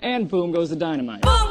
and 0.00 0.28
boom 0.28 0.52
goes 0.52 0.70
the 0.70 0.76
dynamite. 0.76 1.22
Boom 1.22 1.49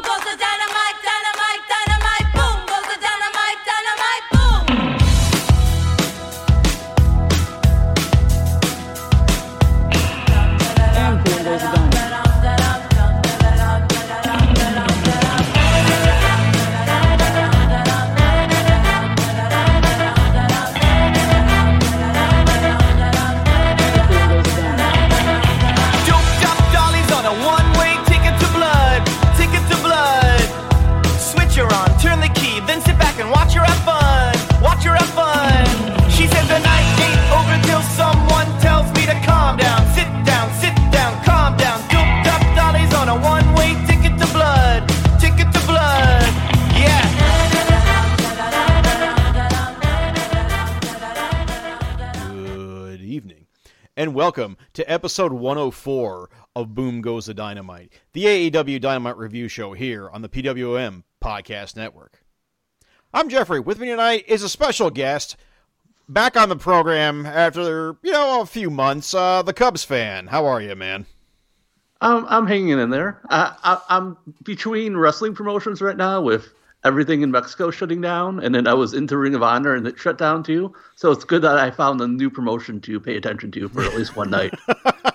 and 53.99 54.15
welcome 54.15 54.55
to 54.71 54.89
episode 54.89 55.33
104 55.33 56.29
of 56.55 56.73
Boom 56.73 57.01
Goes 57.01 57.25
the 57.25 57.33
Dynamite, 57.33 57.91
the 58.13 58.49
AEW 58.49 58.79
Dynamite 58.79 59.17
review 59.17 59.49
show 59.49 59.73
here 59.73 60.09
on 60.09 60.21
the 60.21 60.29
PWM 60.29 61.03
Podcast 61.21 61.75
Network. 61.75 62.23
I'm 63.13 63.27
Geoffrey. 63.27 63.59
With 63.59 63.77
me 63.77 63.89
tonight 63.89 64.23
is 64.25 64.41
a 64.41 64.47
special 64.47 64.89
guest 64.89 65.35
back 66.07 66.37
on 66.37 66.47
the 66.47 66.55
program 66.55 67.25
after, 67.25 67.97
you 68.01 68.13
know, 68.13 68.39
a 68.39 68.45
few 68.45 68.69
months. 68.69 69.13
Uh, 69.13 69.41
the 69.41 69.51
Cubs 69.51 69.83
fan. 69.83 70.27
How 70.27 70.45
are 70.45 70.61
you, 70.61 70.77
man? 70.77 71.05
I'm 71.99 72.25
I'm 72.27 72.47
hanging 72.47 72.79
in 72.79 72.91
there. 72.91 73.19
I, 73.29 73.53
I, 73.61 73.81
I'm 73.97 74.15
between 74.43 74.95
wrestling 74.95 75.35
promotions 75.35 75.81
right 75.81 75.97
now 75.97 76.21
with 76.21 76.53
everything 76.83 77.21
in 77.21 77.31
Mexico 77.31 77.71
shutting 77.71 78.01
down, 78.01 78.39
and 78.39 78.53
then 78.53 78.67
I 78.67 78.73
was 78.73 78.93
into 78.93 79.17
Ring 79.17 79.35
of 79.35 79.43
Honor 79.43 79.75
and 79.75 79.85
it 79.87 79.99
shut 79.99 80.17
down 80.17 80.43
too. 80.43 80.73
So 80.95 81.11
it's 81.11 81.23
good 81.23 81.41
that 81.41 81.57
I 81.57 81.71
found 81.71 82.01
a 82.01 82.07
new 82.07 82.29
promotion 82.29 82.79
to 82.81 82.99
pay 82.99 83.17
attention 83.17 83.51
to 83.51 83.69
for 83.69 83.83
at 83.83 83.95
least 83.95 84.15
one 84.15 84.29
night. 84.29 84.53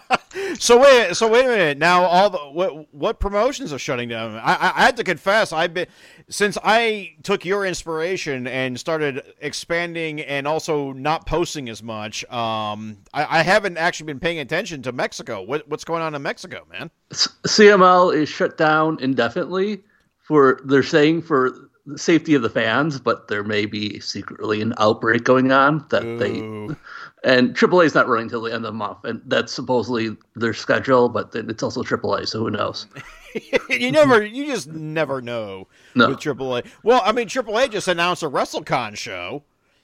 So 0.58 0.80
wait, 0.80 1.14
so 1.16 1.28
wait 1.28 1.44
a 1.44 1.48
minute. 1.48 1.78
Now, 1.78 2.04
all 2.04 2.30
the 2.30 2.38
what 2.38 2.92
what 2.94 3.20
promotions 3.20 3.72
are 3.72 3.78
shutting 3.78 4.08
down? 4.08 4.36
I, 4.36 4.54
I, 4.54 4.72
I 4.76 4.84
had 4.84 4.96
to 4.98 5.04
confess, 5.04 5.52
I've 5.52 5.74
been 5.74 5.86
since 6.28 6.56
I 6.62 7.16
took 7.22 7.44
your 7.44 7.66
inspiration 7.66 8.46
and 8.46 8.78
started 8.78 9.22
expanding 9.40 10.20
and 10.20 10.46
also 10.46 10.92
not 10.92 11.26
posting 11.26 11.68
as 11.68 11.82
much. 11.82 12.24
Um, 12.30 12.98
I, 13.12 13.40
I 13.40 13.42
haven't 13.42 13.76
actually 13.76 14.06
been 14.06 14.20
paying 14.20 14.38
attention 14.38 14.82
to 14.82 14.92
Mexico. 14.92 15.42
What 15.42 15.68
what's 15.68 15.84
going 15.84 16.02
on 16.02 16.14
in 16.14 16.22
Mexico, 16.22 16.66
man? 16.70 16.90
CMLL 17.10 18.14
is 18.14 18.28
shut 18.28 18.56
down 18.56 18.98
indefinitely 19.00 19.82
for 20.24 20.60
they're 20.64 20.82
saying 20.82 21.22
for 21.22 21.54
the 21.86 21.98
safety 21.98 22.34
of 22.34 22.42
the 22.42 22.50
fans, 22.50 22.98
but 22.98 23.28
there 23.28 23.44
may 23.44 23.66
be 23.66 24.00
secretly 24.00 24.62
an 24.62 24.74
outbreak 24.78 25.22
going 25.22 25.52
on 25.52 25.86
that 25.90 26.02
Ooh. 26.02 26.18
they 26.18 26.76
and 27.24 27.54
AAA 27.54 27.86
is 27.86 27.94
not 27.94 28.08
running 28.08 28.28
till 28.28 28.42
the 28.42 28.52
end 28.52 28.64
of 28.66 28.72
the 28.72 28.72
month, 28.72 28.98
and 29.04 29.20
that's 29.26 29.52
supposedly 29.52 30.16
their 30.34 30.54
schedule, 30.54 31.08
but 31.08 31.32
then 31.32 31.48
it's 31.48 31.62
also 31.62 31.82
AAA, 31.82 32.28
so 32.28 32.40
who 32.40 32.50
knows? 32.50 32.86
you 33.70 33.90
never, 33.90 34.24
you 34.24 34.46
just 34.46 34.68
never 34.68 35.20
know 35.22 35.66
No. 35.94 36.10
with 36.10 36.18
AAA. 36.18 36.66
Well, 36.82 37.02
I 37.04 37.12
mean, 37.12 37.28
AAA 37.28 37.70
just 37.70 37.88
announced 37.88 38.22
a 38.22 38.28
WrestleCon 38.30 38.96
show. 38.96 39.42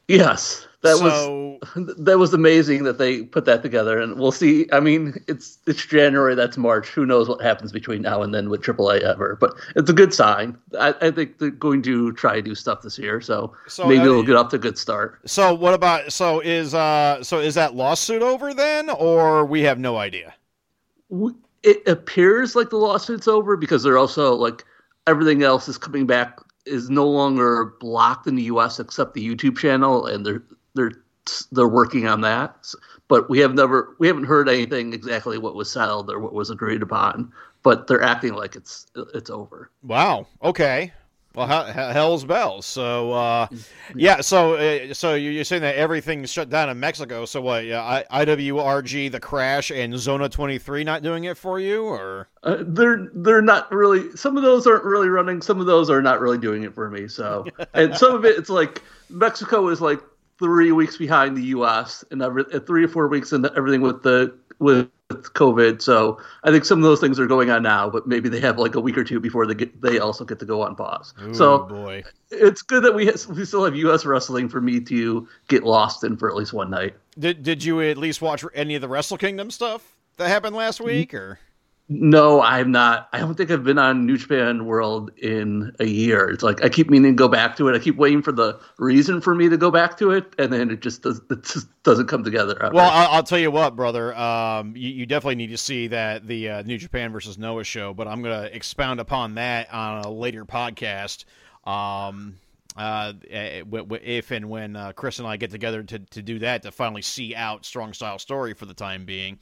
Yes, 0.09 0.67
that 0.83 0.97
so, 0.97 1.59
was 1.61 1.95
that 1.99 2.19
was 2.19 2.33
amazing 2.33 2.85
that 2.85 2.99
they 2.99 3.23
put 3.23 3.45
that 3.45 3.63
together, 3.63 4.01
and 4.01 4.19
we'll 4.19 4.33
see. 4.33 4.67
I 4.73 4.81
mean, 4.81 5.23
it's 5.29 5.59
it's 5.67 5.85
January, 5.85 6.35
that's 6.35 6.57
March. 6.57 6.89
Who 6.89 7.05
knows 7.05 7.29
what 7.29 7.43
happens 7.43 7.71
between 7.71 8.03
now 8.03 8.23
and 8.23 8.35
then 8.35 8.49
with 8.49 8.63
AAA 8.63 9.03
ever? 9.03 9.37
But 9.39 9.55
it's 9.77 9.91
a 9.91 9.93
good 9.93 10.15
sign. 10.15 10.57
I, 10.79 10.95
I 11.03 11.11
think 11.11 11.39
they're 11.39 11.51
going 11.51 11.83
to 11.83 12.13
try 12.13 12.37
to 12.37 12.43
do 12.43 12.55
stuff 12.55 12.83
this 12.83 12.99
year, 12.99 13.21
so, 13.21 13.55
So, 13.69 13.87
maybe 13.87 14.01
uh, 14.01 14.07
it'll 14.07 14.23
get 14.23 14.37
off 14.37 14.51
to 14.51 14.57
a 14.57 14.61
good 14.61 14.79
start. 14.79 15.19
so 15.27 15.55
what 15.55 15.75
about? 15.75 16.13
So 16.13 16.41
is 16.41 16.75
uh, 16.75 17.23
so 17.23 17.41
is 17.41 17.55
that 17.57 17.75
lawsuit 17.75 18.23
over 18.23 18.55
then, 18.55 18.89
or 18.89 19.45
we 19.45 19.61
have 19.63 19.79
no 19.79 19.99
idea? 19.99 20.35
It 21.63 21.87
appears 21.87 22.57
like 22.57 22.71
the 22.71 22.79
lawsuit's 22.79 23.29
over 23.29 23.57
because 23.57 23.83
they're 23.83 23.99
also 23.99 24.35
like 24.35 24.65
everything 25.07 25.43
else 25.43 25.69
is 25.69 25.77
coming 25.77 26.07
back 26.07 26.39
is 26.65 26.89
no 26.89 27.07
longer 27.07 27.75
blocked 27.81 28.27
in 28.27 28.35
the 28.37 28.45
U.S. 28.45 28.79
except 28.81 29.13
the 29.13 29.27
YouTube 29.27 29.59
channel, 29.59 30.07
and 30.07 30.25
they're 30.25 30.43
they're 30.75 30.93
they're 31.53 31.69
working 31.69 32.07
on 32.09 32.21
that. 32.23 32.57
But 33.09 33.29
we 33.29 33.39
have 33.41 33.55
never 33.55 33.95
we 33.99 34.07
haven't 34.07 34.25
heard 34.25 34.49
anything 34.49 34.93
exactly 34.93 35.39
what 35.39 35.55
was 35.55 35.71
settled 35.71 36.11
or 36.11 36.19
what 36.19 36.33
was 36.33 36.51
agreed 36.51 36.83
upon. 36.83 37.33
But 37.63 37.87
they're 37.87 38.03
acting 38.03 38.35
like 38.35 38.57
it's 38.57 38.87
it's 39.15 39.31
over. 39.31 39.71
Wow. 39.83 40.27
Okay. 40.43 40.93
Well, 41.33 41.47
he- 41.47 41.73
he- 41.73 41.79
hell's 41.93 42.25
bells. 42.25 42.67
So, 42.67 43.13
uh, 43.13 43.47
yeah. 43.95 44.21
So, 44.21 44.55
uh, 44.55 44.93
so 44.93 45.15
you- 45.15 45.31
you're 45.31 45.45
saying 45.45 45.63
that 45.63 45.77
everything's 45.77 46.29
shut 46.29 46.51
down 46.51 46.69
in 46.69 46.81
Mexico. 46.81 47.25
So, 47.25 47.41
what? 47.41 47.65
Yeah, 47.67 47.83
I- 48.11 48.25
IWRG, 48.25 49.09
the 49.13 49.21
Crash, 49.21 49.71
and 49.71 49.97
Zona 49.97 50.29
23 50.29 50.83
not 50.83 51.03
doing 51.05 51.25
it 51.25 51.39
for 51.39 51.61
you, 51.61 51.85
or 51.85 52.27
Uh, 52.43 52.57
they're 52.61 53.11
they're 53.15 53.43
not 53.43 53.71
really. 53.73 54.11
Some 54.17 54.37
of 54.37 54.43
those 54.43 54.67
aren't 54.67 54.83
really 54.83 55.09
running. 55.09 55.41
Some 55.41 55.61
of 55.61 55.67
those 55.67 55.89
are 55.89 56.03
not 56.03 56.21
really 56.21 56.39
doing 56.39 56.65
it 56.65 56.75
for 56.75 56.91
me. 56.91 57.07
So, 57.07 57.45
and 57.75 57.97
some 57.97 58.13
of 58.13 58.25
it, 58.25 58.37
it's 58.37 58.51
like 58.51 58.83
Mexico 59.09 59.69
is 59.69 59.81
like 59.81 60.01
three 60.41 60.73
weeks 60.73 60.97
behind 60.97 61.37
the 61.37 61.45
U.S. 61.45 62.05
and 62.11 62.21
every 62.23 62.45
uh, 62.53 62.59
three 62.61 62.85
or 62.85 62.89
four 62.89 63.07
weeks 63.07 63.33
and 63.33 63.47
everything 63.57 63.83
with 63.83 64.03
the 64.03 64.37
with 64.59 64.91
COVID. 65.11 65.81
So, 65.81 66.21
I 66.45 66.51
think 66.51 66.65
some 66.65 66.79
of 66.79 66.83
those 66.83 67.01
things 67.01 67.21
are 67.21 67.27
going 67.27 67.51
on 67.51 67.63
now, 67.63 67.89
but 67.89 68.07
maybe 68.07 68.29
they 68.29 68.41
have 68.41 68.59
like 68.59 68.75
a 68.75 68.81
week 68.81 68.99
or 68.99 69.05
two 69.05 69.21
before 69.21 69.47
they 69.47 69.55
get 69.55 69.81
they 69.81 69.99
also 69.99 70.25
get 70.25 70.39
to 70.41 70.45
go 70.45 70.63
on 70.63 70.75
pause. 70.75 71.15
Ooh, 71.23 71.35
so, 71.35 71.61
boy. 71.61 72.03
it's 72.31 72.63
good 72.63 72.83
that 72.83 72.95
we 72.95 73.07
ha- 73.07 73.33
we 73.33 73.45
still 73.45 73.65
have 73.65 73.77
U.S. 73.77 74.05
wrestling 74.05 74.49
for 74.49 74.61
me 74.61 74.81
to 74.81 75.29
get 75.49 75.63
lost 75.63 76.03
in 76.05 76.17
for 76.17 76.29
at 76.29 76.37
least 76.37 76.53
one 76.53 76.71
night. 76.71 76.95
Did 77.19 77.43
Did 77.43 77.63
you 77.63 77.81
at 77.83 77.99
least 77.99 78.23
watch 78.23 78.45
any 78.55 78.75
of 78.75 78.81
the 78.81 78.89
Wrestle 78.89 79.19
Kingdom 79.19 79.51
stuff 79.51 79.97
that 80.17 80.29
happened 80.29 80.57
last 80.57 80.81
week, 80.81 81.15
or? 81.15 81.39
No, 81.93 82.41
I'm 82.41 82.71
not. 82.71 83.09
I 83.13 83.19
don't 83.19 83.35
think 83.35 83.51
I've 83.51 83.65
been 83.65 83.77
on 83.77 84.07
New 84.07 84.17
Japan 84.17 84.65
World 84.65 85.11
in 85.17 85.75
a 85.81 85.87
year. 85.87 86.31
It's 86.31 86.45
like 86.45 86.63
I 86.63 86.69
keep 86.69 86.89
meaning 86.89 87.17
to 87.17 87.17
go 87.17 87.27
back 87.27 87.57
to 87.57 87.67
it. 87.67 87.75
I 87.75 87.81
keep 87.81 87.97
waiting 87.97 88.23
for 88.23 88.31
the 88.31 88.61
reason 88.79 89.21
for 89.21 89.35
me 89.35 89.49
to 89.49 89.57
go 89.57 89.73
back 89.73 89.99
to 89.99 90.13
it, 90.13 90.33
and 90.39 90.53
then 90.53 90.71
it 90.71 90.83
just 90.83 91.03
does. 91.03 91.21
It 91.29 91.43
just 91.43 91.67
doesn't 91.83 92.07
come 92.07 92.23
together. 92.23 92.57
ever. 92.63 92.73
Well, 92.73 92.89
I'll, 92.89 93.09
I'll 93.17 93.23
tell 93.25 93.41
you 93.41 93.51
what, 93.51 93.75
brother. 93.75 94.17
Um, 94.17 94.77
you, 94.77 94.89
you 94.89 95.05
definitely 95.05 95.35
need 95.35 95.51
to 95.51 95.57
see 95.57 95.89
that 95.89 96.29
the 96.29 96.49
uh, 96.49 96.63
New 96.63 96.79
Japan 96.79 97.11
versus 97.11 97.39
Noah 97.39 97.65
show, 97.65 97.93
but 97.93 98.07
I'm 98.07 98.23
going 98.23 98.41
to 98.41 98.55
expound 98.55 99.01
upon 99.01 99.35
that 99.35 99.75
on 99.75 100.05
a 100.05 100.11
later 100.11 100.45
podcast. 100.45 101.25
Um, 101.67 102.37
uh, 102.77 103.13
eh, 103.29 103.61
w- 103.61 104.01
if 104.03 104.31
and 104.31 104.49
when 104.49 104.77
uh, 104.77 104.93
Chris 104.93 105.19
and 105.19 105.27
I 105.29 105.37
get 105.37 105.51
together 105.51 105.83
to, 105.83 105.99
to 105.99 106.23
do 106.23 106.39
that, 106.41 106.63
to 106.63 106.73
finally 106.73 107.03
see 107.03 107.35
out 107.35 107.65
Strong 107.65 107.95
Style 107.95 108.19
Story 108.19 108.55
for 108.55 108.67
the 108.67 108.75
time 108.75 109.05
being. 109.05 109.39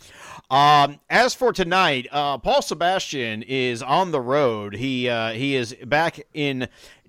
Um, 0.51 0.99
as 1.11 1.35
for 1.35 1.53
tonight, 1.53 2.07
uh, 2.11 2.39
Paul 2.39 2.63
Sebastian 2.63 3.43
is 3.43 3.83
on 3.83 4.11
the 4.11 4.21
road. 4.21 4.75
He 4.75 5.09
uh, 5.09 5.33
he 5.33 5.57
is 5.57 5.75
back 5.87 6.27
in 6.35 6.69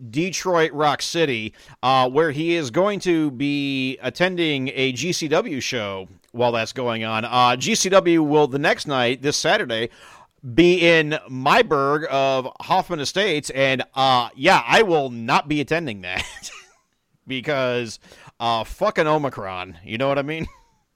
Detroit 0.10 0.72
Rock 0.74 1.02
City, 1.02 1.54
uh, 1.84 2.10
where 2.10 2.32
he 2.32 2.56
is 2.56 2.72
going 2.72 3.00
to 3.02 3.32
be 3.32 3.98
attending 4.02 4.70
a 4.70 4.94
GCW 4.94 5.62
show 5.62 6.08
while 6.32 6.52
that's 6.52 6.74
going 6.74 7.04
on. 7.04 7.26
Uh, 7.26 7.56
GCW 7.58 8.26
will 8.28 8.48
the 8.48 8.60
next 8.60 8.88
night, 8.88 9.22
this 9.22 9.38
Saturday, 9.38 9.90
be 10.54 10.88
in 10.88 11.18
Myburg 11.30 12.06
of 12.06 12.50
Hoffman 12.62 13.00
Estates, 13.00 13.50
and 13.50 13.84
uh, 13.96 14.30
yeah, 14.36 14.64
I 14.66 14.84
will 14.84 15.10
not 15.10 15.48
be 15.48 15.62
attending 15.62 16.02
that 16.02 16.24
because 17.28 18.00
uh, 18.40 18.64
fucking 18.64 19.08
Omicron. 19.08 19.78
You 19.84 19.98
know 19.98 20.08
what 20.08 20.20
I 20.20 20.24
mean? 20.24 20.48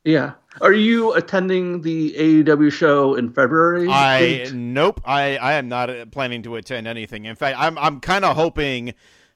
yeah. 0.03 0.33
Are 0.61 0.73
you 0.73 1.13
attending 1.13 1.81
the 1.81 2.13
AEW 2.13 2.71
show 2.71 3.15
in 3.15 3.33
February? 3.33 3.87
I 3.89 4.49
nope. 4.53 5.01
I 5.05 5.37
I 5.37 5.53
am 5.53 5.67
not 5.67 5.89
uh, 5.89 6.05
planning 6.05 6.43
to 6.43 6.55
attend 6.55 6.87
anything. 6.87 7.25
In 7.25 7.35
fact, 7.35 7.57
I'm 7.59 7.77
I'm 7.77 7.99
kind 7.99 8.23
of 8.25 8.35
hoping 8.35 8.93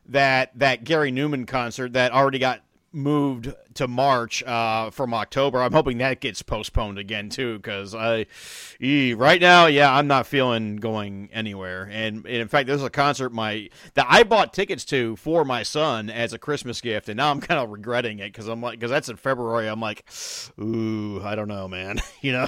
that 0.07 0.57
that 0.59 0.83
Gary 0.83 1.11
Numan 1.11 1.47
concert 1.47 1.93
that 1.93 2.11
already 2.11 2.39
got 2.39 2.61
moved 2.97 3.53
to 3.75 3.87
March 3.87 4.43
uh, 4.43 4.89
from 4.89 5.13
October. 5.13 5.61
I'm 5.61 5.71
hoping 5.71 5.99
that 5.99 6.19
gets 6.19 6.41
postponed 6.41 6.97
again 6.97 7.29
too, 7.29 7.57
because 7.57 7.95
I 7.95 8.25
right 8.81 9.39
now, 9.39 9.67
yeah, 9.67 9.93
I'm 9.93 10.07
not 10.07 10.27
feeling 10.27 10.77
going 10.77 11.29
anywhere. 11.31 11.87
And, 11.91 12.25
and 12.25 12.35
in 12.35 12.47
fact, 12.47 12.67
this 12.67 12.77
is 12.77 12.83
a 12.83 12.89
concert 12.89 13.31
my 13.31 13.69
that 13.93 14.07
I 14.09 14.23
bought 14.23 14.53
tickets 14.53 14.83
to 14.85 15.15
for 15.15 15.45
my 15.45 15.63
son 15.63 16.09
as 16.09 16.33
a 16.33 16.39
Christmas 16.39 16.81
gift, 16.81 17.07
and 17.07 17.17
now 17.17 17.31
I'm 17.31 17.39
kind 17.39 17.59
of 17.59 17.69
regretting 17.69 18.19
it 18.19 18.33
because 18.33 18.47
I'm 18.47 18.61
like 18.61 18.79
because 18.79 18.91
that's 18.91 19.09
in 19.09 19.15
February. 19.15 19.67
I'm 19.67 19.79
like, 19.79 20.03
ooh, 20.59 21.21
I 21.23 21.35
don't 21.35 21.47
know, 21.47 21.67
man. 21.67 21.99
you 22.21 22.33
know. 22.33 22.47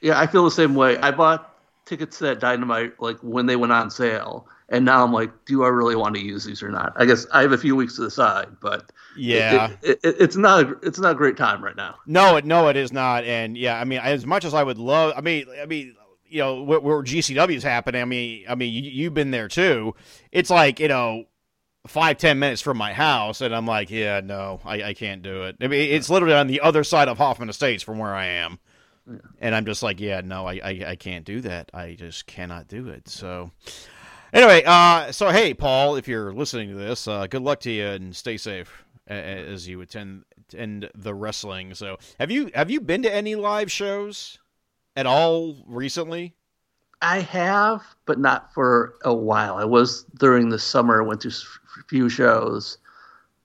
Yeah, 0.00 0.18
I 0.18 0.26
feel 0.26 0.44
the 0.44 0.50
same 0.50 0.74
way. 0.74 0.96
I 0.96 1.12
bought 1.12 1.54
tickets 1.84 2.18
to 2.18 2.24
that 2.24 2.40
Dynamite 2.40 3.00
like 3.00 3.18
when 3.18 3.46
they 3.46 3.56
went 3.56 3.72
on 3.72 3.90
sale, 3.90 4.48
and 4.72 4.84
now 4.84 5.04
I'm 5.04 5.12
like, 5.12 5.30
do 5.44 5.62
I 5.62 5.68
really 5.68 5.94
want 5.94 6.16
to 6.16 6.20
use 6.20 6.44
these 6.44 6.62
or 6.62 6.70
not? 6.70 6.92
I 6.96 7.04
guess 7.04 7.26
I 7.32 7.42
have 7.42 7.52
a 7.52 7.58
few 7.58 7.76
weeks 7.76 7.94
to 7.96 8.02
decide, 8.02 8.48
but 8.60 8.90
Yeah. 9.16 9.68
it, 9.82 10.00
it, 10.02 10.16
it's 10.18 10.34
not 10.36 10.64
a, 10.64 10.70
it's 10.82 10.98
not 10.98 11.12
a 11.12 11.14
great 11.14 11.36
time 11.36 11.62
right 11.62 11.76
now. 11.76 11.96
No, 12.06 12.36
it 12.36 12.44
no, 12.44 12.66
it 12.68 12.76
is 12.76 12.92
not. 12.92 13.22
And 13.24 13.56
yeah, 13.56 13.78
I 13.78 13.84
mean, 13.84 14.00
as 14.00 14.26
much 14.26 14.44
as 14.44 14.54
I 14.54 14.64
would 14.64 14.78
love, 14.78 15.12
I 15.16 15.20
mean, 15.20 15.46
I 15.62 15.66
mean, 15.66 15.94
you 16.26 16.38
know, 16.38 16.62
where, 16.62 16.80
where 16.80 17.02
GCW 17.02 17.54
is 17.54 17.62
happening. 17.62 18.00
I 18.02 18.06
mean, 18.06 18.46
I 18.48 18.54
mean, 18.54 18.72
you, 18.72 18.90
you've 18.90 19.14
been 19.14 19.30
there 19.30 19.48
too. 19.48 19.94
It's 20.32 20.48
like 20.48 20.80
you 20.80 20.88
know, 20.88 21.24
five 21.86 22.16
ten 22.16 22.38
minutes 22.38 22.62
from 22.62 22.78
my 22.78 22.94
house, 22.94 23.42
and 23.42 23.54
I'm 23.54 23.66
like, 23.66 23.90
yeah, 23.90 24.20
no, 24.24 24.58
I, 24.64 24.82
I 24.82 24.94
can't 24.94 25.20
do 25.22 25.42
it. 25.42 25.56
I 25.60 25.66
mean, 25.66 25.90
it's 25.92 26.08
literally 26.08 26.34
on 26.34 26.46
the 26.46 26.62
other 26.62 26.82
side 26.84 27.08
of 27.08 27.18
Hoffman 27.18 27.50
Estates 27.50 27.82
from 27.82 27.98
where 27.98 28.14
I 28.14 28.24
am, 28.26 28.58
and 29.42 29.54
I'm 29.54 29.66
just 29.66 29.82
like, 29.82 30.00
yeah, 30.00 30.22
no, 30.24 30.46
I, 30.46 30.54
I 30.64 30.84
I 30.92 30.96
can't 30.96 31.26
do 31.26 31.42
that. 31.42 31.70
I 31.74 31.92
just 31.98 32.26
cannot 32.26 32.66
do 32.68 32.88
it. 32.88 33.10
So. 33.10 33.50
Anyway, 34.32 34.62
uh, 34.64 35.12
so 35.12 35.28
hey, 35.28 35.52
Paul, 35.52 35.96
if 35.96 36.08
you're 36.08 36.32
listening 36.32 36.70
to 36.70 36.74
this, 36.74 37.06
uh, 37.06 37.26
good 37.26 37.42
luck 37.42 37.60
to 37.60 37.70
you 37.70 37.86
and 37.86 38.16
stay 38.16 38.38
safe 38.38 38.84
as 39.06 39.68
you 39.68 39.80
attend 39.82 40.24
attend 40.48 40.90
the 40.94 41.14
wrestling. 41.14 41.74
So, 41.74 41.98
have 42.18 42.30
you 42.30 42.50
have 42.54 42.70
you 42.70 42.80
been 42.80 43.02
to 43.02 43.12
any 43.14 43.34
live 43.34 43.70
shows 43.70 44.38
at 44.96 45.06
all 45.06 45.56
recently? 45.66 46.34
I 47.02 47.20
have, 47.20 47.82
but 48.06 48.18
not 48.18 48.54
for 48.54 48.94
a 49.04 49.12
while. 49.12 49.56
I 49.56 49.64
was 49.64 50.04
during 50.18 50.48
the 50.48 50.58
summer. 50.58 51.02
Went 51.02 51.20
to 51.22 51.28
a 51.28 51.82
few 51.88 52.08
shows. 52.08 52.78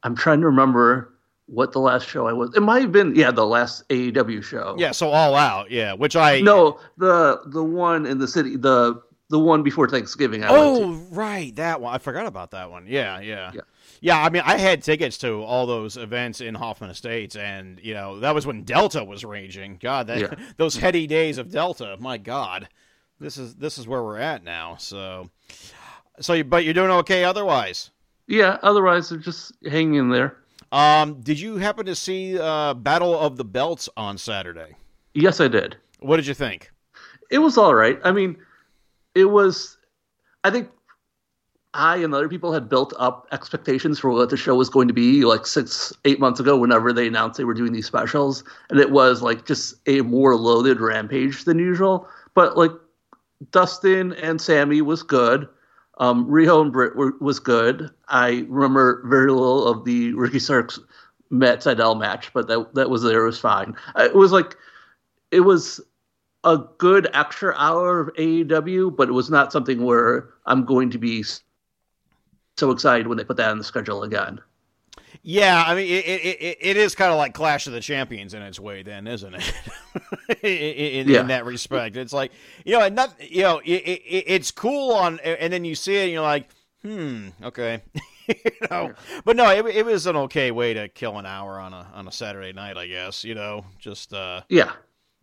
I'm 0.03 0.15
trying 0.15 0.39
to 0.41 0.45
remember 0.45 1.13
what 1.47 1.71
the 1.71 1.79
last 1.79 2.07
show 2.07 2.27
I 2.27 2.33
was. 2.33 2.55
It 2.55 2.61
might 2.61 2.81
have 2.81 2.91
been 2.91 3.15
yeah, 3.15 3.31
the 3.31 3.45
last 3.45 3.87
AEW 3.89 4.43
show. 4.43 4.75
Yeah, 4.77 4.91
so 4.91 5.09
all 5.09 5.35
out, 5.35 5.71
yeah. 5.71 5.93
Which 5.93 6.15
I 6.15 6.39
No, 6.39 6.79
the 6.97 7.41
the 7.47 7.63
one 7.63 8.05
in 8.05 8.19
the 8.19 8.27
city, 8.27 8.55
the 8.55 9.01
the 9.29 9.39
one 9.39 9.63
before 9.63 9.87
Thanksgiving. 9.89 10.43
I 10.43 10.47
Oh, 10.49 10.91
right, 11.11 11.55
that 11.55 11.81
one. 11.81 11.93
I 11.93 11.97
forgot 11.97 12.25
about 12.25 12.51
that 12.51 12.71
one. 12.71 12.85
Yeah, 12.87 13.19
yeah, 13.19 13.51
Yeah. 13.53 13.61
Yeah, 13.99 14.23
I 14.23 14.29
mean, 14.29 14.43
I 14.45 14.57
had 14.57 14.83
tickets 14.83 15.17
to 15.19 15.41
all 15.41 15.65
those 15.65 15.97
events 15.97 16.39
in 16.39 16.53
Hoffman 16.53 16.91
Estates, 16.91 17.35
and 17.35 17.79
you 17.81 17.93
know 17.95 18.19
that 18.19 18.35
was 18.35 18.45
when 18.45 18.63
Delta 18.63 19.03
was 19.03 19.25
raging. 19.25 19.79
God, 19.81 20.07
that 20.07 20.19
Yeah. 20.19 20.35
those 20.57 20.77
heady 20.77 21.07
days 21.07 21.37
of 21.39 21.51
Delta. 21.51 21.97
My 21.99 22.17
God, 22.17 22.67
this 23.19 23.37
is 23.37 23.55
this 23.55 23.77
is 23.77 23.87
where 23.87 24.03
we're 24.03 24.19
at 24.19 24.43
now. 24.43 24.75
So, 24.77 25.29
so, 26.19 26.33
you, 26.33 26.43
but 26.43 26.63
you're 26.63 26.75
doing 26.75 26.91
okay 26.91 27.23
otherwise. 27.23 27.89
Yeah. 28.27 28.57
Otherwise, 28.61 29.09
they're 29.09 29.17
just 29.17 29.53
hanging 29.65 29.95
in 29.95 30.09
there. 30.09 30.37
Um, 30.71 31.21
did 31.21 31.39
you 31.39 31.57
happen 31.57 31.85
to 31.85 31.95
see 31.95 32.37
uh, 32.37 32.73
Battle 32.75 33.17
of 33.17 33.37
the 33.37 33.45
Belts 33.45 33.89
on 33.97 34.17
Saturday? 34.17 34.75
Yes, 35.13 35.39
I 35.39 35.47
did. 35.47 35.77
What 35.99 36.17
did 36.17 36.27
you 36.27 36.33
think? 36.33 36.71
It 37.31 37.39
was 37.39 37.57
all 37.57 37.73
right. 37.73 37.99
I 38.03 38.11
mean, 38.11 38.37
it 39.17 39.25
was. 39.25 39.77
I 40.43 40.51
think 40.51 40.69
I 41.73 41.97
and 41.97 42.13
other 42.13 42.29
people 42.29 42.53
had 42.53 42.69
built 42.69 42.93
up 42.97 43.27
expectations 43.31 43.99
for 43.99 44.11
what 44.11 44.29
the 44.29 44.37
show 44.37 44.55
was 44.55 44.69
going 44.69 44.87
to 44.87 44.93
be 44.93 45.25
like 45.25 45.45
six, 45.45 45.93
eight 46.05 46.19
months 46.19 46.39
ago. 46.39 46.57
Whenever 46.57 46.93
they 46.93 47.07
announced 47.07 47.37
they 47.37 47.43
were 47.43 47.53
doing 47.53 47.73
these 47.73 47.85
specials, 47.85 48.43
and 48.69 48.79
it 48.79 48.91
was 48.91 49.21
like 49.21 49.45
just 49.45 49.75
a 49.87 50.01
more 50.01 50.35
loaded 50.35 50.79
rampage 50.79 51.43
than 51.45 51.59
usual. 51.59 52.07
But 52.35 52.57
like 52.57 52.71
Dustin 53.51 54.13
and 54.13 54.39
Sammy 54.39 54.81
was 54.81 55.03
good. 55.03 55.47
Um, 55.99 56.27
Riho 56.27 56.61
and 56.61 56.71
Britt 56.71 56.95
were, 56.95 57.13
was 57.19 57.39
good. 57.39 57.89
I 58.07 58.45
remember 58.47 59.03
very 59.07 59.31
little 59.31 59.67
of 59.67 59.83
the 59.83 60.13
Ricky 60.13 60.39
Starks 60.39 60.79
Matt 61.31 61.61
Sydal 61.61 61.99
match, 61.99 62.31
but 62.33 62.47
that 62.47 62.73
that 62.75 62.89
was 62.89 63.03
there. 63.03 63.23
It 63.23 63.25
was 63.25 63.39
fine. 63.39 63.75
It 63.97 64.15
was 64.15 64.31
like 64.31 64.55
it 65.31 65.41
was 65.41 65.81
a 66.47 66.65
good 66.77 67.09
extra 67.13 67.53
hour 67.57 67.99
of 67.99 68.13
AEW, 68.15 68.95
but 68.95 69.09
it 69.09 69.11
was 69.11 69.29
not 69.29 69.51
something 69.51 69.83
where 69.83 70.29
I'm 70.45 70.63
going 70.63 70.89
to 70.91 70.97
be 70.97 71.23
so 72.55 72.71
excited 72.71 73.05
when 73.07 73.17
they 73.17 73.25
put 73.25 73.35
that 73.37 73.51
on 73.51 73.57
the 73.57 73.63
schedule 73.63 74.03
again. 74.03 74.39
Yeah, 75.23 75.63
I 75.67 75.75
mean, 75.75 75.85
it 75.87 76.05
it, 76.05 76.57
it, 76.61 76.77
is 76.77 76.95
kind 76.95 77.11
of 77.11 77.17
like 77.17 77.33
Clash 77.33 77.67
of 77.67 77.73
the 77.73 77.81
Champions 77.81 78.33
in 78.33 78.41
its 78.41 78.59
way, 78.59 78.81
then, 78.81 79.07
isn't 79.07 79.33
it? 79.33 79.53
in, 80.41 81.09
Yeah. 81.09 81.21
in 81.21 81.27
that 81.27 81.43
respect, 81.45 81.97
it's 81.97 82.13
like 82.13 82.31
you 82.65 82.73
know, 82.73 82.85
and 82.85 82.95
not 82.95 83.13
you 83.19 83.41
know, 83.41 83.59
it, 83.59 83.69
it, 83.83 84.23
it's 84.27 84.51
cool 84.51 84.93
on, 84.93 85.19
and 85.19 85.51
then 85.51 85.65
you 85.65 85.75
see 85.75 85.97
it, 85.97 86.03
and 86.03 86.11
you're 86.13 86.21
like, 86.21 86.47
hmm, 86.81 87.29
okay, 87.43 87.81
you 88.27 88.35
know. 88.71 88.93
But 89.25 89.35
no, 89.35 89.49
it, 89.49 89.65
it 89.65 89.85
was 89.85 90.05
an 90.07 90.15
okay 90.15 90.51
way 90.51 90.73
to 90.73 90.87
kill 90.87 91.17
an 91.17 91.25
hour 91.25 91.59
on 91.59 91.73
a 91.73 91.87
on 91.93 92.07
a 92.07 92.11
Saturday 92.11 92.53
night, 92.53 92.77
I 92.77 92.87
guess. 92.87 93.23
You 93.25 93.35
know, 93.35 93.65
just 93.79 94.13
uh, 94.13 94.41
Yeah, 94.49 94.71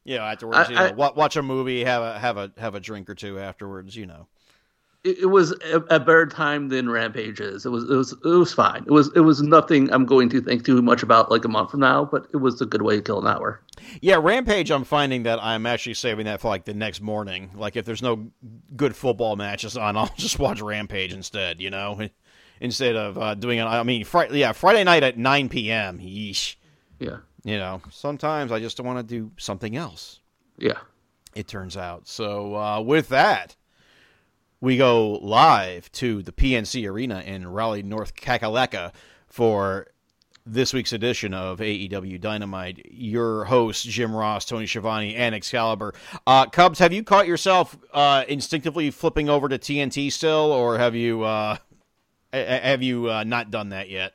you 0.04 0.16
know, 0.16 0.22
afterwards, 0.22 0.58
I- 0.58 0.68
you 0.68 0.74
know, 0.74 1.02
I- 1.04 1.12
watch 1.12 1.36
a 1.36 1.42
movie, 1.42 1.84
have 1.84 2.02
a 2.02 2.18
have 2.18 2.36
a 2.36 2.52
have 2.58 2.74
a 2.74 2.80
drink 2.80 3.08
or 3.10 3.14
two 3.14 3.38
afterwards, 3.38 3.96
you 3.96 4.06
know. 4.06 4.26
it, 5.04 5.18
it 5.20 5.26
was 5.26 5.52
a, 5.72 5.76
a 5.90 6.00
better 6.00 6.24
time 6.26 6.68
than 6.68 6.88
Rampages. 6.88 7.66
It 7.66 7.68
was 7.70 7.84
it 7.84 7.94
was 7.94 8.12
it 8.12 8.24
was 8.24 8.52
fine. 8.54 8.84
It 8.86 8.90
was 8.90 9.10
it 9.14 9.20
was 9.20 9.42
nothing 9.42 9.92
I'm 9.92 10.06
going 10.06 10.28
to 10.30 10.40
think 10.40 10.64
too 10.64 10.80
much 10.82 11.02
about 11.02 11.30
like 11.30 11.44
a 11.44 11.48
month 11.48 11.70
from 11.72 11.80
now, 11.80 12.04
but 12.06 12.26
it 12.32 12.38
was 12.38 12.60
a 12.62 12.66
good 12.66 12.82
way 12.82 12.96
to 12.96 13.02
kill 13.02 13.20
an 13.20 13.26
hour. 13.26 13.60
Yeah, 14.00 14.16
Rampage. 14.22 14.70
I'm 14.70 14.84
finding 14.84 15.24
that 15.24 15.38
I'm 15.42 15.66
actually 15.66 15.94
saving 15.94 16.24
that 16.26 16.40
for 16.40 16.48
like 16.48 16.64
the 16.64 16.72
next 16.74 17.00
morning. 17.02 17.50
Like 17.54 17.76
if 17.76 17.84
there's 17.84 18.00
no 18.02 18.30
good 18.76 18.96
football 18.96 19.36
matches 19.36 19.76
on, 19.76 19.96
I'll 19.98 20.10
just 20.16 20.38
watch 20.38 20.60
Rampage 20.62 21.12
instead. 21.12 21.60
You 21.60 21.68
know, 21.70 22.08
instead 22.60 22.96
of 22.96 23.18
uh, 23.18 23.34
doing 23.34 23.58
it. 23.58 23.64
I 23.64 23.82
mean, 23.82 24.04
Friday. 24.04 24.38
Yeah, 24.38 24.52
Friday 24.52 24.84
night 24.84 25.02
at 25.02 25.18
9 25.18 25.48
p.m. 25.50 25.98
Yeesh. 25.98 26.54
Yeah, 26.98 27.18
You 27.44 27.58
know, 27.58 27.82
sometimes 27.90 28.50
I 28.50 28.58
just 28.58 28.80
want 28.80 28.98
to 28.98 29.02
do 29.02 29.30
something 29.36 29.76
else. 29.76 30.20
yeah. 30.58 30.78
It 31.34 31.48
turns 31.48 31.76
out. 31.76 32.06
So 32.06 32.54
uh, 32.54 32.80
with 32.80 33.08
that, 33.08 33.56
we 34.60 34.76
go 34.76 35.14
live 35.14 35.90
to 35.92 36.22
the 36.22 36.30
PNC 36.30 36.88
Arena 36.88 37.20
in 37.26 37.46
Raleigh, 37.46 37.82
North 37.82 38.14
Kakalaka 38.14 38.92
for 39.26 39.88
this 40.46 40.72
week's 40.72 40.92
edition 40.92 41.34
of 41.34 41.58
AEW 41.58 42.20
Dynamite. 42.20 42.86
Your 42.90 43.44
hosts, 43.46 43.82
Jim 43.82 44.14
Ross, 44.14 44.44
Tony 44.44 44.66
Schiavone, 44.66 45.16
and 45.16 45.34
Excalibur. 45.34 45.92
Uh, 46.26 46.46
Cubs, 46.46 46.78
have 46.78 46.92
you 46.92 47.02
caught 47.02 47.26
yourself 47.26 47.76
uh, 47.92 48.24
instinctively 48.28 48.90
flipping 48.90 49.28
over 49.28 49.48
to 49.48 49.58
TNT 49.58 50.12
still, 50.12 50.52
or 50.52 50.78
have 50.78 50.94
you 50.94 51.24
uh, 51.24 51.56
have 52.32 52.82
you 52.82 53.10
uh, 53.10 53.24
not 53.24 53.50
done 53.50 53.70
that 53.70 53.90
yet? 53.90 54.14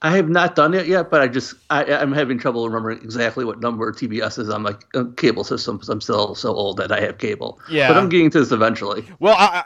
I 0.00 0.14
have 0.16 0.28
not 0.28 0.54
done 0.54 0.74
it 0.74 0.86
yet, 0.86 1.10
but 1.10 1.20
I 1.20 1.26
just 1.26 1.54
I, 1.70 1.84
I'm 1.84 2.12
having 2.12 2.38
trouble 2.38 2.66
remembering 2.68 2.98
exactly 2.98 3.44
what 3.44 3.60
number 3.60 3.92
TBS 3.92 4.38
is 4.38 4.48
on 4.48 4.62
my 4.62 4.76
cable 5.16 5.42
system 5.42 5.76
because 5.76 5.88
I'm 5.88 6.00
still 6.00 6.34
so 6.36 6.54
old 6.54 6.76
that 6.76 6.92
I 6.92 7.00
have 7.00 7.18
cable. 7.18 7.58
Yeah. 7.68 7.88
but 7.88 7.96
I'm 7.96 8.08
getting 8.08 8.30
to 8.30 8.38
this 8.38 8.52
eventually. 8.52 9.04
Well, 9.18 9.34
I, 9.36 9.64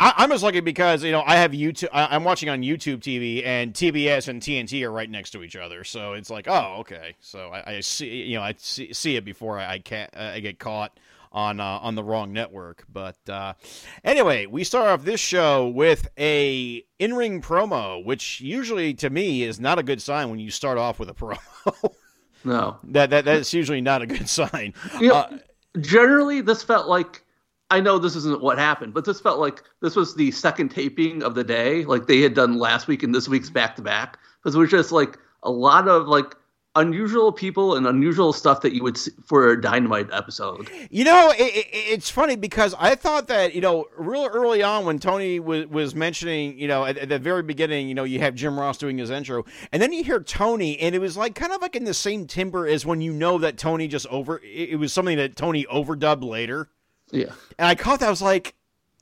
I, 0.00 0.14
I'm 0.16 0.30
just 0.30 0.42
lucky 0.42 0.60
because 0.60 1.04
you 1.04 1.12
know 1.12 1.22
I 1.26 1.36
have 1.36 1.50
YouTube. 1.50 1.88
I, 1.92 2.14
I'm 2.14 2.24
watching 2.24 2.48
on 2.48 2.62
YouTube 2.62 3.00
TV, 3.00 3.44
and 3.44 3.74
TBS 3.74 4.28
and 4.28 4.40
TNT 4.40 4.82
are 4.84 4.92
right 4.92 5.10
next 5.10 5.32
to 5.32 5.42
each 5.42 5.56
other. 5.56 5.84
So 5.84 6.14
it's 6.14 6.30
like, 6.30 6.48
oh, 6.48 6.76
okay. 6.80 7.16
So 7.20 7.48
I, 7.48 7.74
I 7.76 7.80
see, 7.80 8.22
you 8.22 8.36
know, 8.36 8.42
I 8.42 8.54
see, 8.56 8.94
see 8.94 9.16
it 9.16 9.24
before 9.24 9.58
I, 9.58 9.74
I 9.74 9.78
can't, 9.80 10.10
uh, 10.16 10.32
I 10.34 10.40
get 10.40 10.58
caught 10.58 10.98
on 11.32 11.60
uh, 11.60 11.64
on 11.82 11.94
the 11.94 12.04
wrong 12.04 12.32
network. 12.32 12.84
But 12.92 13.16
uh, 13.28 13.54
anyway, 14.04 14.46
we 14.46 14.64
start 14.64 14.88
off 14.88 15.04
this 15.04 15.20
show 15.20 15.68
with 15.68 16.08
a 16.18 16.84
in 16.98 17.14
ring 17.14 17.42
promo, 17.42 18.04
which 18.04 18.40
usually 18.40 18.94
to 18.94 19.10
me 19.10 19.42
is 19.42 19.60
not 19.60 19.78
a 19.78 19.82
good 19.82 20.02
sign 20.02 20.30
when 20.30 20.38
you 20.38 20.50
start 20.50 20.78
off 20.78 20.98
with 20.98 21.08
a 21.10 21.14
promo. 21.14 21.94
No, 22.44 22.76
that 22.84 23.10
that 23.10 23.24
that's 23.24 23.52
usually 23.52 23.80
not 23.80 24.02
a 24.02 24.06
good 24.06 24.28
sign. 24.28 24.74
You 25.00 25.08
know, 25.08 25.14
Uh, 25.14 25.38
generally 25.80 26.40
this 26.40 26.62
felt 26.62 26.88
like 26.88 27.24
I 27.70 27.80
know 27.80 27.98
this 27.98 28.16
isn't 28.16 28.42
what 28.42 28.58
happened, 28.58 28.94
but 28.94 29.04
this 29.04 29.20
felt 29.20 29.38
like 29.40 29.62
this 29.82 29.94
was 29.94 30.14
the 30.14 30.30
second 30.30 30.70
taping 30.70 31.22
of 31.22 31.34
the 31.34 31.44
day, 31.44 31.84
like 31.84 32.06
they 32.06 32.20
had 32.20 32.34
done 32.34 32.58
last 32.58 32.88
week 32.88 33.02
and 33.02 33.14
this 33.14 33.28
week's 33.28 33.50
back 33.50 33.76
to 33.76 33.82
back. 33.82 34.18
Because 34.42 34.54
it 34.54 34.58
was 34.58 34.70
just 34.70 34.92
like 34.92 35.18
a 35.42 35.50
lot 35.50 35.86
of 35.88 36.08
like 36.08 36.34
unusual 36.78 37.32
people 37.32 37.74
and 37.76 37.86
unusual 37.86 38.32
stuff 38.32 38.60
that 38.62 38.72
you 38.74 38.82
would 38.82 38.96
see 38.96 39.10
for 39.24 39.50
a 39.50 39.60
dynamite 39.60 40.08
episode. 40.12 40.70
You 40.90 41.04
know, 41.04 41.30
it, 41.30 41.40
it, 41.42 41.66
it's 41.72 42.08
funny 42.10 42.36
because 42.36 42.74
I 42.78 42.94
thought 42.94 43.28
that 43.28 43.54
you 43.54 43.60
know, 43.60 43.86
real 43.96 44.26
early 44.26 44.62
on 44.62 44.84
when 44.84 44.98
Tony 44.98 45.40
was 45.40 45.66
was 45.66 45.94
mentioning, 45.94 46.58
you 46.58 46.68
know, 46.68 46.84
at, 46.84 46.96
at 46.98 47.08
the 47.08 47.18
very 47.18 47.42
beginning, 47.42 47.88
you 47.88 47.94
know, 47.94 48.04
you 48.04 48.20
have 48.20 48.34
Jim 48.34 48.58
Ross 48.58 48.78
doing 48.78 48.98
his 48.98 49.10
intro, 49.10 49.44
and 49.72 49.82
then 49.82 49.92
you 49.92 50.02
hear 50.04 50.20
Tony, 50.20 50.78
and 50.80 50.94
it 50.94 51.00
was 51.00 51.16
like 51.16 51.34
kind 51.34 51.52
of 51.52 51.60
like 51.60 51.76
in 51.76 51.84
the 51.84 51.94
same 51.94 52.26
timber 52.26 52.66
as 52.66 52.86
when 52.86 53.00
you 53.00 53.12
know 53.12 53.38
that 53.38 53.58
Tony 53.58 53.88
just 53.88 54.06
over. 54.08 54.38
It, 54.38 54.70
it 54.70 54.76
was 54.76 54.92
something 54.92 55.16
that 55.18 55.36
Tony 55.36 55.64
overdubbed 55.64 56.22
later, 56.24 56.68
Yeah. 57.10 57.32
and 57.58 57.66
I 57.66 57.74
caught 57.74 58.00
that. 58.00 58.06
I 58.06 58.10
was 58.10 58.22
like, 58.22 58.54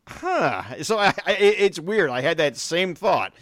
huh. 0.09 0.83
So 0.83 0.99
I, 0.99 1.15
I, 1.27 1.33
it's 1.33 1.79
weird. 1.79 2.11
I 2.11 2.21
had 2.21 2.37
that 2.39 2.57
same 2.57 2.95
thought. 2.95 3.33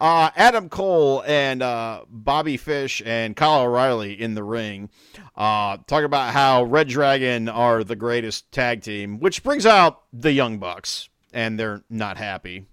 Uh, 0.00 0.30
Adam 0.36 0.68
Cole 0.68 1.22
and 1.26 1.62
uh, 1.62 2.04
Bobby 2.08 2.56
Fish 2.56 3.02
and 3.04 3.36
Kyle 3.36 3.62
O'Reilly 3.62 4.20
in 4.20 4.34
the 4.34 4.42
ring. 4.42 4.90
Uh, 5.36 5.78
talk 5.86 6.04
about 6.04 6.32
how 6.32 6.64
Red 6.64 6.88
Dragon 6.88 7.48
are 7.48 7.84
the 7.84 7.96
greatest 7.96 8.50
tag 8.52 8.82
team, 8.82 9.20
which 9.20 9.42
brings 9.42 9.66
out 9.66 10.02
the 10.12 10.32
Young 10.32 10.58
Bucks, 10.58 11.08
and 11.32 11.58
they're 11.58 11.82
not 11.90 12.16
happy, 12.16 12.66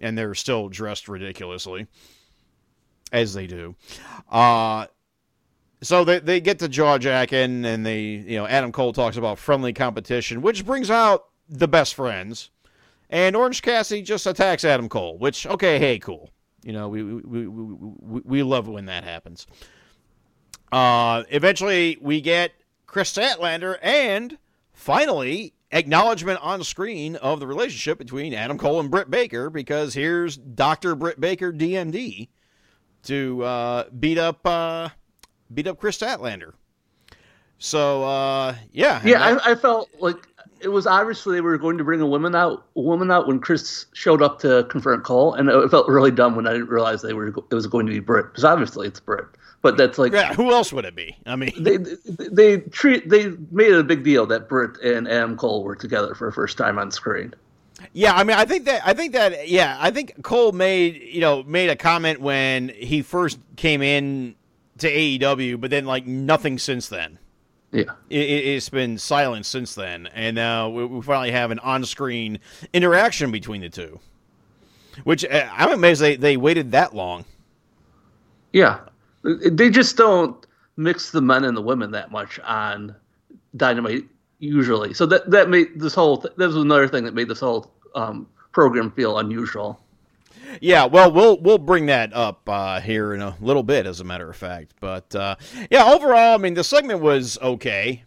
and 0.00 0.16
they're 0.16 0.34
still 0.34 0.68
dressed 0.68 1.08
ridiculously, 1.08 1.86
as 3.12 3.34
they 3.34 3.46
do. 3.46 3.74
Uh, 4.30 4.86
so 5.82 6.04
they, 6.04 6.18
they 6.18 6.40
get 6.40 6.58
to 6.60 6.68
jaw 6.68 6.98
jacking, 6.98 7.64
and 7.64 7.84
they, 7.84 8.00
you 8.02 8.36
know, 8.38 8.46
Adam 8.46 8.72
Cole 8.72 8.92
talks 8.92 9.16
about 9.16 9.38
friendly 9.38 9.72
competition, 9.72 10.40
which 10.40 10.64
brings 10.64 10.90
out 10.90 11.26
the 11.48 11.68
best 11.68 11.94
friends, 11.94 12.50
and 13.10 13.36
Orange 13.36 13.62
Cassidy 13.62 14.02
just 14.02 14.26
attacks 14.26 14.64
Adam 14.64 14.88
Cole. 14.88 15.18
Which 15.18 15.46
okay, 15.46 15.78
hey, 15.78 15.98
cool. 15.98 16.30
You 16.62 16.72
know, 16.72 16.88
we 16.88 17.02
we 17.02 17.46
we, 17.46 18.20
we, 18.24 18.42
love 18.42 18.68
when 18.68 18.86
that 18.86 19.04
happens. 19.04 19.46
Uh, 20.72 21.24
eventually, 21.28 21.98
we 22.00 22.20
get 22.20 22.52
Kris 22.86 23.12
Statlander 23.12 23.78
and 23.82 24.38
finally 24.72 25.52
acknowledgement 25.70 26.40
on 26.40 26.62
screen 26.64 27.16
of 27.16 27.40
the 27.40 27.46
relationship 27.46 27.98
between 27.98 28.32
Adam 28.32 28.56
Cole 28.56 28.80
and 28.80 28.90
Britt 28.90 29.10
Baker 29.10 29.50
because 29.50 29.92
here's 29.94 30.36
Doctor 30.36 30.94
Britt 30.94 31.20
Baker 31.20 31.52
DMD 31.52 32.28
to 33.04 33.42
uh, 33.42 33.84
beat 33.98 34.18
up 34.18 34.46
uh, 34.46 34.88
beat 35.52 35.66
up 35.66 35.78
Kris 35.78 35.98
Statlander. 35.98 36.52
So 37.64 38.04
uh, 38.04 38.56
yeah, 38.72 39.00
Yeah, 39.04 39.18
that- 39.20 39.46
I, 39.46 39.52
I 39.52 39.54
felt 39.54 39.88
like 39.98 40.16
it 40.60 40.68
was 40.68 40.86
obviously 40.86 41.36
they 41.36 41.40
were 41.40 41.56
going 41.56 41.78
to 41.78 41.84
bring 41.84 42.02
a 42.02 42.06
woman 42.06 42.34
out, 42.34 42.66
a 42.76 42.80
woman 42.80 43.10
out 43.10 43.26
when 43.26 43.40
Kris 43.40 43.86
showed 43.94 44.20
up 44.20 44.38
to 44.40 44.66
confront 44.68 45.02
Cole, 45.02 45.32
and 45.32 45.48
it 45.48 45.70
felt 45.70 45.88
really 45.88 46.10
dumb 46.10 46.36
when 46.36 46.46
I 46.46 46.52
didn't 46.52 46.68
realize 46.68 47.00
they 47.00 47.14
were 47.14 47.28
it 47.28 47.54
was 47.54 47.66
going 47.66 47.86
to 47.86 47.92
be 47.92 48.00
Britt 48.00 48.26
because 48.26 48.44
obviously 48.44 48.86
it's 48.86 49.00
Britt, 49.00 49.24
but 49.62 49.78
that's 49.78 49.96
like 49.96 50.12
yeah. 50.12 50.34
Who 50.34 50.52
else 50.52 50.74
would 50.74 50.84
it 50.84 50.94
be? 50.94 51.16
I 51.24 51.36
mean, 51.36 51.52
they 51.58 51.78
they 52.06 52.58
treat 52.58 53.08
they 53.08 53.30
made 53.50 53.72
it 53.72 53.78
a 53.78 53.84
big 53.84 54.04
deal 54.04 54.26
that 54.26 54.46
Britt 54.46 54.78
and 54.82 55.08
Adam 55.08 55.34
Cole 55.38 55.64
were 55.64 55.74
together 55.74 56.14
for 56.14 56.28
the 56.28 56.32
first 56.34 56.58
time 56.58 56.78
on 56.78 56.90
screen. 56.90 57.32
Yeah, 57.94 58.14
I 58.14 58.24
mean, 58.24 58.36
I 58.36 58.44
think 58.44 58.66
that 58.66 58.82
I 58.86 58.92
think 58.92 59.14
that 59.14 59.48
yeah, 59.48 59.78
I 59.80 59.90
think 59.90 60.22
Cole 60.22 60.52
made 60.52 61.00
you 61.00 61.20
know 61.22 61.42
made 61.44 61.70
a 61.70 61.76
comment 61.76 62.20
when 62.20 62.68
he 62.68 63.00
first 63.00 63.38
came 63.56 63.80
in 63.80 64.34
to 64.78 64.90
AEW, 64.90 65.58
but 65.60 65.70
then 65.70 65.86
like 65.86 66.06
nothing 66.06 66.58
since 66.58 66.88
then. 66.88 67.18
Yeah, 67.74 67.84
It, 68.08 68.18
it's 68.18 68.68
been 68.68 68.98
silent 68.98 69.46
since 69.46 69.74
then, 69.74 70.06
and 70.14 70.36
now 70.36 70.68
we, 70.68 70.84
we 70.86 71.02
finally 71.02 71.32
have 71.32 71.50
an 71.50 71.58
on-screen 71.58 72.38
interaction 72.72 73.32
between 73.32 73.62
the 73.62 73.68
two. 73.68 73.98
Which 75.02 75.24
uh, 75.24 75.48
I'm 75.52 75.72
amazed 75.72 76.00
they, 76.00 76.16
they 76.16 76.36
waited 76.36 76.70
that 76.72 76.94
long. 76.94 77.24
yeah, 78.52 78.80
they 79.24 79.70
just 79.70 79.96
don't 79.96 80.46
mix 80.76 81.10
the 81.10 81.20
men 81.20 81.44
and 81.44 81.56
the 81.56 81.62
women 81.62 81.90
that 81.90 82.12
much 82.12 82.38
on 82.40 82.94
Dynamite 83.56 84.04
usually. 84.38 84.94
So 84.94 85.06
that 85.06 85.30
that 85.32 85.50
made 85.50 85.80
this 85.80 85.94
whole 85.94 86.18
th- 86.18 86.34
that 86.36 86.46
was 86.46 86.56
another 86.56 86.86
thing 86.88 87.04
that 87.04 87.14
made 87.14 87.28
this 87.28 87.40
whole 87.40 87.72
um, 87.96 88.28
program 88.52 88.92
feel 88.92 89.18
unusual. 89.18 89.80
Yeah, 90.60 90.86
well, 90.86 91.10
we'll 91.10 91.40
we'll 91.40 91.58
bring 91.58 91.86
that 91.86 92.12
up 92.12 92.48
uh, 92.48 92.80
here 92.80 93.14
in 93.14 93.20
a 93.20 93.36
little 93.40 93.62
bit, 93.62 93.86
as 93.86 94.00
a 94.00 94.04
matter 94.04 94.28
of 94.28 94.36
fact. 94.36 94.74
But 94.80 95.14
uh, 95.14 95.36
yeah, 95.70 95.92
overall, 95.92 96.34
I 96.34 96.36
mean, 96.38 96.54
the 96.54 96.64
segment 96.64 97.00
was 97.00 97.38
okay. 97.40 98.04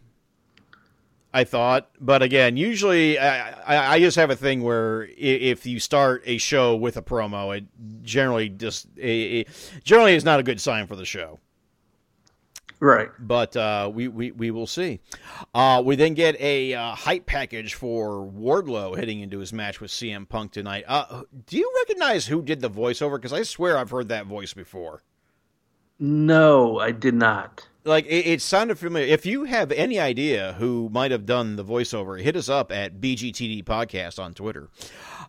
I 1.34 1.44
thought, 1.44 1.89
but 2.00 2.24
again, 2.24 2.58
usually 2.58 3.20
I, 3.20 3.94
I, 3.96 4.00
just 4.00 4.16
have 4.16 4.32
a 4.32 4.36
thing 4.36 4.63
where 4.63 5.08
if 5.18 5.66
you 5.68 5.80
start 5.80 6.24
a 6.25 6.38
show 6.38 6.75
with 6.75 6.98
a 6.98 7.01
promo, 7.01 7.56
it 7.56 7.66
generally 8.01 8.50
just 8.50 8.88
it 8.96 9.48
generally 9.84 10.16
is 10.16 10.24
not 10.24 10.39
a 10.39 10.44
good 10.44 10.60
sign 10.60 10.88
for 10.88 10.96
the 10.96 11.06
show. 11.06 11.39
Right. 12.79 13.10
But 13.19 13.55
uh, 13.55 13.89
we, 13.93 14.07
we 14.07 14.31
we 14.31 14.51
will 14.51 14.67
see. 14.67 15.00
Uh, 15.53 15.81
we 15.84 15.96
then 15.96 16.13
get 16.13 16.39
a 16.39 16.75
uh, 16.75 16.93
hype 16.93 17.25
package 17.25 17.74
for 17.74 18.25
Wardlow 18.25 18.96
heading 18.98 19.22
into 19.22 19.39
his 19.39 19.51
match 19.51 19.81
with 19.81 19.89
CM 19.89 20.29
Punk 20.29 20.51
tonight. 20.51 20.86
Uh, 20.88 21.24
do 21.48 21.57
you 21.57 21.72
recognize 21.81 22.27
who 22.27 22.43
did 22.43 22.62
the 22.62 22.69
voiceover? 22.69 23.15
Because 23.15 23.34
I 23.34 23.43
swear 23.43 23.77
I've 23.77 23.89
heard 23.89 24.10
that 24.10 24.27
voice 24.27 24.53
before. 24.53 25.01
No, 26.00 26.79
I 26.79 26.91
did 26.91 27.15
not. 27.15 27.67
Like 27.84 28.05
it, 28.05 28.27
it 28.27 28.41
sounded 28.41 28.77
familiar. 28.77 29.07
If 29.07 29.25
you 29.25 29.46
have 29.46 29.72
any 29.72 30.00
idea 30.00 30.53
who 30.60 30.89
might 30.91 31.10
have 31.10 31.25
done 31.25 31.55
the 31.55 31.65
voiceover, 31.65 32.22
hit 32.22 32.36
us 32.36 32.50
up 32.50 32.72
at 32.72 33.01
BGTD 33.01 33.63
Podcast 33.63 34.22
on 34.22 34.36
Twitter. 34.36 34.69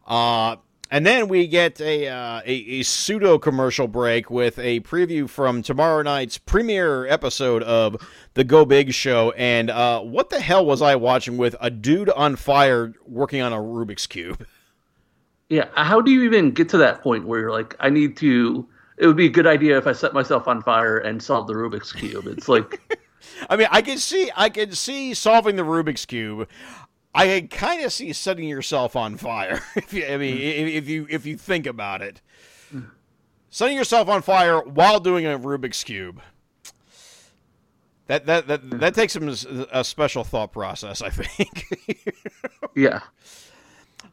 Uh, 0.06 0.56
and 0.90 1.06
then 1.06 1.28
we 1.28 1.46
get 1.46 1.80
a, 1.80 2.08
uh, 2.08 2.40
a 2.44 2.52
a 2.52 2.82
pseudo 2.82 3.38
commercial 3.38 3.88
break 3.88 4.30
with 4.30 4.58
a 4.58 4.80
preview 4.80 5.28
from 5.28 5.62
tomorrow 5.62 6.02
night's 6.02 6.38
premiere 6.38 7.06
episode 7.06 7.62
of 7.62 7.96
the 8.34 8.44
Go 8.44 8.64
Big 8.64 8.92
Show. 8.92 9.32
And 9.32 9.70
uh, 9.70 10.00
what 10.00 10.30
the 10.30 10.40
hell 10.40 10.64
was 10.64 10.80
I 10.80 10.96
watching 10.96 11.36
with 11.36 11.56
a 11.60 11.70
dude 11.70 12.10
on 12.10 12.36
fire 12.36 12.94
working 13.06 13.42
on 13.42 13.52
a 13.52 13.58
Rubik's 13.58 14.06
cube? 14.06 14.46
Yeah, 15.50 15.68
how 15.74 16.00
do 16.00 16.10
you 16.10 16.24
even 16.24 16.50
get 16.52 16.68
to 16.70 16.78
that 16.78 17.02
point 17.02 17.26
where 17.26 17.40
you're 17.40 17.52
like, 17.52 17.74
I 17.80 17.90
need 17.90 18.16
to? 18.18 18.66
It 18.98 19.06
would 19.06 19.16
be 19.16 19.26
a 19.26 19.30
good 19.30 19.46
idea 19.46 19.78
if 19.78 19.86
I 19.86 19.92
set 19.92 20.12
myself 20.12 20.48
on 20.48 20.62
fire 20.62 20.98
and 20.98 21.22
solve 21.22 21.46
the 21.46 21.54
Rubik's 21.54 21.92
cube. 21.92 22.26
It's 22.26 22.48
like, 22.48 22.80
I 23.48 23.56
mean, 23.56 23.68
I 23.70 23.80
can 23.80 23.98
see, 23.98 24.30
I 24.36 24.48
can 24.48 24.72
see 24.72 25.14
solving 25.14 25.56
the 25.56 25.62
Rubik's 25.62 26.04
cube. 26.04 26.48
I 27.14 27.48
kind 27.50 27.84
of 27.84 27.92
see 27.92 28.12
setting 28.12 28.48
yourself 28.48 28.94
on 28.96 29.16
fire. 29.16 29.62
If 29.76 29.92
you, 29.92 30.06
I 30.06 30.16
mean, 30.16 30.36
if, 30.36 30.68
if 30.84 30.88
you 30.88 31.06
if 31.10 31.26
you 31.26 31.36
think 31.36 31.66
about 31.66 32.02
it, 32.02 32.20
setting 33.50 33.76
yourself 33.76 34.08
on 34.08 34.22
fire 34.22 34.60
while 34.60 35.00
doing 35.00 35.26
a 35.26 35.38
Rubik's 35.38 35.82
cube. 35.84 36.20
That 38.06 38.26
that 38.26 38.46
that 38.46 38.70
that 38.80 38.94
takes 38.94 39.12
some 39.12 39.28
a 39.28 39.84
special 39.84 40.24
thought 40.24 40.52
process, 40.52 41.02
I 41.02 41.10
think. 41.10 41.64
yeah, 42.74 43.00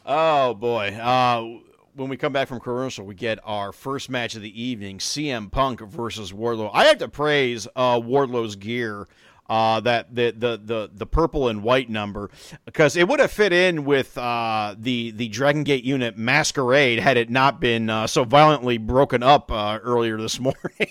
Oh 0.05 0.53
boy! 0.53 0.89
Uh, 0.89 1.61
when 1.95 2.09
we 2.09 2.17
come 2.17 2.31
back 2.31 2.47
from 2.47 2.59
commercial, 2.59 3.05
we 3.05 3.15
get 3.15 3.39
our 3.43 3.71
first 3.71 4.09
match 4.09 4.35
of 4.35 4.43
the 4.43 4.61
evening: 4.61 4.99
CM 4.99 5.49
Punk 5.49 5.81
versus 5.81 6.31
Wardlow. 6.31 6.69
I 6.73 6.85
have 6.85 6.99
to 6.99 7.07
praise 7.07 7.67
uh, 7.75 7.99
Wardlow's 7.99 8.55
gear. 8.55 9.07
Uh, 9.47 9.79
that 9.79 10.15
the, 10.15 10.31
the 10.31 10.59
the 10.63 10.89
the 10.91 11.05
purple 11.05 11.47
and 11.47 11.61
white 11.61 11.87
number 11.87 12.31
because 12.65 12.95
it 12.95 13.07
would 13.07 13.19
have 13.19 13.31
fit 13.31 13.53
in 13.53 13.85
with 13.85 14.17
uh, 14.17 14.73
the 14.77 15.11
the 15.11 15.27
Dragon 15.27 15.63
Gate 15.63 15.83
unit 15.83 16.17
masquerade 16.17 16.97
had 16.97 17.15
it 17.15 17.29
not 17.29 17.59
been 17.59 17.89
uh, 17.89 18.07
so 18.07 18.23
violently 18.23 18.79
broken 18.79 19.21
up 19.21 19.51
uh, 19.51 19.77
earlier 19.83 20.17
this 20.17 20.39
morning. 20.41 20.89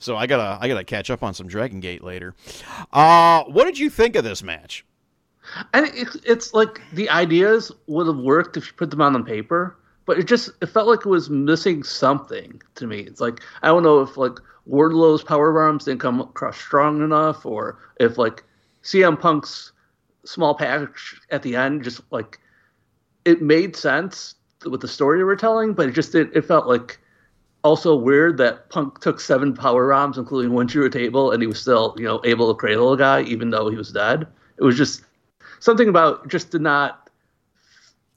so 0.00 0.16
I 0.16 0.26
gotta 0.26 0.58
I 0.60 0.66
gotta 0.66 0.82
catch 0.82 1.08
up 1.08 1.22
on 1.22 1.34
some 1.34 1.46
Dragon 1.46 1.78
Gate 1.78 2.02
later. 2.02 2.34
Uh, 2.92 3.44
what 3.44 3.64
did 3.64 3.78
you 3.78 3.90
think 3.90 4.16
of 4.16 4.24
this 4.24 4.42
match? 4.42 4.84
and 5.72 5.86
it, 5.86 6.08
it's 6.24 6.54
like 6.54 6.80
the 6.92 7.08
ideas 7.10 7.70
would 7.86 8.06
have 8.06 8.16
worked 8.16 8.56
if 8.56 8.66
you 8.66 8.72
put 8.72 8.90
them 8.90 9.00
on 9.02 9.12
the 9.12 9.22
paper, 9.22 9.76
but 10.06 10.18
it 10.18 10.24
just 10.26 10.50
it 10.60 10.66
felt 10.66 10.88
like 10.88 11.00
it 11.00 11.08
was 11.08 11.30
missing 11.30 11.82
something 11.82 12.60
to 12.74 12.86
me. 12.86 13.00
It's 13.00 13.20
like 13.20 13.40
I 13.62 13.68
don't 13.68 13.82
know 13.82 14.00
if 14.00 14.16
like 14.16 14.38
Wardlow's 14.66 15.22
power 15.22 15.52
bombs 15.52 15.84
didn't 15.84 16.00
come 16.00 16.20
across 16.20 16.58
strong 16.58 17.02
enough, 17.02 17.44
or 17.44 17.78
if 18.00 18.18
like 18.18 18.44
CM 18.82 19.18
Punk's 19.18 19.72
small 20.24 20.54
package 20.54 21.20
at 21.30 21.42
the 21.42 21.54
end 21.54 21.84
just 21.84 22.00
like 22.10 22.38
it 23.24 23.42
made 23.42 23.76
sense 23.76 24.34
with 24.64 24.80
the 24.80 24.88
story 24.88 25.18
they 25.18 25.24
were 25.24 25.36
telling, 25.36 25.72
but 25.74 25.88
it 25.88 25.92
just 25.92 26.14
it, 26.14 26.30
it 26.34 26.42
felt 26.42 26.66
like 26.66 26.98
also 27.62 27.96
weird 27.96 28.36
that 28.38 28.68
Punk 28.68 29.00
took 29.00 29.20
seven 29.20 29.54
power 29.54 29.88
bombs, 29.90 30.18
including 30.18 30.52
one 30.52 30.68
through 30.68 30.86
a 30.86 30.90
table, 30.90 31.32
and 31.32 31.42
he 31.42 31.46
was 31.46 31.60
still 31.60 31.94
you 31.98 32.04
know 32.04 32.20
able 32.24 32.52
to 32.52 32.58
cradle 32.58 32.92
a 32.92 32.98
guy 32.98 33.22
even 33.22 33.50
though 33.50 33.68
he 33.70 33.76
was 33.76 33.90
dead. 33.90 34.26
It 34.58 34.62
was 34.64 34.76
just 34.76 35.02
something 35.60 35.88
about 35.88 36.28
just 36.28 36.50
did 36.50 36.60
not. 36.60 37.10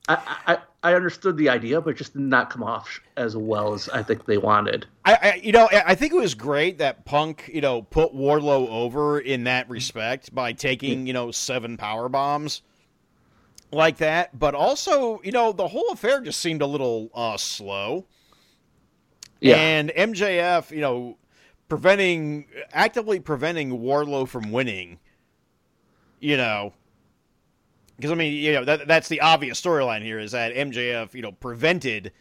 I 0.09 0.59
I 0.83 0.93
understood 0.93 1.37
the 1.37 1.49
idea, 1.49 1.81
but 1.81 1.91
it 1.91 1.97
just 1.97 2.13
did 2.13 2.21
not 2.21 2.49
come 2.49 2.63
off 2.63 2.99
as 3.15 3.35
well 3.35 3.73
as 3.73 3.89
I 3.89 4.03
think 4.03 4.25
they 4.25 4.37
wanted. 4.37 4.85
I, 5.05 5.17
I 5.21 5.33
you 5.41 5.51
know 5.51 5.67
I 5.71 5.95
think 5.95 6.13
it 6.13 6.17
was 6.17 6.35
great 6.35 6.77
that 6.77 7.03
Punk 7.05 7.49
you 7.51 7.61
know 7.61 7.81
put 7.81 8.13
Wardlow 8.13 8.69
over 8.69 9.19
in 9.19 9.45
that 9.45 9.69
respect 9.69 10.33
by 10.33 10.53
taking 10.53 11.07
you 11.07 11.13
know 11.13 11.31
seven 11.31 11.77
power 11.77 12.09
bombs 12.09 12.61
like 13.71 13.97
that, 13.97 14.37
but 14.37 14.55
also 14.55 15.19
you 15.23 15.31
know 15.31 15.51
the 15.51 15.67
whole 15.67 15.89
affair 15.91 16.21
just 16.21 16.39
seemed 16.39 16.61
a 16.61 16.67
little 16.67 17.09
uh, 17.13 17.37
slow. 17.37 18.05
Yeah, 19.39 19.57
And 19.57 19.91
MJF, 19.91 20.71
you 20.71 20.81
know, 20.81 21.17
preventing 21.69 22.45
actively 22.71 23.19
preventing 23.19 23.79
Wardlow 23.79 24.27
from 24.27 24.51
winning. 24.51 24.99
You 26.19 26.37
know, 26.37 26.73
because 27.97 28.11
I 28.11 28.15
mean, 28.15 28.33
you 28.33 28.53
know, 28.53 28.63
that 28.63 28.87
that's 28.87 29.09
the 29.09 29.21
obvious 29.21 29.59
storyline 29.59 30.03
here 30.03 30.19
is 30.19 30.31
that 30.31 30.53
MJF, 30.53 31.13
you 31.13 31.21
know, 31.21 31.31
prevented 31.31 32.13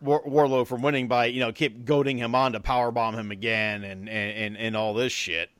War- 0.00 0.24
Wardlow 0.24 0.66
from 0.66 0.82
winning 0.82 1.08
by 1.08 1.26
you 1.26 1.40
know 1.40 1.52
keep 1.52 1.84
goading 1.84 2.18
him 2.18 2.34
on 2.34 2.52
to 2.52 2.60
powerbomb 2.60 3.14
him 3.14 3.30
again 3.30 3.82
and 3.84 4.08
and 4.08 4.56
and, 4.56 4.76
all 4.76 4.94
this 4.94 5.12
shit. 5.12 5.50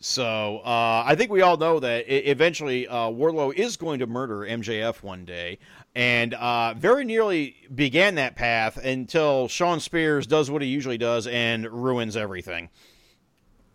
So 0.00 0.58
uh, 0.58 1.04
I 1.06 1.14
think 1.14 1.30
we 1.30 1.40
all 1.40 1.56
know 1.56 1.80
that 1.80 2.04
eventually 2.08 2.86
uh, 2.86 3.08
Wardlow 3.08 3.54
is 3.54 3.76
going 3.76 4.00
to 4.00 4.06
murder 4.06 4.40
MJF 4.40 5.02
one 5.02 5.24
day, 5.24 5.58
and 5.94 6.34
uh, 6.34 6.74
very 6.74 7.04
nearly 7.04 7.56
began 7.74 8.16
that 8.16 8.36
path 8.36 8.76
until 8.76 9.48
Shawn 9.48 9.80
Spears 9.80 10.26
does 10.26 10.50
what 10.50 10.62
he 10.62 10.68
usually 10.68 10.98
does 10.98 11.26
and 11.26 11.66
ruins 11.66 12.16
everything. 12.16 12.68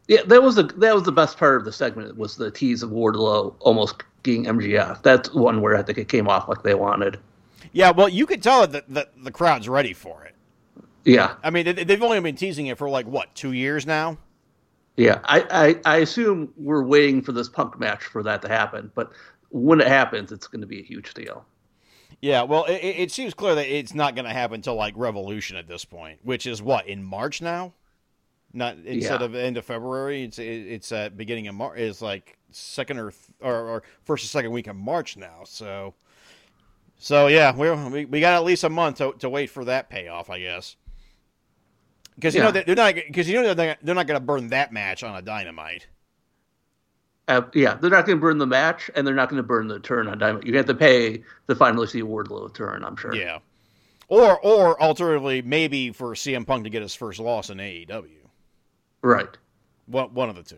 Yeah, 0.07 0.23
that 0.23 0.41
was 0.43 0.55
the 0.55 0.63
that 0.63 0.93
was 0.93 1.03
the 1.03 1.11
best 1.11 1.37
part 1.37 1.57
of 1.57 1.65
the 1.65 1.71
segment 1.71 2.17
was 2.17 2.35
the 2.35 2.51
tease 2.51 2.83
of 2.83 2.89
Wardlow 2.89 3.55
almost 3.59 4.03
being 4.23 4.45
MJF. 4.45 5.01
That's 5.03 5.33
one 5.33 5.61
where 5.61 5.75
I 5.75 5.83
think 5.83 5.97
it 5.97 6.07
came 6.09 6.27
off 6.27 6.47
like 6.47 6.63
they 6.63 6.73
wanted. 6.75 7.19
Yeah, 7.71 7.91
well, 7.91 8.09
you 8.09 8.25
could 8.25 8.43
tell 8.43 8.67
that 8.67 8.93
the, 8.93 9.07
the 9.23 9.31
crowd's 9.31 9.69
ready 9.69 9.93
for 9.93 10.23
it. 10.25 10.35
Yeah, 11.05 11.35
I 11.43 11.49
mean, 11.49 11.65
they- 11.65 11.83
they've 11.85 12.03
only 12.03 12.19
been 12.19 12.35
teasing 12.35 12.67
it 12.67 12.77
for 12.77 12.89
like 12.89 13.05
what 13.07 13.33
two 13.35 13.53
years 13.53 13.85
now. 13.85 14.17
yeah. 14.97 15.19
I, 15.23 15.79
I 15.85 15.93
I 15.93 15.97
assume 15.97 16.51
we're 16.57 16.83
waiting 16.83 17.21
for 17.21 17.31
this 17.31 17.47
Punk 17.49 17.79
match 17.79 18.03
for 18.03 18.21
that 18.23 18.41
to 18.41 18.47
happen, 18.49 18.91
but 18.95 19.11
when 19.49 19.79
it 19.81 19.87
happens, 19.87 20.31
it's 20.31 20.47
going 20.47 20.61
to 20.61 20.67
be 20.67 20.79
a 20.79 20.83
huge 20.83 21.13
deal. 21.13 21.45
Yeah, 22.21 22.43
well, 22.43 22.65
it, 22.65 22.73
it 22.83 22.95
it 22.99 23.11
seems 23.11 23.33
clear 23.33 23.55
that 23.55 23.65
it's 23.67 23.93
not 23.95 24.13
going 24.15 24.25
to 24.25 24.31
happen 24.33 24.55
until 24.55 24.75
like 24.75 24.93
Revolution 24.97 25.57
at 25.57 25.67
this 25.67 25.85
point, 25.85 26.19
which 26.23 26.45
is 26.45 26.61
what 26.61 26.87
in 26.87 27.03
March 27.03 27.41
now. 27.41 27.73
Not 28.53 28.77
instead 28.85 29.21
Yeah. 29.21 29.25
of 29.25 29.35
end 29.35 29.57
of 29.57 29.65
February, 29.65 30.23
it's 30.23 30.37
it, 30.39 30.43
it's 30.43 30.91
at 30.91 31.15
beginning 31.17 31.47
of 31.47 31.55
March. 31.55 31.79
It's 31.79 32.01
like 32.01 32.37
second 32.51 32.97
or, 32.99 33.11
th- 33.11 33.21
or 33.41 33.55
or 33.69 33.83
first 34.03 34.25
or 34.25 34.27
second 34.27 34.51
week 34.51 34.67
of 34.67 34.75
March 34.75 35.15
now. 35.15 35.41
So, 35.45 35.93
so 36.97 37.27
yeah, 37.27 37.55
we 37.55 37.71
we, 37.89 38.05
we 38.05 38.19
got 38.19 38.33
at 38.33 38.43
least 38.43 38.63
a 38.65 38.69
month 38.69 38.97
to, 38.97 39.13
to 39.19 39.29
wait 39.29 39.49
for 39.49 39.63
that 39.65 39.89
payoff, 39.89 40.29
I 40.29 40.39
guess. 40.39 40.75
Because 42.15 42.35
you 42.35 42.41
know 42.41 42.47
Yeah. 42.47 42.51
that 42.51 42.65
they're 42.65 42.75
not 42.75 42.95
because 42.95 43.29
you 43.29 43.41
know 43.41 43.53
they're, 43.53 43.77
they're 43.81 43.95
not 43.95 44.05
going 44.07 44.19
to 44.19 44.25
burn 44.25 44.49
that 44.49 44.73
match 44.73 45.01
on 45.03 45.15
a 45.15 45.21
dynamite. 45.21 45.87
Uh, 47.27 47.43
yeah, 47.53 47.75
they're 47.75 47.89
not 47.89 48.05
going 48.05 48.17
to 48.17 48.21
burn 48.21 48.37
the 48.37 48.45
match, 48.47 48.91
and 48.95 49.07
they're 49.07 49.15
not 49.15 49.29
going 49.29 49.37
to 49.37 49.47
burn 49.47 49.67
the 49.67 49.79
turn 49.79 50.07
on 50.09 50.17
Dynamite. 50.17 50.45
You 50.45 50.57
have 50.57 50.65
to 50.65 50.73
pay 50.73 51.23
to 51.47 51.55
finally 51.55 51.87
see 51.87 52.01
Wardlow 52.01 52.53
turn. 52.53 52.83
I'm 52.83 52.97
sure. 52.97 53.15
Yeah. 53.15 53.39
Or 54.09 54.37
or 54.41 54.81
alternatively, 54.81 55.41
maybe 55.41 55.91
for 55.91 56.13
CM 56.15 56.45
Punk 56.45 56.65
to 56.65 56.69
get 56.69 56.81
his 56.81 56.93
first 56.93 57.19
loss 57.21 57.49
in 57.49 57.59
AEW. 57.59 58.09
Right. 59.01 59.37
One 59.87 60.13
one 60.13 60.29
of 60.29 60.35
the 60.35 60.43
two. 60.43 60.57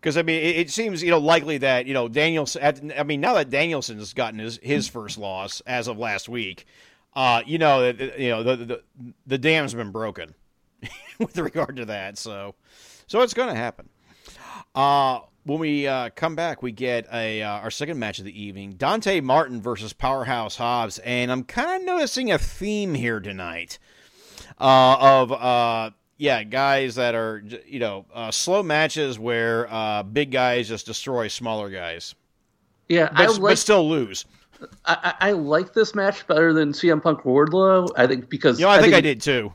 Because 0.00 0.16
I 0.16 0.22
mean, 0.22 0.40
it, 0.40 0.56
it 0.56 0.70
seems 0.70 1.02
you 1.02 1.10
know 1.10 1.18
likely 1.18 1.58
that 1.58 1.86
you 1.86 1.94
know 1.94 2.08
Danielson. 2.08 2.92
I 2.96 3.02
mean, 3.02 3.20
now 3.20 3.34
that 3.34 3.50
Danielson's 3.50 4.14
gotten 4.14 4.38
his 4.38 4.58
his 4.62 4.88
first 4.88 5.18
loss 5.18 5.60
as 5.66 5.88
of 5.88 5.98
last 5.98 6.28
week, 6.28 6.66
uh, 7.14 7.42
you 7.46 7.58
know 7.58 7.92
that 7.92 8.18
you 8.18 8.30
know 8.30 8.42
the, 8.42 8.56
the 8.56 8.82
the 9.26 9.38
dam's 9.38 9.74
been 9.74 9.90
broken 9.90 10.34
with 11.18 11.36
regard 11.38 11.76
to 11.76 11.84
that. 11.86 12.18
So, 12.18 12.54
so 13.06 13.20
it's 13.20 13.34
going 13.34 13.48
to 13.48 13.54
happen. 13.54 13.88
Uh, 14.74 15.20
when 15.44 15.58
we 15.58 15.86
uh, 15.86 16.10
come 16.10 16.34
back, 16.34 16.62
we 16.62 16.72
get 16.72 17.06
a 17.12 17.42
uh, 17.42 17.50
our 17.58 17.70
second 17.70 17.98
match 17.98 18.18
of 18.18 18.24
the 18.24 18.42
evening: 18.42 18.74
Dante 18.74 19.20
Martin 19.20 19.60
versus 19.60 19.92
Powerhouse 19.92 20.56
Hobbs, 20.56 20.98
and 21.00 21.30
I'm 21.30 21.44
kind 21.44 21.82
of 21.82 21.86
noticing 21.86 22.30
a 22.30 22.38
theme 22.38 22.94
here 22.94 23.20
tonight 23.20 23.78
uh, 24.60 24.96
of 25.00 25.32
uh, 25.32 25.90
yeah, 26.18 26.42
guys 26.42 26.94
that 26.96 27.14
are 27.14 27.42
you 27.66 27.78
know 27.78 28.06
uh, 28.14 28.30
slow 28.30 28.62
matches 28.62 29.18
where 29.18 29.72
uh, 29.72 30.02
big 30.02 30.30
guys 30.30 30.68
just 30.68 30.86
destroy 30.86 31.28
smaller 31.28 31.70
guys, 31.70 32.14
Yeah, 32.88 33.08
but, 33.14 33.30
I 33.30 33.38
but 33.38 33.58
still 33.58 33.88
lose. 33.88 34.24
I, 34.84 35.14
I 35.20 35.28
I 35.28 35.32
like 35.32 35.74
this 35.74 35.94
match 35.94 36.26
better 36.26 36.52
than 36.52 36.72
CM 36.72 37.02
Punk 37.02 37.22
Wardlow. 37.22 37.88
I 37.96 38.06
think 38.06 38.28
because 38.28 38.60
You 38.60 38.66
know, 38.66 38.70
I, 38.72 38.80
think, 38.80 38.94
I 38.94 39.00
did 39.00 39.20
too. 39.20 39.52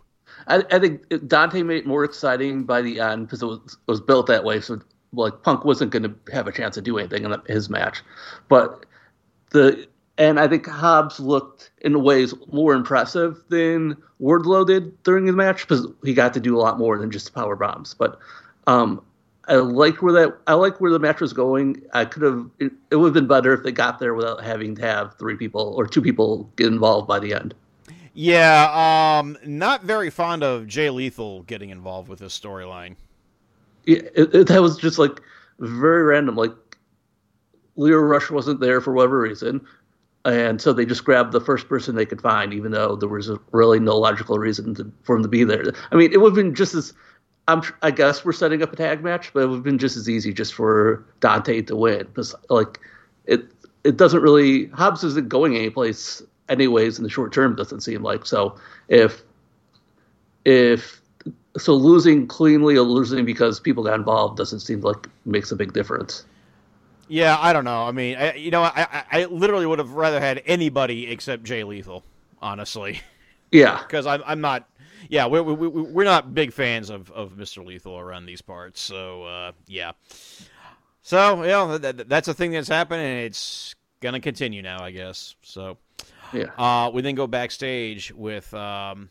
I, 0.47 0.63
I 0.71 0.79
think 0.79 1.03
Dante 1.27 1.63
made 1.63 1.77
it 1.77 1.87
more 1.87 2.03
exciting 2.03 2.63
by 2.63 2.81
the 2.81 2.99
end 2.99 3.27
because 3.27 3.41
it 3.41 3.45
was, 3.45 3.59
it 3.65 3.91
was 3.91 4.01
built 4.01 4.27
that 4.27 4.43
way. 4.43 4.59
So 4.59 4.81
like 5.13 5.41
Punk 5.43 5.63
wasn't 5.63 5.91
going 5.91 6.03
to 6.03 6.13
have 6.33 6.47
a 6.47 6.51
chance 6.51 6.75
to 6.75 6.81
do 6.81 6.97
anything 6.97 7.23
in 7.23 7.33
his 7.47 7.69
match, 7.69 8.01
but 8.49 8.85
the 9.51 9.87
and 10.17 10.39
I 10.39 10.47
think 10.47 10.65
Hobbs 10.67 11.19
looked 11.19 11.71
in 11.81 12.03
ways 12.03 12.33
more 12.51 12.74
impressive 12.74 13.43
than 13.50 13.95
Wardlow 14.21 14.65
did 14.65 15.01
during 15.03 15.25
the 15.25 15.33
match 15.33 15.67
because 15.67 15.88
he 16.03 16.13
got 16.13 16.33
to 16.33 16.39
do 16.39 16.57
a 16.57 16.59
lot 16.59 16.79
more 16.79 16.97
than 16.97 17.12
just 17.12 17.33
power 17.33 17.55
bombs. 17.55 17.93
But 17.93 18.19
um, 18.65 19.03
I 19.47 19.55
liked 19.55 20.01
where 20.01 20.13
that 20.13 20.38
I 20.47 20.53
like 20.53 20.81
where 20.81 20.91
the 20.91 21.00
match 21.00 21.21
was 21.21 21.33
going. 21.33 21.83
I 21.93 22.05
could 22.05 22.24
have 22.24 22.50
it, 22.59 22.71
it 22.91 22.95
would 22.95 23.07
have 23.07 23.13
been 23.13 23.27
better 23.27 23.53
if 23.53 23.63
they 23.63 23.71
got 23.71 24.00
there 24.00 24.13
without 24.13 24.43
having 24.43 24.75
to 24.75 24.81
have 24.81 25.15
three 25.17 25.36
people 25.36 25.74
or 25.77 25.86
two 25.86 26.01
people 26.01 26.50
get 26.55 26.67
involved 26.67 27.07
by 27.07 27.19
the 27.19 27.33
end. 27.33 27.53
Yeah, 28.13 29.19
um, 29.19 29.38
not 29.45 29.83
very 29.83 30.09
fond 30.09 30.43
of 30.43 30.67
Jay 30.67 30.89
Lethal 30.89 31.43
getting 31.43 31.69
involved 31.69 32.09
with 32.09 32.17
this 32.17 32.38
storyline. 32.38 32.95
Yeah, 33.86 34.00
it, 34.15 34.33
it, 34.33 34.47
that 34.47 34.62
was 34.63 34.75
just 34.77 34.97
like 34.97 35.21
very 35.59 36.01
random. 36.01 36.36
Like 36.36 36.51
Lio 37.75 38.00
Rush 38.00 38.31
wasn't 38.31 38.59
there 38.59 38.81
for 38.81 38.91
whatever 38.91 39.21
reason, 39.21 39.65
and 40.27 40.62
so 40.62 40.74
they 40.74 40.86
just 40.86 41.05
grabbed 41.05 41.31
the 41.31 41.41
first 41.41 41.69
person 41.69 41.96
they 41.96 42.05
could 42.05 42.22
find, 42.22 42.53
even 42.53 42.72
though 42.72 42.96
there 42.96 43.07
was 43.07 43.31
really 43.51 43.80
no 43.80 43.97
logical 43.97 44.38
reason 44.38 44.75
to, 44.75 44.91
for 45.04 45.15
him 45.15 45.23
to 45.23 45.30
be 45.30 45.43
there. 45.43 45.63
I 45.91 45.95
mean, 45.95 46.12
it 46.12 46.19
would 46.19 46.30
have 46.32 46.36
been 46.36 46.54
just 46.54 46.75
as 46.75 46.93
I'm, 47.47 47.62
i 47.82 47.91
guess 47.91 48.25
we're 48.25 48.34
setting 48.34 48.62
up 48.62 48.73
a 48.73 48.75
tag 48.75 49.01
match, 49.01 49.32
but 49.34 49.43
it 49.43 49.47
would 49.47 49.56
have 49.56 49.63
been 49.63 49.78
just 49.78 49.95
as 49.95 50.10
easy 50.10 50.34
just 50.34 50.54
for 50.54 51.06
Dante 51.21 51.62
to 51.62 51.75
win 51.78 51.99
because 52.08 52.36
like 52.49 52.80
it 53.25 53.45
it 53.86 53.95
doesn't 53.95 54.21
really 54.21 54.65
Hobbs 54.67 55.04
isn't 55.06 55.30
going 55.30 55.56
anyplace 55.56 56.21
anyways 56.49 56.97
in 56.97 57.04
the 57.04 57.10
short 57.10 57.32
term. 57.32 57.56
Doesn't 57.56 57.82
seem 57.82 58.04
like 58.04 58.25
so 58.25 58.60
if 58.89 59.23
if 60.43 61.01
so 61.58 61.73
losing 61.73 62.28
cleanly 62.28 62.75
or 62.75 62.82
losing 62.82 63.23
because 63.23 63.62
people 63.62 63.84
got 63.84 63.95
involved 63.95 64.38
doesn't 64.38 64.60
seem 64.60 64.82
like 64.82 65.08
makes 65.25 65.51
a 65.51 65.56
big 65.56 65.71
difference. 65.71 66.25
Yeah, 67.08 67.38
I 67.39 67.54
don't 67.54 67.65
know. 67.65 67.84
I 67.84 67.91
mean, 67.91 68.17
I, 68.17 68.34
you 68.34 68.52
know, 68.52 68.63
I, 68.63 69.04
I, 69.12 69.26
literally 69.26 69.65
would 69.65 69.80
have 69.80 69.91
rather 69.91 70.20
had 70.20 70.43
anybody 70.46 71.10
except 71.10 71.43
Jay 71.43 71.63
Lethal, 71.63 72.04
honestly, 72.41 73.02
Yeah, 73.52 73.78
because 73.88 74.06
I'm, 74.06 74.24
I'm 74.26 74.41
not. 74.41 74.70
Yeah, 75.10 75.28
we're, 75.28 75.43
we, 75.43 75.54
we, 75.54 75.67
we're 75.67 76.04
not 76.04 76.34
big 76.34 76.52
fans 76.52 76.89
of, 76.89 77.12
of 77.12 77.34
Mr. 77.34 77.65
Lethal 77.65 77.98
around 77.98 78.26
these 78.26 78.41
parts. 78.41 78.82
So, 78.82 79.24
uh, 79.24 79.52
yeah. 79.67 79.93
So, 81.02 81.43
you 81.43 81.50
know, 81.50 81.78
that, 81.78 82.10
that's 82.10 82.28
a 82.28 82.34
thing 82.34 82.52
that's 82.52 82.67
happened, 82.67 83.02
and 83.02 83.20
it's 83.22 83.76
going 84.02 84.13
to 84.13 84.20
continue 84.20 84.62
now, 84.62 84.84
I 84.84 84.91
guess. 84.91 85.36
So, 85.43 85.78
yeah. 86.34 86.52
Uh, 86.58 86.91
we 86.93 87.02
then 87.04 87.15
go 87.15 87.28
backstage 87.28 88.12
with 88.12 88.54
um, 88.54 89.10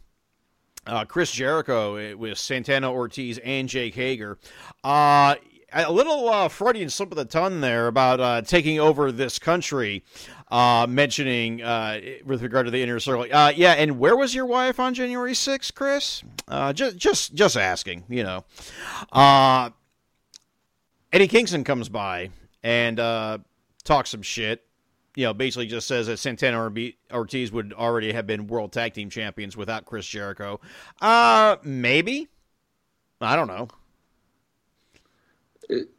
uh, 0.86 1.04
Chris 1.04 1.30
Jericho 1.32 1.96
eh, 1.96 2.12
with 2.14 2.38
Santana 2.38 2.92
Ortiz 2.92 3.38
and 3.38 3.68
Jake 3.68 3.94
Hager. 3.94 4.38
Uh, 4.84 5.36
a 5.72 5.92
little 5.92 6.28
uh, 6.28 6.48
Freudian 6.48 6.90
slip 6.90 7.10
of 7.10 7.16
the 7.16 7.24
tongue 7.24 7.60
there 7.60 7.86
about 7.86 8.20
uh, 8.20 8.42
taking 8.42 8.78
over 8.78 9.10
this 9.12 9.38
country, 9.38 10.04
uh, 10.50 10.86
mentioning 10.88 11.62
uh, 11.62 12.00
with 12.24 12.42
regard 12.42 12.66
to 12.66 12.70
the 12.70 12.82
inner 12.82 13.00
circle. 13.00 13.26
Uh, 13.30 13.52
yeah, 13.54 13.72
and 13.72 13.98
where 13.98 14.16
was 14.16 14.34
your 14.34 14.46
wife 14.46 14.78
on 14.78 14.94
January 14.94 15.32
6th, 15.32 15.74
Chris? 15.74 16.22
Uh, 16.48 16.72
just, 16.72 16.96
just, 16.96 17.34
just 17.34 17.56
asking, 17.56 18.04
you 18.08 18.22
know. 18.22 18.44
Eddie 21.12 21.28
Kingston 21.28 21.64
comes 21.64 21.88
by 21.88 22.30
and 22.62 22.98
talks 23.84 24.10
some 24.10 24.22
shit 24.22 24.62
you 25.16 25.24
know, 25.24 25.32
basically 25.32 25.66
just 25.66 25.88
says 25.88 26.06
that 26.08 26.18
Santana 26.18 26.70
Ortiz 27.10 27.50
would 27.50 27.72
already 27.72 28.12
have 28.12 28.26
been 28.26 28.46
world 28.46 28.70
tag 28.70 28.92
team 28.92 29.08
champions 29.08 29.56
without 29.56 29.86
Chris 29.86 30.06
Jericho. 30.06 30.60
Uh, 31.00 31.56
maybe. 31.64 32.28
I 33.20 33.34
don't 33.34 33.48
know. 33.48 33.68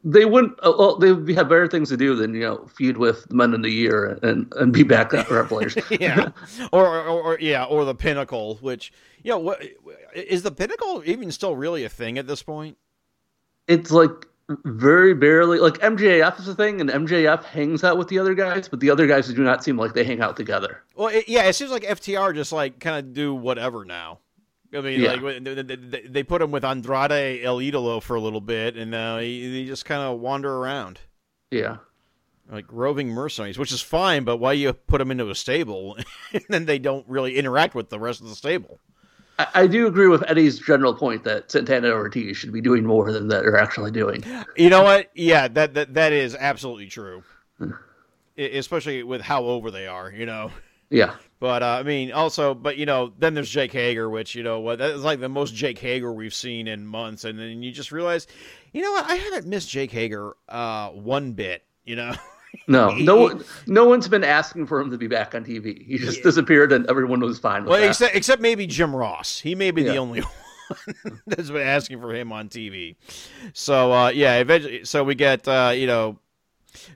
They 0.04 0.24
wouldn't. 0.24 0.58
uh, 0.62 0.72
Well, 0.78 0.96
they 0.96 1.12
would 1.12 1.28
have 1.36 1.48
better 1.48 1.68
things 1.68 1.88
to 1.90 1.96
do 1.96 2.14
than 2.14 2.34
you 2.34 2.40
know 2.40 2.66
feud 2.74 2.96
with 2.96 3.26
the 3.28 3.34
men 3.34 3.52
in 3.54 3.62
the 3.62 3.70
year 3.70 4.18
and 4.22 4.52
and 4.56 4.72
be 4.72 4.82
back 4.82 5.12
at 5.14 5.30
Revelers. 5.30 5.76
Yeah, 5.90 6.30
or, 6.72 6.86
or, 6.86 7.06
or 7.08 7.38
yeah, 7.40 7.64
or 7.64 7.84
the 7.84 7.94
Pinnacle, 7.94 8.56
which 8.62 8.92
you 9.22 9.30
know, 9.30 9.38
what 9.38 9.62
is 10.14 10.42
the 10.42 10.50
Pinnacle 10.50 11.02
even 11.04 11.30
still 11.32 11.54
really 11.56 11.84
a 11.84 11.88
thing 11.88 12.18
at 12.18 12.26
this 12.26 12.42
point? 12.42 12.76
it's 13.66 13.90
like 13.90 14.26
very 14.64 15.12
barely 15.12 15.58
like 15.58 15.74
MJF 15.74 16.40
is 16.40 16.48
a 16.48 16.54
thing, 16.54 16.80
and 16.80 16.88
MJF 16.88 17.44
hangs 17.44 17.84
out 17.84 17.98
with 17.98 18.08
the 18.08 18.18
other 18.18 18.34
guys, 18.34 18.66
but 18.68 18.80
the 18.80 18.88
other 18.88 19.06
guys 19.06 19.28
do 19.28 19.42
not 19.42 19.62
seem 19.62 19.76
like 19.76 19.92
they 19.92 20.04
hang 20.04 20.22
out 20.22 20.36
together. 20.36 20.82
Well, 20.96 21.08
it, 21.08 21.28
yeah, 21.28 21.42
it 21.42 21.52
seems 21.52 21.70
like 21.70 21.82
FTR 21.82 22.34
just 22.34 22.52
like 22.52 22.80
kind 22.80 22.96
of 22.98 23.12
do 23.12 23.34
whatever 23.34 23.84
now. 23.84 24.20
I 24.74 24.80
mean, 24.82 25.00
Yeah. 25.00 25.14
like 25.14 25.42
they, 25.44 26.02
they- 26.08 26.22
put 26.22 26.42
him 26.42 26.50
with 26.50 26.64
Andrade 26.64 27.42
El 27.44 27.58
Idolo 27.58 28.02
for 28.02 28.16
a 28.16 28.20
little 28.20 28.40
bit, 28.42 28.76
and 28.76 28.94
uh, 28.94 29.18
he, 29.18 29.60
he 29.62 29.66
just 29.66 29.84
kind 29.84 30.02
of 30.02 30.18
wander 30.20 30.54
around. 30.54 31.00
Yeah. 31.50 31.78
like 32.50 32.66
roving 32.70 33.08
mercenaries, 33.08 33.58
which 33.58 33.72
is 33.72 33.80
fine, 33.80 34.24
but 34.24 34.36
why 34.38 34.52
you 34.52 34.72
put 34.74 34.98
them 34.98 35.10
into 35.10 35.30
a 35.30 35.34
stable 35.34 35.96
and 36.32 36.44
then 36.48 36.66
they 36.66 36.78
don't 36.78 37.06
really 37.08 37.36
interact 37.36 37.74
with 37.74 37.88
the 37.88 37.98
rest 37.98 38.20
of 38.20 38.28
the 38.28 38.34
stable? 38.34 38.78
I, 39.38 39.46
I 39.54 39.66
do 39.66 39.86
agree 39.86 40.08
with 40.08 40.22
Eddie's 40.28 40.58
general 40.58 40.92
point 40.94 41.24
that 41.24 41.50
Santana 41.50 41.88
Ortiz 41.90 42.36
should 42.36 42.52
be 42.52 42.60
doing 42.60 42.84
more 42.84 43.10
than 43.12 43.28
that 43.28 43.42
they're 43.42 43.56
actually 43.58 43.90
doing. 43.92 44.22
You 44.56 44.68
know 44.68 44.82
what? 44.82 45.10
Yeah, 45.14 45.48
that 45.48 45.72
that, 45.74 45.94
that 45.94 46.12
is 46.12 46.34
absolutely 46.34 46.88
true. 46.88 47.22
E- 48.38 48.58
Especially 48.58 49.02
with 49.02 49.20
how 49.22 49.44
over 49.44 49.70
they 49.70 49.86
are, 49.86 50.10
you 50.10 50.26
know. 50.26 50.50
Yeah. 50.90 51.14
But 51.40 51.62
uh, 51.62 51.66
I 51.66 51.82
mean, 51.84 52.10
also, 52.12 52.54
but 52.54 52.76
you 52.78 52.86
know, 52.86 53.12
then 53.18 53.34
there's 53.34 53.50
Jake 53.50 53.72
Hager, 53.72 54.10
which 54.10 54.34
you 54.34 54.42
know 54.42 54.60
what 54.60 54.78
that 54.78 54.90
is 54.90 55.04
like 55.04 55.20
the 55.20 55.28
most 55.28 55.54
Jake 55.54 55.78
Hager 55.78 56.12
we've 56.12 56.34
seen 56.34 56.66
in 56.66 56.84
months, 56.86 57.24
and 57.24 57.38
then 57.38 57.62
you 57.62 57.70
just 57.70 57.92
realize, 57.92 58.26
you 58.72 58.82
know 58.82 58.90
what? 58.92 59.08
I 59.08 59.14
haven't 59.14 59.46
missed 59.46 59.70
Jake 59.70 59.92
Hager 59.92 60.34
uh, 60.48 60.88
one 60.90 61.32
bit. 61.32 61.64
You 61.84 61.96
know. 61.96 62.14
No, 62.66 62.88
no 62.96 63.40
no 63.66 63.84
one's 63.84 64.08
been 64.08 64.24
asking 64.24 64.66
for 64.66 64.80
him 64.80 64.90
to 64.90 64.96
be 64.96 65.06
back 65.06 65.34
on 65.34 65.44
TV. 65.44 65.84
He 65.84 65.98
just 65.98 66.22
disappeared, 66.22 66.72
and 66.72 66.86
everyone 66.88 67.20
was 67.20 67.38
fine 67.38 67.62
with 67.62 67.70
Well, 67.70 67.80
that. 67.80 67.88
except 67.88 68.16
except 68.16 68.40
maybe 68.42 68.66
Jim 68.66 68.96
Ross. 68.96 69.38
He 69.38 69.54
may 69.54 69.70
be 69.70 69.82
the 69.82 69.96
only 69.98 70.20
one 71.02 71.18
that's 71.26 71.50
been 71.50 71.66
asking 71.66 72.00
for 72.00 72.12
him 72.14 72.32
on 72.32 72.48
TV. 72.48 72.96
So 73.52 73.92
uh, 73.92 74.08
yeah, 74.08 74.36
eventually, 74.38 74.84
so 74.86 75.04
we 75.04 75.14
get 75.14 75.46
uh, 75.46 75.72
you 75.76 75.86
know 75.86 76.18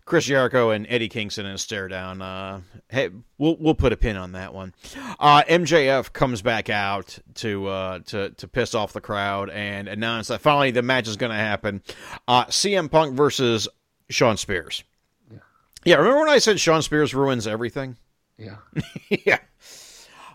Chris 0.04 0.24
Jericho 0.26 0.70
and 0.70 0.86
Eddie 0.88 1.08
Kingston 1.08 1.46
in 1.46 1.52
a 1.52 1.58
stare 1.58 1.88
down. 1.88 2.22
Uh, 2.22 2.60
hey, 2.88 3.10
we'll 3.38 3.56
we'll 3.58 3.74
put 3.74 3.92
a 3.92 3.96
pin 3.96 4.16
on 4.16 4.32
that 4.32 4.54
one. 4.54 4.74
Uh, 5.18 5.42
MJF 5.48 6.12
comes 6.12 6.42
back 6.42 6.68
out 6.70 7.18
to 7.36 7.66
uh, 7.68 7.98
to 8.06 8.30
to 8.30 8.48
piss 8.48 8.74
off 8.74 8.92
the 8.92 9.00
crowd 9.00 9.50
and 9.50 9.88
announce 9.88 10.28
that 10.28 10.40
finally 10.40 10.70
the 10.70 10.82
match 10.82 11.08
is 11.08 11.16
going 11.16 11.30
to 11.32 11.36
happen. 11.36 11.82
Uh, 12.28 12.44
CM 12.46 12.90
Punk 12.90 13.14
versus 13.14 13.68
Shawn 14.10 14.36
Spears. 14.36 14.84
Yeah, 15.84 15.96
remember 15.96 16.20
when 16.20 16.28
I 16.28 16.38
said 16.38 16.60
Shawn 16.60 16.82
Spears 16.82 17.12
ruins 17.12 17.46
everything? 17.48 17.96
Yeah. 18.38 18.56
yeah. 19.26 19.38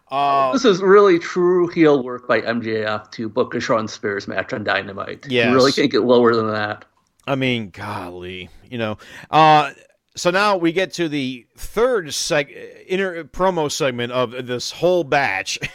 Uh, 0.10 0.52
This 0.54 0.66
is 0.66 0.82
really 0.82 1.20
true 1.20 1.68
heel 1.68 2.04
work 2.04 2.28
by 2.28 2.42
MJF 2.42 3.12
to 3.12 3.30
book 3.30 3.56
a 3.56 3.60
Shawn 3.60 3.88
Spears 3.88 4.28
match 4.28 4.52
on 4.54 4.64
Dynamite. 4.64 5.26
Yes. 5.30 5.48
You 5.48 5.54
really 5.56 5.72
can't 5.72 5.92
get 5.92 6.04
lower 6.04 6.36
than 6.36 6.48
that. 6.48 6.86
I 7.28 7.36
mean, 7.36 7.70
golly, 7.70 8.50
you 8.70 8.78
know. 8.78 8.98
Uh, 9.30 9.74
so 10.16 10.32
now 10.32 10.56
we 10.58 10.72
get 10.72 10.94
to 10.94 11.10
the 11.10 11.46
third 11.56 12.08
seg- 12.08 12.56
inner 12.88 13.26
promo 13.26 13.70
segment 13.70 14.14
of 14.14 14.48
this 14.48 14.72
whole 14.72 15.04
batch. 15.04 15.60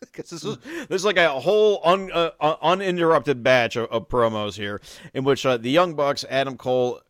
Because 0.00 0.28
this 0.28 0.44
is 0.44 0.58
this 0.88 0.96
is 1.00 1.04
like 1.06 1.16
a 1.16 1.40
whole 1.40 1.80
un, 1.84 2.10
uh, 2.12 2.32
uh, 2.38 2.56
uninterrupted 2.60 3.42
batch 3.42 3.76
of, 3.76 3.90
of 3.90 4.10
promos 4.10 4.56
here, 4.56 4.82
in 5.14 5.24
which 5.24 5.46
uh, 5.46 5.56
the 5.56 5.70
Young 5.70 5.94
Bucks, 5.94 6.22
Adam 6.28 6.58
Cole, 6.58 7.00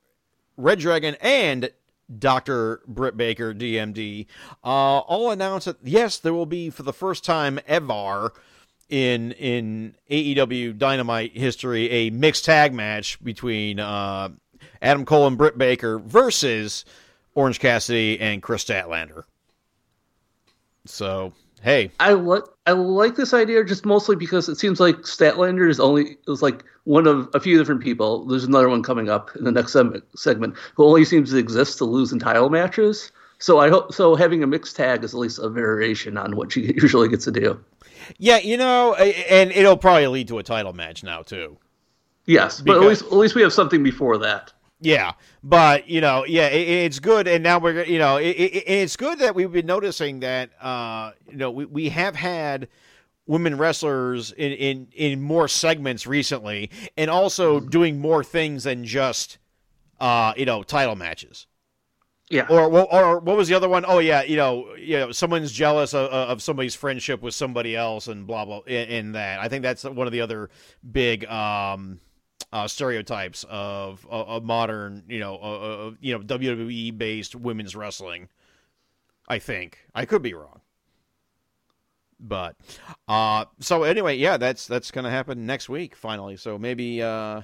Red 0.57 0.79
Dragon, 0.79 1.17
and 1.21 1.73
Dr. 2.17 2.81
Britt 2.87 3.17
Baker, 3.17 3.53
DMD, 3.53 4.27
uh, 4.63 4.67
all 5.01 5.33
announced 5.33 5.67
that 5.67 5.79
yes, 5.83 6.17
there 6.17 6.33
will 6.33 6.47
be 6.47 6.71
for 6.71 6.85
the 6.85 6.93
first 6.93 7.25
time 7.25 7.59
ever 7.67 8.33
in 8.93 9.33
in 9.33 9.97
AEW 10.11 10.77
Dynamite 10.77 11.35
history 11.37 11.91
a 11.91 12.11
mixed 12.11 12.45
tag 12.45 12.75
match 12.75 13.23
between 13.25 13.81
uh, 13.81 14.29
Adam 14.83 15.07
Cole 15.07 15.27
and 15.27 15.39
Britt 15.39 15.57
Baker 15.57 15.99
versus 15.99 16.85
Orange 17.35 17.59
Cassidy 17.59 18.21
and 18.21 18.43
Kris 18.43 18.65
Statlander. 18.65 19.25
So 20.85 21.33
hey, 21.63 21.91
I 22.01 22.13
like 22.13 22.43
I 22.67 22.73
like 22.73 23.17
this 23.17 23.33
idea 23.33 23.65
just 23.65 23.87
mostly 23.87 24.15
because 24.15 24.51
it 24.51 24.59
seems 24.59 24.79
like 24.79 24.97
Statlander 24.99 25.71
is 25.71 25.81
only 25.81 26.19
is 26.29 26.43
like 26.43 26.63
one 26.85 27.07
of 27.07 27.31
a 27.33 27.41
few 27.41 27.57
different 27.57 27.83
people. 27.83 28.27
There's 28.27 28.45
another 28.45 28.69
one 28.69 28.83
coming 28.83 29.09
up 29.09 29.31
in 29.37 29.45
the 29.45 29.53
next 29.53 29.75
segment, 30.17 30.55
who 30.75 30.85
only 30.85 31.07
seems 31.07 31.31
to 31.31 31.39
exist 31.39 31.79
to 31.79 31.87
lose 31.87 32.13
in 32.13 32.19
title 32.19 32.51
matches. 32.51 33.11
So 33.43 33.59
I 33.59 33.71
hope 33.71 33.93
so. 33.93 34.15
Having 34.15 34.45
a 34.45 34.47
mixed 34.47 34.77
tag 34.77 35.03
is 35.03 35.15
at 35.15 35.19
least 35.19 35.41
a 35.41 35.49
variation 35.49 36.17
on 36.17 36.37
what 36.37 36.53
she 36.53 36.61
usually 36.81 37.09
gets 37.09 37.25
to 37.25 37.33
do. 37.33 37.59
yeah, 38.17 38.39
you 38.39 38.57
know, 38.57 38.95
and 38.95 39.51
it'll 39.51 39.77
probably 39.77 40.07
lead 40.07 40.29
to 40.29 40.39
a 40.39 40.45
title 40.45 40.73
match 40.73 41.03
now 41.03 41.23
too. 41.23 41.59
Yes, 42.25 42.61
but 42.61 42.77
at 42.77 42.83
least 42.83 43.03
at 43.03 43.15
least 43.15 43.35
we 43.35 43.43
have 43.43 43.53
something 43.53 43.83
before 43.83 44.17
that. 44.19 44.53
Yeah, 44.81 45.15
but 45.43 45.89
you 45.89 46.01
know, 46.01 46.25
yeah, 46.25 46.47
it, 46.47 46.69
it's 46.69 47.01
good, 47.01 47.27
and 47.27 47.43
now 47.43 47.59
we're 47.59 47.83
you 47.83 47.99
know, 47.99 48.17
it, 48.17 48.31
it, 48.31 48.65
it's 48.65 48.97
good 48.97 49.19
that 49.19 49.35
we've 49.35 49.51
been 49.51 49.67
noticing 49.67 50.21
that 50.21 50.51
uh, 50.63 51.11
you 51.29 51.37
know 51.37 51.51
we, 51.51 51.65
we 51.65 51.89
have 51.89 52.15
had 52.15 52.69
women 53.27 53.59
wrestlers 53.59 54.31
in, 54.31 54.53
in 54.53 54.89
in 54.93 55.21
more 55.21 55.49
segments 55.49 56.07
recently, 56.07 56.71
and 56.97 57.11
also 57.11 57.59
doing 57.59 57.99
more 57.99 58.23
things 58.23 58.63
than 58.63 58.85
just 58.85 59.39
uh, 59.99 60.33
you 60.37 60.47
know 60.47 60.63
title 60.63 60.95
matches. 60.95 61.49
Yeah, 62.33 62.47
Or, 62.49 62.63
or 62.63 62.91
or 62.91 63.19
what 63.21 63.37
was 63.37 63.49
the 63.49 63.55
other 63.55 63.69
one? 63.69 63.85
Oh 63.87 63.99
yeah, 63.99 64.23
you 64.23 64.37
know, 64.37 64.75
you 64.77 64.97
know, 64.99 65.13
someone's 65.13 65.53
jealous 65.53 65.93
of, 65.93 66.09
of 66.11 66.43
somebody's 66.43 66.75
friendship 66.75 67.21
with 67.21 67.35
somebody 67.35 67.77
else, 67.77 68.09
and 68.09 68.27
blah 68.27 68.47
blah. 68.47 68.61
In, 68.61 68.89
in 68.89 69.13
that, 69.13 69.39
I 69.39 69.49
think 69.49 69.63
that's 69.63 69.85
one 69.85 70.07
of 70.07 70.15
the 70.15 70.23
other 70.23 70.49
big 70.93 71.27
um, 71.27 72.01
uh, 72.51 72.67
stereotypes 72.67 73.45
of, 73.51 74.07
of 74.09 74.45
modern, 74.45 75.03
you 75.09 75.21
know, 75.21 75.37
uh, 75.37 75.91
you 76.01 76.17
know, 76.17 76.25
WWE 76.25 76.97
based 76.97 77.35
women's 77.37 77.77
wrestling. 77.77 78.31
I 79.29 79.39
think 79.39 79.81
I 79.95 80.07
could 80.07 80.23
be 80.23 80.33
wrong, 80.33 80.63
but 82.19 82.57
uh, 83.09 83.45
so 83.61 83.83
anyway, 83.83 84.17
yeah, 84.17 84.39
that's 84.39 84.67
that's 84.67 84.91
gonna 84.91 85.11
happen 85.11 85.45
next 85.45 85.69
week 85.69 85.95
finally. 85.95 86.39
So 86.39 86.57
maybe. 86.59 87.03
Uh, 87.03 87.43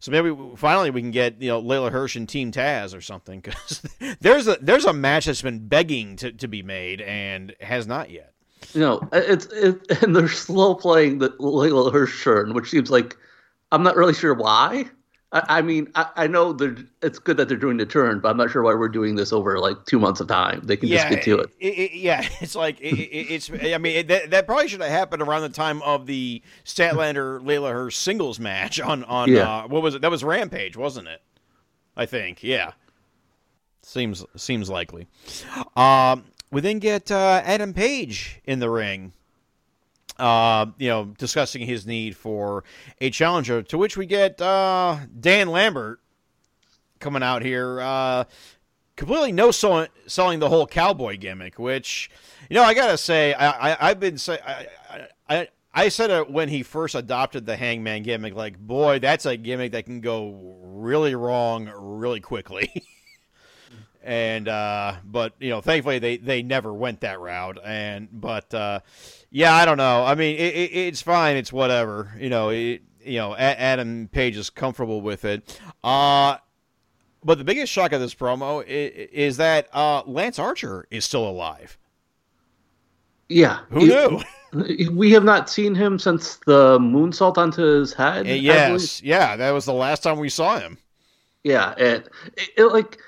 so 0.00 0.10
maybe 0.10 0.34
finally 0.56 0.90
we 0.90 1.00
can 1.00 1.10
get 1.10 1.40
you 1.40 1.48
know 1.48 1.62
Leyla 1.62 1.92
Hirsch 1.92 2.16
and 2.16 2.28
Team 2.28 2.50
Taz 2.50 2.96
or 2.96 3.00
something 3.00 3.40
because 3.40 3.82
there's 4.20 4.48
a 4.48 4.56
there's 4.60 4.86
a 4.86 4.92
match 4.92 5.26
that's 5.26 5.42
been 5.42 5.68
begging 5.68 6.16
to, 6.16 6.32
to 6.32 6.48
be 6.48 6.62
made 6.62 7.00
and 7.02 7.54
has 7.60 7.86
not 7.86 8.10
yet. 8.10 8.32
you 8.72 8.80
know, 8.80 9.00
it's 9.12 9.46
it, 9.46 9.78
and 10.02 10.16
they're 10.16 10.28
slow 10.28 10.74
playing 10.74 11.18
the 11.18 11.30
Leyla 11.30 11.92
Hirsch 11.92 12.24
turn, 12.24 12.54
which 12.54 12.70
seems 12.70 12.90
like 12.90 13.16
I'm 13.70 13.82
not 13.82 13.96
really 13.96 14.14
sure 14.14 14.34
why. 14.34 14.86
I, 15.32 15.42
I 15.58 15.62
mean, 15.62 15.88
I, 15.94 16.06
I 16.16 16.26
know 16.26 16.56
it's 17.02 17.18
good 17.20 17.36
that 17.36 17.46
they're 17.48 17.56
doing 17.56 17.76
the 17.76 17.86
turn, 17.86 18.18
but 18.20 18.30
I'm 18.30 18.36
not 18.36 18.50
sure 18.50 18.62
why 18.62 18.74
we're 18.74 18.88
doing 18.88 19.14
this 19.14 19.32
over 19.32 19.58
like 19.60 19.84
two 19.86 19.98
months 20.00 20.20
of 20.20 20.26
time. 20.28 20.60
They 20.64 20.76
can 20.76 20.88
Yeah, 20.88 20.96
just 21.08 21.08
get 21.10 21.22
to 21.24 21.38
it. 21.38 21.50
it- 21.60 21.92
yeah, 21.94 22.26
it's 22.40 22.56
like 22.56 22.80
it, 22.80 22.94
it, 22.98 23.32
it's. 23.34 23.50
I 23.50 23.78
mean, 23.78 23.96
it, 23.96 24.08
that, 24.08 24.30
that 24.30 24.46
probably 24.46 24.66
should 24.68 24.80
have 24.80 24.90
happened 24.90 25.22
around 25.22 25.42
the 25.42 25.48
time 25.50 25.82
of 25.82 26.06
the 26.06 26.42
Statlander 26.64 27.40
Leyla 27.42 27.70
her 27.72 27.90
singles 27.90 28.40
match 28.40 28.80
on 28.80 29.04
on 29.04 29.30
Yeah. 29.30 29.48
uh, 29.64 29.68
what 29.68 29.82
was 29.82 29.94
it? 29.94 30.02
That 30.02 30.10
was 30.10 30.24
Rampage, 30.24 30.76
wasn't 30.76 31.06
it? 31.08 31.22
I 31.96 32.06
think. 32.06 32.42
Yeah. 32.42 32.72
Seems 33.82 34.24
seems 34.36 34.68
likely. 34.68 35.06
Um, 35.76 36.24
we 36.50 36.60
then 36.60 36.78
get 36.80 37.10
uh, 37.10 37.40
Adam 37.44 37.72
Page 37.72 38.40
in 38.44 38.58
the 38.58 38.68
ring. 38.68 39.12
Uh, 40.20 40.66
you 40.78 40.88
know, 40.88 41.06
discussing 41.16 41.62
his 41.62 41.86
need 41.86 42.16
for 42.16 42.64
a 43.00 43.10
challenger, 43.10 43.62
to 43.62 43.78
which 43.78 43.96
we 43.96 44.06
get 44.06 44.40
uh, 44.40 44.98
Dan 45.18 45.48
Lambert 45.48 46.00
coming 46.98 47.22
out 47.22 47.42
here, 47.42 47.80
uh, 47.80 48.24
completely 48.96 49.32
no 49.32 49.50
selling, 49.50 49.88
selling 50.06 50.38
the 50.38 50.48
whole 50.48 50.66
cowboy 50.66 51.16
gimmick. 51.16 51.58
Which, 51.58 52.10
you 52.48 52.54
know, 52.54 52.62
I 52.62 52.74
gotta 52.74 52.98
say, 52.98 53.32
I, 53.32 53.72
I 53.72 53.90
I've 53.90 54.00
been 54.00 54.18
say 54.18 54.38
I, 54.46 54.66
I 54.90 55.08
I 55.28 55.48
I 55.72 55.88
said 55.88 56.10
it 56.10 56.30
when 56.30 56.48
he 56.48 56.62
first 56.62 56.94
adopted 56.94 57.46
the 57.46 57.56
Hangman 57.56 58.02
gimmick. 58.02 58.34
Like, 58.34 58.58
boy, 58.58 58.98
that's 58.98 59.24
a 59.24 59.36
gimmick 59.36 59.72
that 59.72 59.84
can 59.84 60.00
go 60.00 60.58
really 60.62 61.14
wrong 61.14 61.72
really 61.74 62.20
quickly. 62.20 62.70
and 64.02 64.48
uh 64.48 64.94
but 65.04 65.34
you 65.38 65.50
know 65.50 65.60
thankfully 65.60 65.98
they 65.98 66.16
they 66.16 66.42
never 66.42 66.72
went 66.72 67.00
that 67.00 67.20
route. 67.20 67.58
And 67.64 68.08
but 68.12 68.52
uh 68.54 68.80
yeah 69.30 69.54
i 69.54 69.64
don't 69.64 69.78
know. 69.78 70.04
I 70.04 70.14
mean 70.14 70.36
it, 70.36 70.54
it, 70.54 70.70
it's 70.72 71.02
fine. 71.02 71.36
It's 71.36 71.52
whatever. 71.52 72.12
You 72.18 72.30
know 72.30 72.48
it, 72.50 72.82
you 73.04 73.18
know 73.18 73.34
adam 73.36 74.08
page 74.10 74.36
is 74.36 74.50
comfortable 74.50 75.00
with 75.00 75.24
it. 75.24 75.60
Uh 75.84 76.36
but 77.22 77.38
the 77.38 77.44
biggest 77.44 77.70
shock 77.70 77.92
of 77.92 78.00
this 78.00 78.14
promo 78.14 78.64
is, 78.66 79.08
is 79.12 79.36
that 79.36 79.68
uh 79.74 80.02
lance 80.06 80.38
archer 80.38 80.86
is 80.90 81.04
still 81.04 81.28
alive. 81.28 81.76
Yeah. 83.28 83.60
who 83.70 83.86
knew? 83.86 84.20
We 84.90 85.12
have 85.12 85.22
not 85.22 85.48
seen 85.48 85.76
him 85.76 85.96
since 86.00 86.38
the 86.44 86.76
moonsault 86.80 87.38
onto 87.38 87.62
his 87.62 87.92
head. 87.92 88.26
Yes. 88.26 89.00
yeah 89.00 89.36
that 89.36 89.52
was 89.52 89.64
the 89.64 89.72
last 89.72 90.02
time 90.02 90.18
we 90.18 90.28
saw 90.28 90.58
him. 90.58 90.76
Yeah, 91.44 91.74
and 91.78 92.04
it, 92.36 92.48
it, 92.56 92.64
like 92.66 92.98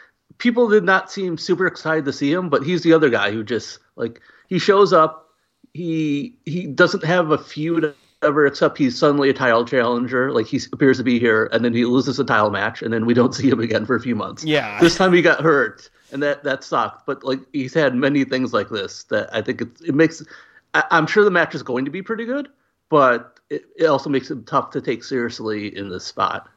people 0.42 0.68
did 0.68 0.82
not 0.82 1.08
seem 1.08 1.38
super 1.38 1.68
excited 1.68 2.04
to 2.04 2.12
see 2.12 2.32
him, 2.32 2.48
but 2.48 2.64
he's 2.64 2.82
the 2.82 2.92
other 2.92 3.08
guy 3.08 3.30
who 3.30 3.44
just 3.44 3.78
like 3.94 4.20
he 4.48 4.58
shows 4.58 4.92
up. 4.92 5.30
He 5.72 6.36
he 6.44 6.66
doesn't 6.66 7.04
have 7.04 7.30
a 7.30 7.38
feud 7.38 7.94
ever, 8.22 8.44
except 8.44 8.76
he's 8.76 8.98
suddenly 8.98 9.30
a 9.30 9.32
title 9.32 9.64
challenger. 9.64 10.32
Like 10.32 10.46
he 10.46 10.60
appears 10.72 10.98
to 10.98 11.04
be 11.04 11.20
here, 11.20 11.48
and 11.52 11.64
then 11.64 11.72
he 11.72 11.84
loses 11.84 12.18
a 12.18 12.24
title 12.24 12.50
match, 12.50 12.82
and 12.82 12.92
then 12.92 13.06
we 13.06 13.14
don't 13.14 13.34
see 13.38 13.48
him 13.48 13.60
again 13.60 13.86
for 13.86 13.94
a 13.94 14.00
few 14.00 14.16
months. 14.16 14.44
Yeah. 14.44 14.80
this 14.80 14.96
time 14.96 15.12
he 15.12 15.22
got 15.22 15.40
hurt, 15.40 15.88
and 16.10 16.22
that 16.24 16.42
that 16.42 16.64
sucked. 16.64 17.06
But 17.06 17.22
like 17.22 17.38
he's 17.52 17.72
had 17.72 17.94
many 17.94 18.24
things 18.24 18.52
like 18.52 18.68
this 18.68 19.04
that 19.04 19.34
I 19.34 19.42
think 19.42 19.62
it 19.62 19.68
it 19.86 19.94
makes. 19.94 20.22
I, 20.74 20.82
I'm 20.90 21.06
sure 21.06 21.24
the 21.24 21.30
match 21.30 21.54
is 21.54 21.62
going 21.62 21.84
to 21.84 21.90
be 21.92 22.02
pretty 22.02 22.24
good, 22.24 22.48
but 22.90 23.38
it, 23.48 23.64
it 23.78 23.86
also 23.86 24.10
makes 24.10 24.30
it 24.30 24.44
tough 24.46 24.70
to 24.70 24.80
take 24.80 25.04
seriously 25.04 25.74
in 25.74 25.88
this 25.88 26.04
spot. 26.04 26.48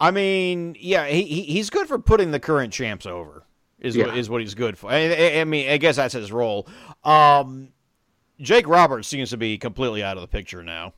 I 0.00 0.10
mean, 0.10 0.76
yeah, 0.78 1.06
he, 1.06 1.22
he 1.22 1.42
he's 1.42 1.70
good 1.70 1.86
for 1.88 1.98
putting 1.98 2.30
the 2.30 2.40
current 2.40 2.72
champs 2.72 3.06
over. 3.06 3.44
Is 3.80 3.96
what 3.96 4.08
Yeah. 4.08 4.14
is 4.14 4.30
what 4.30 4.40
he's 4.40 4.54
good 4.54 4.76
for. 4.78 4.90
I, 4.90 5.14
I, 5.14 5.40
I 5.40 5.44
mean, 5.44 5.70
I 5.70 5.76
guess 5.76 5.96
that's 5.96 6.14
his 6.14 6.32
role. 6.32 6.66
Um, 7.04 7.68
Jake 8.40 8.68
Roberts 8.68 9.08
seems 9.08 9.30
to 9.30 9.36
be 9.36 9.58
completely 9.58 10.02
out 10.02 10.16
of 10.16 10.20
the 10.22 10.28
picture 10.28 10.62
now. 10.62 10.92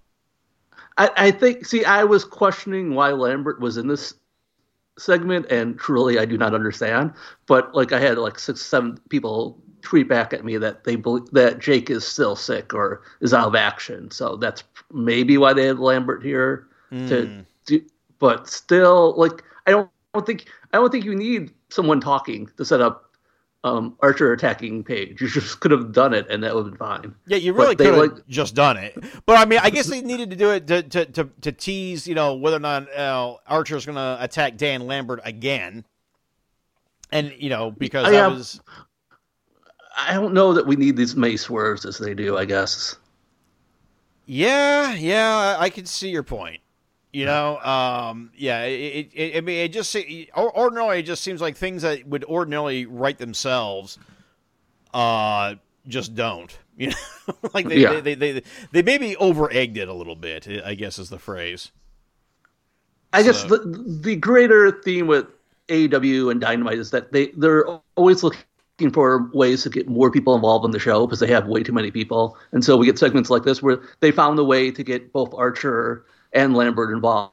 I, 0.97 1.11
I 1.17 1.31
think. 1.31 1.65
See, 1.67 1.85
I 1.85 2.05
was 2.05 2.25
questioning 2.25 2.95
why 2.95 3.13
Lambert 3.13 3.61
was 3.61 3.77
in 3.77 3.87
this 3.89 4.15
segment, 4.99 5.47
and 5.47 5.79
truly, 5.79 6.19
I 6.19 6.25
do 6.25 6.37
not 6.37 6.55
understand. 6.55 7.13
But 7.47 7.75
like, 7.75 7.93
I 7.93 8.01
had 8.01 8.19
like 8.19 8.39
six, 8.39 8.63
seven 8.63 8.99
people 9.09 9.61
tweet 9.83 10.09
back 10.09 10.33
at 10.33 10.45
me 10.45 10.57
that 10.57 10.83
they 10.83 10.97
believe 10.97 11.31
that 11.31 11.61
Jake 11.61 11.89
is 11.89 12.05
still 12.07 12.35
sick 12.35 12.75
or 12.75 13.03
is 13.21 13.33
out 13.33 13.47
of 13.47 13.55
action. 13.55 14.11
So 14.11 14.37
that's 14.37 14.65
maybe 14.93 15.39
why 15.39 15.53
they 15.53 15.67
had 15.67 15.79
Lambert 15.79 16.23
here 16.23 16.67
to 16.91 17.45
do. 17.67 17.81
But 18.19 18.49
still, 18.49 19.15
like, 19.17 19.45
I 19.67 19.71
don't, 19.71 19.89
I 20.15 20.19
don't 20.19 20.27
think 20.27 20.47
I 20.73 20.79
don't 20.79 20.91
think 20.91 21.05
you 21.05 21.15
need 21.15 21.53
someone 21.69 22.01
talking 22.01 22.49
to 22.57 22.65
set 22.65 22.81
up 22.81 23.05
um, 23.65 23.97
Archer 24.01 24.33
attacking 24.33 24.85
Page. 24.85 25.21
You 25.21 25.29
just 25.29 25.61
could 25.61 25.71
have 25.71 25.93
done 25.93 26.15
it, 26.15 26.27
and 26.31 26.43
that 26.43 26.55
would 26.55 26.65
have 26.65 26.73
been 26.73 26.79
fine. 26.79 27.15
Yeah, 27.27 27.39
you 27.39 27.53
really 27.53 27.77
could 27.77 27.87
have 27.87 27.97
like- 27.97 28.27
just 28.29 28.55
done 28.55 28.77
it. 28.77 28.97
But 29.27 29.39
I 29.39 29.45
mean, 29.45 29.61
I 29.63 29.71
guess 29.71 29.87
they 29.87 30.01
needed 30.01 30.31
to 30.31 30.37
do 30.37 30.51
it 30.51 30.67
to 30.69 30.83
to, 30.83 31.05
to, 31.07 31.31
to 31.43 31.53
tease, 31.53 32.07
you 32.07 32.15
know, 32.15 32.35
whether 32.35 32.57
or 32.57 32.61
not 32.61 32.93
uh, 32.93 33.37
Archer's 33.47 33.85
going 33.87 33.97
to 33.97 34.19
attack 34.21 34.57
Dan 34.57 34.87
Lambert 34.87 35.21
again. 35.25 35.85
And 37.11 37.33
you 37.39 37.49
know, 37.51 37.71
because 37.71 38.07
I, 38.07 38.11
that 38.13 38.31
was 38.31 38.61
I 39.97 40.15
don't 40.15 40.35
know 40.35 40.53
that 40.53 40.67
we 40.67 40.77
need 40.77 40.97
these 40.97 41.17
May 41.17 41.37
swerves 41.37 41.85
as 41.85 41.99
they 41.99 42.15
do. 42.15 42.37
I 42.37 42.45
guess. 42.45 42.97
yeah, 44.27 44.95
yeah, 44.95 45.57
I 45.59 45.71
can 45.71 45.87
see 45.87 46.11
your 46.11 46.23
point. 46.23 46.61
You 47.19 47.25
know, 47.27 47.59
um, 47.59 48.31
yeah. 48.37 48.63
It, 48.63 48.71
it, 48.79 49.11
it, 49.13 49.37
I 49.39 49.41
mean, 49.41 49.59
it 49.65 49.73
just 49.73 49.97
ordinarily 50.37 51.01
it 51.01 51.03
just 51.03 51.25
seems 51.25 51.41
like 51.41 51.57
things 51.57 51.83
that 51.83 52.07
would 52.07 52.23
ordinarily 52.23 52.87
write 52.87 53.19
themselves, 53.19 53.99
uh, 54.95 55.57
just 55.89 56.15
don't. 56.15 56.57
You 56.77 56.91
know, 56.91 57.35
like 57.55 57.67
they, 57.67 57.79
Yeah. 57.81 57.99
they, 57.99 58.15
they, 58.15 58.33
they 58.35 58.43
they 58.71 58.83
maybe 58.83 59.17
over 59.17 59.53
egged 59.53 59.79
it 59.79 59.89
a 59.89 59.93
little 59.93 60.15
bit. 60.15 60.47
I 60.65 60.75
guess 60.75 60.97
is 60.97 61.11
the 61.11 61.19
phrase. 61.19 61.73
I 63.13 63.25
guess 63.25 63.43
the 63.43 63.59
the 64.01 64.15
greater 64.15 64.71
theme 64.71 65.09
with 65.09 65.27
AEW 65.67 66.31
and 66.31 66.41
Dynamite 66.41 66.79
is 66.79 66.93
that 66.93 67.11
they 67.11 67.33
they're 67.37 67.67
always 67.97 68.23
looking 68.23 68.93
for 68.93 69.29
ways 69.35 69.65
to 69.65 69.71
get 69.71 69.89
more 69.89 70.13
people 70.13 70.37
involved 70.37 70.65
in 70.65 70.71
the 70.71 70.79
show 70.79 71.05
because 71.05 71.19
they 71.19 71.27
have 71.27 71.49
way 71.49 71.65
too 71.65 71.73
many 71.73 71.91
people, 71.91 72.39
and 72.53 72.65
so 72.65 72.77
we 72.77 72.87
get 72.87 72.97
segments 72.97 73.29
like 73.29 73.43
this 73.43 73.61
where 73.61 73.81
they 73.99 74.13
found 74.13 74.39
a 74.39 74.45
way 74.45 74.71
to 74.71 74.85
get 74.85 75.13
both 75.13 75.35
Archer 75.35 76.05
and 76.33 76.55
Lambert 76.55 76.95
involved. 76.95 77.33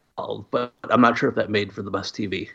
But 0.52 0.74
I'm 0.84 1.02
not 1.02 1.18
sure 1.18 1.30
if 1.30 1.36
that 1.36 1.50
made 1.50 1.74
for 1.74 1.82
the 1.82 1.92
best 1.92 2.16
TV. 2.16 2.50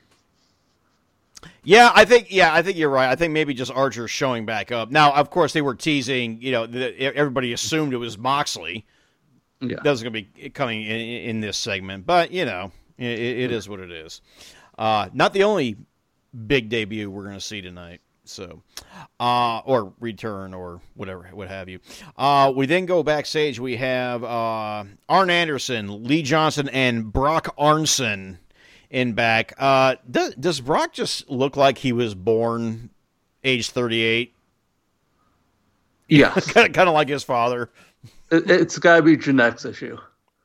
Yeah, 1.62 1.90
I 1.94 2.04
think 2.04 2.30
yeah, 2.30 2.52
I 2.52 2.62
think 2.62 2.76
you're 2.76 2.90
right. 2.90 3.08
I 3.08 3.16
think 3.16 3.32
maybe 3.32 3.54
just 3.54 3.70
Archer 3.70 4.08
showing 4.08 4.46
back 4.46 4.72
up. 4.72 4.90
Now, 4.90 5.12
of 5.12 5.30
course, 5.30 5.52
they 5.52 5.62
were 5.62 5.74
teasing. 5.74 6.40
You 6.40 6.52
know, 6.52 6.66
the, 6.66 6.98
everybody 7.16 7.52
assumed 7.52 7.92
it 7.92 7.98
was 7.98 8.18
Moxley. 8.18 8.86
Yeah, 9.60 9.76
that 9.82 9.90
was 9.90 10.02
going 10.02 10.12
to 10.12 10.22
be 10.22 10.50
coming 10.50 10.82
in, 10.82 11.00
in 11.00 11.40
this 11.40 11.58
segment, 11.58 12.06
but 12.06 12.30
you 12.30 12.46
know, 12.46 12.72
it, 12.96 13.20
it 13.20 13.52
is 13.52 13.68
what 13.68 13.80
it 13.80 13.90
is. 13.90 14.22
Uh, 14.78 15.08
not 15.12 15.34
the 15.34 15.44
only 15.44 15.76
big 16.46 16.70
debut 16.70 17.10
we're 17.10 17.24
going 17.24 17.34
to 17.34 17.40
see 17.40 17.60
tonight. 17.60 18.00
So, 18.30 18.62
uh, 19.18 19.58
or 19.64 19.92
return 19.98 20.54
or 20.54 20.80
whatever, 20.94 21.28
what 21.32 21.48
have 21.48 21.68
you. 21.68 21.80
Uh, 22.16 22.52
we 22.54 22.66
then 22.66 22.86
go 22.86 23.02
backstage. 23.02 23.58
We 23.58 23.76
have 23.76 24.22
uh, 24.22 24.84
Arn 25.08 25.30
Anderson, 25.30 26.04
Lee 26.04 26.22
Johnson, 26.22 26.68
and 26.68 27.12
Brock 27.12 27.52
Anderson 27.58 28.38
in 28.88 29.14
back. 29.14 29.52
Uh, 29.58 29.96
does, 30.08 30.34
does 30.36 30.60
Brock 30.60 30.92
just 30.92 31.28
look 31.28 31.56
like 31.56 31.78
he 31.78 31.92
was 31.92 32.14
born 32.14 32.90
age 33.42 33.70
38? 33.70 34.34
yeah, 36.08 36.34
kind 36.34 36.76
of, 36.76 36.94
like 36.94 37.08
his 37.08 37.22
father. 37.22 37.70
it, 38.30 38.50
it's 38.50 38.78
got 38.78 38.96
to 38.96 39.02
be 39.02 39.16
genetics 39.16 39.64
issue. 39.64 39.98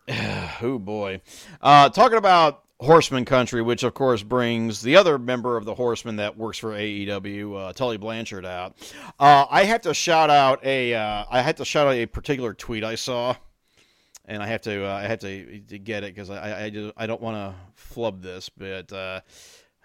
Oh 0.62 0.80
boy. 0.80 1.20
Uh, 1.62 1.90
talking 1.90 2.18
about 2.18 2.64
Horseman 2.86 3.26
Country, 3.26 3.62
which 3.62 3.84
of 3.84 3.94
course 3.94 4.24
brings 4.24 4.82
the 4.82 4.96
other 4.96 5.18
member 5.18 5.58
of 5.58 5.66
the 5.66 5.76
Horseman 5.76 6.16
that 6.18 6.38
works 6.38 6.58
for 6.58 6.72
AEW, 6.72 7.70
uh, 7.70 7.74
Tully 7.74 7.98
Blanchard, 7.98 8.46
out. 8.46 8.76
Uh, 9.20 9.46
I 9.50 9.66
have 9.66 9.82
to 9.82 9.94
shout 9.94 10.30
out 10.30 10.64
a. 10.64 10.94
Uh, 10.94 11.26
I 11.30 11.42
had 11.42 11.58
to 11.58 11.66
shout 11.66 11.88
out 11.88 11.96
a 11.96 12.06
particular 12.06 12.54
tweet 12.54 12.84
I 12.84 12.96
saw, 12.96 13.36
and 14.26 14.42
I 14.42 14.48
have 14.48 14.62
to. 14.62 14.86
Uh, 14.86 14.94
I 14.94 15.02
have 15.04 15.20
to, 15.20 15.60
to 15.60 15.80
get 15.80 16.04
it 16.04 16.16
because 16.16 16.30
I 16.30 16.66
I, 16.66 16.70
just, 16.70 16.94
I 16.96 17.08
don't 17.08 17.22
want 17.22 17.36
to 17.36 17.56
flub 17.76 18.22
this, 18.22 18.50
but. 18.50 18.92
Uh, 18.94 19.22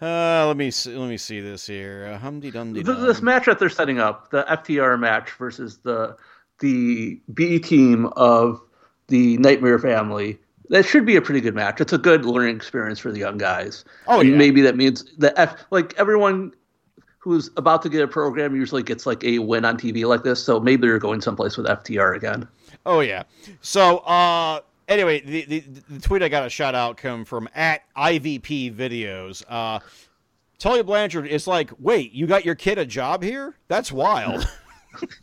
uh, 0.03 0.47
let 0.47 0.57
me 0.57 0.71
see, 0.71 0.97
let 0.97 1.11
me 1.11 1.19
see 1.19 1.41
this 1.41 1.67
here. 1.67 2.17
Humdy 2.17 2.51
Th- 2.51 2.85
This 2.87 3.21
match 3.21 3.45
that 3.45 3.59
they're 3.59 3.69
setting 3.69 3.99
up, 3.99 4.31
the 4.31 4.45
FTR 4.45 4.99
match 4.99 5.33
versus 5.33 5.79
the 5.79 6.17
the 6.61 7.21
B 7.35 7.59
team 7.59 8.07
of 8.17 8.63
the 9.09 9.37
Nightmare 9.39 9.79
Family, 9.79 10.39
that 10.71 10.87
should 10.87 11.05
be 11.05 11.17
a 11.17 11.23
pretty 11.23 11.41
good 11.41 11.55
match. 11.55 11.81
It's 11.81 11.93
a 11.93 11.99
good 11.99 12.25
learning 12.25 12.57
experience 12.57 12.99
for 12.99 13.13
the 13.13 13.19
young 13.19 13.39
guys. 13.39 13.85
Oh, 14.07 14.21
yeah. 14.21 14.37
maybe 14.37 14.63
that 14.63 14.77
means 14.77 15.05
the 15.19 15.39
F 15.39 15.65
like 15.71 15.95
everyone 15.99 16.53
who's 17.19 17.51
about 17.57 17.83
to 17.83 17.89
get 17.89 18.03
a 18.03 18.09
program 18.09 18.57
usually 18.57 18.83
gets 18.83 19.05
like 19.05 19.23
a 19.25 19.41
win 19.41 19.65
on 19.65 19.77
TV 19.77 20.07
like 20.07 20.23
this. 20.23 20.43
So 20.43 20.59
maybe 20.59 20.87
they're 20.87 20.99
going 20.99 21.21
someplace 21.21 21.57
with 21.57 21.67
FTR 21.67 22.17
again. 22.17 22.49
Oh 22.87 23.01
yeah. 23.01 23.25
So 23.61 23.99
uh 23.99 24.61
anyway, 24.89 25.21
the, 25.21 25.45
the 25.45 25.61
the 25.91 26.01
tweet 26.01 26.23
I 26.23 26.29
got 26.29 26.47
a 26.47 26.51
shout 26.51 26.75
out 26.75 26.97
come 26.97 27.25
from 27.25 27.49
at 27.55 27.83
IVP 27.97 28.75
videos. 28.75 29.43
Uh 29.49 29.81
Tully 30.59 30.83
Blanchard 30.83 31.27
is 31.27 31.47
like, 31.47 31.71
wait, 31.79 32.13
you 32.13 32.27
got 32.27 32.45
your 32.45 32.55
kid 32.55 32.79
a 32.79 32.85
job 32.85 33.23
here? 33.23 33.57
That's 33.69 33.93
wild. 33.93 34.49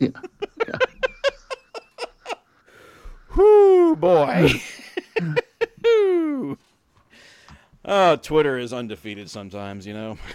Yeah. 0.00 0.78
Whoo 3.36 3.94
boy. 3.96 4.50
Oh, 7.90 8.16
Twitter 8.16 8.58
is 8.58 8.74
undefeated 8.74 9.30
sometimes, 9.30 9.86
you 9.86 9.94
know. 9.94 10.18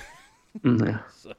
Mm, 0.64 1.02
yeah. 1.26 1.34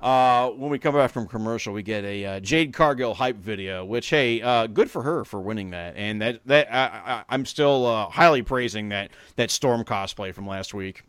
Uh, 0.00 0.50
when 0.50 0.68
we 0.68 0.80
come 0.80 0.96
back 0.96 1.12
from 1.12 1.28
commercial, 1.28 1.72
we 1.72 1.84
get 1.84 2.04
a 2.04 2.24
uh, 2.24 2.40
Jade 2.40 2.72
Cargill 2.72 3.14
hype 3.14 3.36
video, 3.36 3.84
which 3.84 4.10
hey, 4.10 4.42
uh, 4.42 4.66
good 4.66 4.90
for 4.90 5.02
her 5.04 5.24
for 5.24 5.40
winning 5.40 5.70
that, 5.70 5.94
and 5.96 6.20
that 6.20 6.40
that 6.46 6.66
I, 6.74 7.22
I'm 7.28 7.46
still 7.46 7.86
uh, 7.86 8.08
highly 8.08 8.42
praising 8.42 8.88
that 8.88 9.12
that 9.36 9.52
Storm 9.52 9.84
cosplay 9.84 10.34
from 10.34 10.44
last 10.44 10.74
week. 10.74 11.04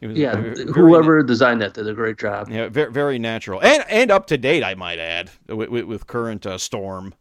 Yeah, 0.00 0.36
whoever 0.36 1.22
designed 1.22 1.60
that 1.60 1.74
did 1.74 1.86
a 1.86 1.92
great 1.92 2.16
job. 2.18 2.48
yeah, 2.48 2.70
very, 2.70 2.90
very 2.90 3.18
natural 3.18 3.62
and 3.62 3.84
and 3.90 4.10
up 4.10 4.26
to 4.28 4.38
date, 4.38 4.64
I 4.64 4.74
might 4.74 4.98
add, 4.98 5.30
with, 5.48 5.68
with, 5.68 5.84
with 5.84 6.06
current 6.06 6.46
uh, 6.46 6.56
Storm. 6.56 7.12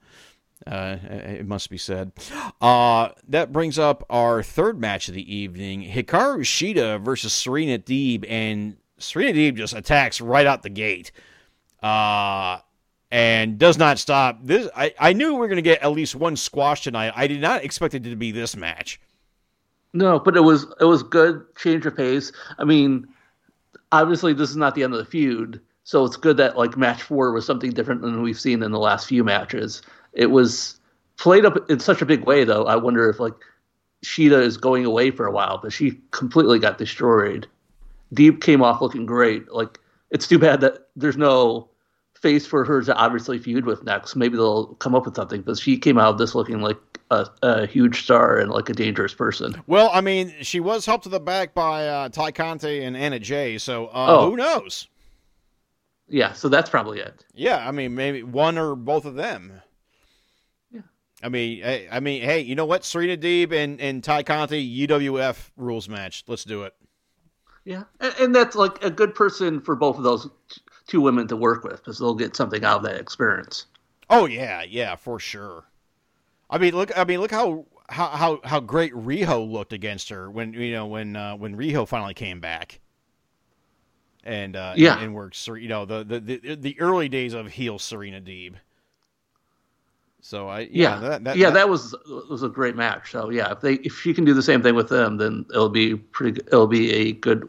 Uh, 0.67 0.97
it 1.03 1.47
must 1.47 1.69
be 1.69 1.77
said. 1.77 2.11
Uh, 2.61 3.09
that 3.27 3.51
brings 3.51 3.79
up 3.79 4.05
our 4.09 4.43
third 4.43 4.79
match 4.79 5.07
of 5.07 5.13
the 5.13 5.35
evening: 5.35 5.83
Hikaru 5.83 6.41
Shida 6.41 7.01
versus 7.01 7.33
Serena 7.33 7.79
Deeb, 7.79 8.25
and 8.29 8.77
Serena 8.97 9.33
Deeb 9.33 9.55
just 9.55 9.73
attacks 9.73 10.19
right 10.19 10.45
out 10.45 10.61
the 10.61 10.69
gate, 10.69 11.11
uh, 11.81 12.59
and 13.09 13.57
does 13.57 13.77
not 13.77 13.99
stop. 13.99 14.39
This 14.43 14.69
I, 14.75 14.93
I 14.99 15.13
knew 15.13 15.33
we 15.33 15.39
were 15.39 15.47
going 15.47 15.55
to 15.55 15.61
get 15.61 15.81
at 15.81 15.91
least 15.91 16.15
one 16.15 16.35
squash 16.35 16.83
tonight. 16.83 17.13
I 17.15 17.27
did 17.27 17.41
not 17.41 17.63
expect 17.63 17.93
it 17.93 18.03
to 18.03 18.15
be 18.15 18.31
this 18.31 18.55
match. 18.55 18.99
No, 19.93 20.19
but 20.19 20.35
it 20.35 20.41
was 20.41 20.67
it 20.79 20.85
was 20.85 21.03
good 21.03 21.43
change 21.55 21.85
of 21.85 21.95
pace. 21.95 22.31
I 22.59 22.63
mean, 22.63 23.07
obviously 23.91 24.33
this 24.33 24.49
is 24.49 24.57
not 24.57 24.75
the 24.75 24.83
end 24.83 24.93
of 24.93 24.99
the 24.99 25.05
feud, 25.05 25.61
so 25.83 26.05
it's 26.05 26.17
good 26.17 26.37
that 26.37 26.57
like 26.57 26.77
match 26.77 27.01
four 27.01 27.31
was 27.31 27.45
something 27.45 27.71
different 27.71 28.01
than 28.01 28.21
we've 28.21 28.39
seen 28.39 28.61
in 28.61 28.71
the 28.71 28.79
last 28.79 29.07
few 29.07 29.23
matches. 29.23 29.81
It 30.19 30.32
was 30.32 30.77
played 31.15 31.45
up 31.45 31.69
in 31.71 31.79
such 31.79 32.01
a 32.01 32.05
big 32.05 32.25
way, 32.25 32.43
though. 32.43 32.65
I 32.65 32.75
wonder 32.75 33.10
if 33.10 33.19
like 33.21 33.34
Shida 34.05 34.41
is 34.41 34.58
going 34.58 34.84
away 34.86 35.12
for 35.12 35.25
a 35.25 35.32
while, 35.32 35.58
but 35.63 35.71
she 35.71 35.97
completely 36.12 36.60
got 36.60 36.77
destroyed. 36.77 37.47
Deeb 38.13 38.41
came 38.41 38.62
off 38.62 38.82
looking 38.82 39.05
great. 39.05 39.49
Like 39.51 39.79
it's 40.10 40.27
too 40.27 40.38
bad 40.38 40.60
that 40.60 40.89
there's 40.97 41.15
no 41.15 41.69
face 42.15 42.45
for 42.45 42.65
her 42.65 42.82
to 42.82 42.93
obviously 42.95 43.39
feud 43.39 43.65
with 43.65 43.84
next. 43.86 44.17
Maybe 44.17 44.36
they'll 44.36 44.73
come 44.75 44.93
up 44.93 45.05
with 45.05 45.15
something, 45.15 45.41
but 45.41 45.58
she 45.58 45.77
came 45.77 45.97
out 45.97 46.10
of 46.10 46.17
this 46.17 46.36
looking 46.36 46.60
like 46.60 46.77
a, 47.12 47.25
a 47.41 47.65
huge 47.65 48.03
star 48.03 48.38
and 48.38 48.51
like 48.51 48.67
a 48.67 48.73
dangerous 48.73 49.13
person. 49.13 49.55
Well, 49.67 49.89
I 49.93 50.01
mean, 50.01 50.34
she 50.41 50.60
was 50.60 50.86
helped 50.86 51.03
to 51.05 51.10
the 51.10 51.21
back 51.21 51.53
by 51.53 51.88
uh, 51.88 52.10
Tay 52.10 52.34
Conti 52.34 52.84
and 52.84 52.97
Anna 52.97 53.19
Jay, 53.19 53.58
so 53.58 53.88
uh, 53.88 54.05
Oh. 54.19 54.29
who 54.32 54.36
knows? 54.36 54.89
Yeah, 56.10 56.34
so 56.34 56.49
that's 56.49 56.69
probably 56.69 56.99
it. 56.99 57.25
Yeah, 57.34 57.65
I 57.65 57.71
mean, 57.71 57.95
maybe 57.95 58.23
one 58.23 58.58
or 58.58 58.75
both 58.75 59.05
of 59.05 59.15
them. 59.15 59.62
I 61.21 61.29
mean, 61.29 61.63
I, 61.65 61.88
I 61.91 61.99
mean, 61.99 62.21
hey, 62.21 62.39
you 62.41 62.55
know 62.55 62.65
what? 62.65 62.86
Serena 62.86 63.17
Deeb 63.17 63.51
and, 63.51 63.79
and 63.82 64.03
Tay 64.03 64.23
Conti 64.23 64.88
UWF 64.88 65.51
rules 65.58 65.89
match. 65.89 66.23
Let's 66.27 66.43
do 66.45 66.63
it. 66.63 66.73
Yeah, 67.65 67.84
and, 67.99 68.13
and 68.19 68.36
that's 68.36 68.55
like 68.55 68.84
a 68.84 68.89
good 68.89 69.13
person 69.13 69.60
for 69.62 69.75
both 69.75 69.97
of 69.97 70.03
those 70.03 70.29
two 70.88 71.01
women 71.01 71.27
to 71.27 71.36
work 71.36 71.63
with 71.63 71.77
because 71.77 71.99
they'll 71.99 72.15
get 72.15 72.36
something 72.36 72.63
out 72.63 72.77
of 72.77 72.84
that 72.84 72.99
experience. 72.99 73.65
Oh 74.10 74.25
yeah, 74.25 74.63
yeah, 74.63 74.95
for 74.95 75.19
sure. 75.19 75.65
I 76.49 76.58
mean, 76.58 76.73
look, 76.73 76.97
I 76.97 77.03
mean, 77.03 77.19
look 77.19 77.32
how 77.32 77.65
how 77.89 78.08
how, 78.08 78.39
how 78.43 78.60
great 78.60 78.93
Riho 78.93 79.49
looked 79.49 79.73
against 79.73 80.10
her 80.10 80.32
when 80.32 80.53
you 80.53 80.71
know 80.71 80.88
when 80.88 81.15
uh, 81.15 81.36
when 81.36 81.55
Riho 81.55 81.88
finally 81.88 82.13
came 82.13 82.39
back. 82.39 82.79
And 84.23 84.55
uh, 84.55 84.73
Yeah. 84.75 84.95
and, 84.95 85.03
and 85.05 85.15
worked, 85.15 85.47
you 85.47 85.67
know, 85.69 85.86
the, 85.86 86.03
the 86.03 86.19
the 86.19 86.55
the 86.55 86.79
early 86.79 87.08
days 87.10 87.34
of 87.34 87.47
heel 87.47 87.79
Serena 87.79 88.19
Deeb. 88.21 88.55
So 90.21 90.47
I 90.49 90.62
yeah, 90.62 90.67
Yeah, 90.71 90.99
that, 90.99 91.23
that, 91.23 91.38
yeah, 91.38 91.45
that- 91.47 91.53
that 91.55 91.69
was 91.69 91.95
was 92.29 92.43
a 92.43 92.49
great 92.49 92.75
match. 92.75 93.12
So 93.12 93.29
yeah, 93.29 93.51
if 93.51 93.62
they 93.62 93.75
if 93.75 93.97
she 93.99 94.13
can 94.13 94.25
do 94.25 94.34
the 94.34 94.43
same 94.43 94.62
thing 94.62 94.75
with 94.75 94.89
them, 94.89 95.17
then 95.17 95.45
it'll 95.51 95.69
be 95.69 95.95
pretty. 95.95 96.41
It'll 96.47 96.67
be 96.67 96.91
a 96.93 97.12
good 97.13 97.47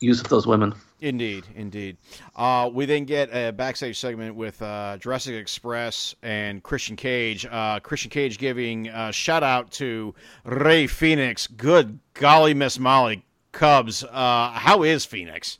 use 0.00 0.20
of 0.20 0.28
those 0.28 0.46
women. 0.46 0.74
Indeed, 1.02 1.46
indeed. 1.54 1.96
Uh, 2.36 2.68
we 2.70 2.84
then 2.84 3.06
get 3.06 3.30
a 3.34 3.52
backstage 3.52 3.98
segment 3.98 4.34
with 4.34 4.60
uh, 4.60 4.98
Jurassic 4.98 5.34
Express 5.34 6.14
and 6.22 6.62
Christian 6.62 6.94
Cage. 6.94 7.46
Uh, 7.50 7.80
Christian 7.80 8.10
Cage 8.10 8.36
giving 8.36 8.88
a 8.88 9.10
shout 9.10 9.42
out 9.42 9.70
to 9.72 10.14
Rey 10.44 10.86
Fenix. 10.86 11.46
Good 11.46 11.98
golly, 12.12 12.52
Miss 12.52 12.78
Molly 12.78 13.24
Cubs. 13.52 14.04
Uh, 14.04 14.50
how 14.50 14.82
is 14.82 15.06
Fenix? 15.06 15.58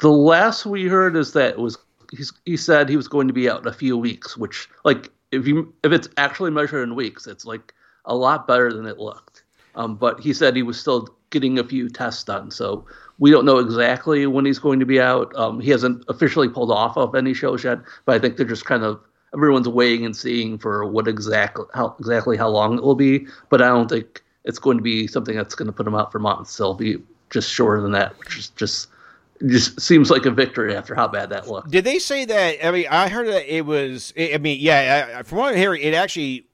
The 0.00 0.10
last 0.10 0.66
we 0.66 0.86
heard 0.86 1.16
is 1.16 1.32
that 1.32 1.50
it 1.52 1.58
was 1.58 1.78
he's, 2.14 2.30
he 2.44 2.56
said 2.58 2.88
he 2.90 2.96
was 2.96 3.08
going 3.08 3.26
to 3.28 3.34
be 3.34 3.48
out 3.48 3.62
in 3.62 3.68
a 3.68 3.72
few 3.72 3.96
weeks, 3.96 4.36
which 4.36 4.68
like 4.84 5.10
if 5.32 5.46
you 5.46 5.72
if 5.84 5.92
it's 5.92 6.08
actually 6.16 6.50
measured 6.50 6.82
in 6.82 6.94
weeks, 6.94 7.26
it's 7.26 7.44
like 7.44 7.74
a 8.04 8.14
lot 8.14 8.46
better 8.46 8.72
than 8.72 8.86
it 8.86 8.98
looked. 8.98 9.44
Um, 9.74 9.96
but 9.96 10.20
he 10.20 10.32
said 10.32 10.56
he 10.56 10.62
was 10.62 10.78
still 10.78 11.08
getting 11.30 11.58
a 11.58 11.64
few 11.64 11.88
tests 11.88 12.24
done, 12.24 12.50
so 12.50 12.84
we 13.18 13.30
don't 13.30 13.44
know 13.44 13.58
exactly 13.58 14.26
when 14.26 14.44
he's 14.44 14.58
going 14.58 14.80
to 14.80 14.86
be 14.86 15.00
out. 15.00 15.34
Um, 15.36 15.60
he 15.60 15.70
hasn't 15.70 16.04
officially 16.08 16.48
pulled 16.48 16.72
off 16.72 16.96
of 16.96 17.14
any 17.14 17.34
shows 17.34 17.62
yet, 17.62 17.78
but 18.04 18.16
I 18.16 18.18
think 18.18 18.36
they're 18.36 18.46
just 18.46 18.64
kind 18.64 18.82
of 18.82 19.00
everyone's 19.32 19.68
waiting 19.68 20.04
and 20.04 20.16
seeing 20.16 20.58
for 20.58 20.84
what 20.84 21.06
exactly 21.06 21.66
how 21.74 21.94
exactly 22.00 22.36
how 22.36 22.48
long 22.48 22.76
it 22.76 22.82
will 22.82 22.96
be. 22.96 23.26
But 23.48 23.62
I 23.62 23.68
don't 23.68 23.88
think 23.88 24.22
it's 24.44 24.58
going 24.58 24.78
to 24.78 24.82
be 24.82 25.06
something 25.06 25.36
that's 25.36 25.54
going 25.54 25.66
to 25.66 25.72
put 25.72 25.86
him 25.86 25.94
out 25.94 26.10
for 26.10 26.18
months. 26.18 26.58
It'll 26.58 26.74
be 26.74 26.96
just 27.30 27.50
shorter 27.50 27.80
than 27.80 27.92
that, 27.92 28.18
which 28.18 28.36
is 28.36 28.48
just 28.50 28.88
just 29.46 29.80
seems 29.80 30.10
like 30.10 30.26
a 30.26 30.30
victory 30.30 30.76
after 30.76 30.94
how 30.94 31.08
bad 31.08 31.30
that 31.30 31.48
looked. 31.48 31.70
Did 31.70 31.84
they 31.84 31.98
say 31.98 32.24
that? 32.24 32.66
I 32.66 32.70
mean, 32.70 32.86
I 32.90 33.08
heard 33.08 33.28
that 33.28 33.54
it 33.54 33.64
was. 33.64 34.12
I 34.18 34.38
mean, 34.38 34.58
yeah. 34.60 35.18
I, 35.18 35.22
from 35.22 35.38
what 35.38 35.54
I 35.54 35.56
hear, 35.56 35.74
it 35.74 35.94
actually, 35.94 36.46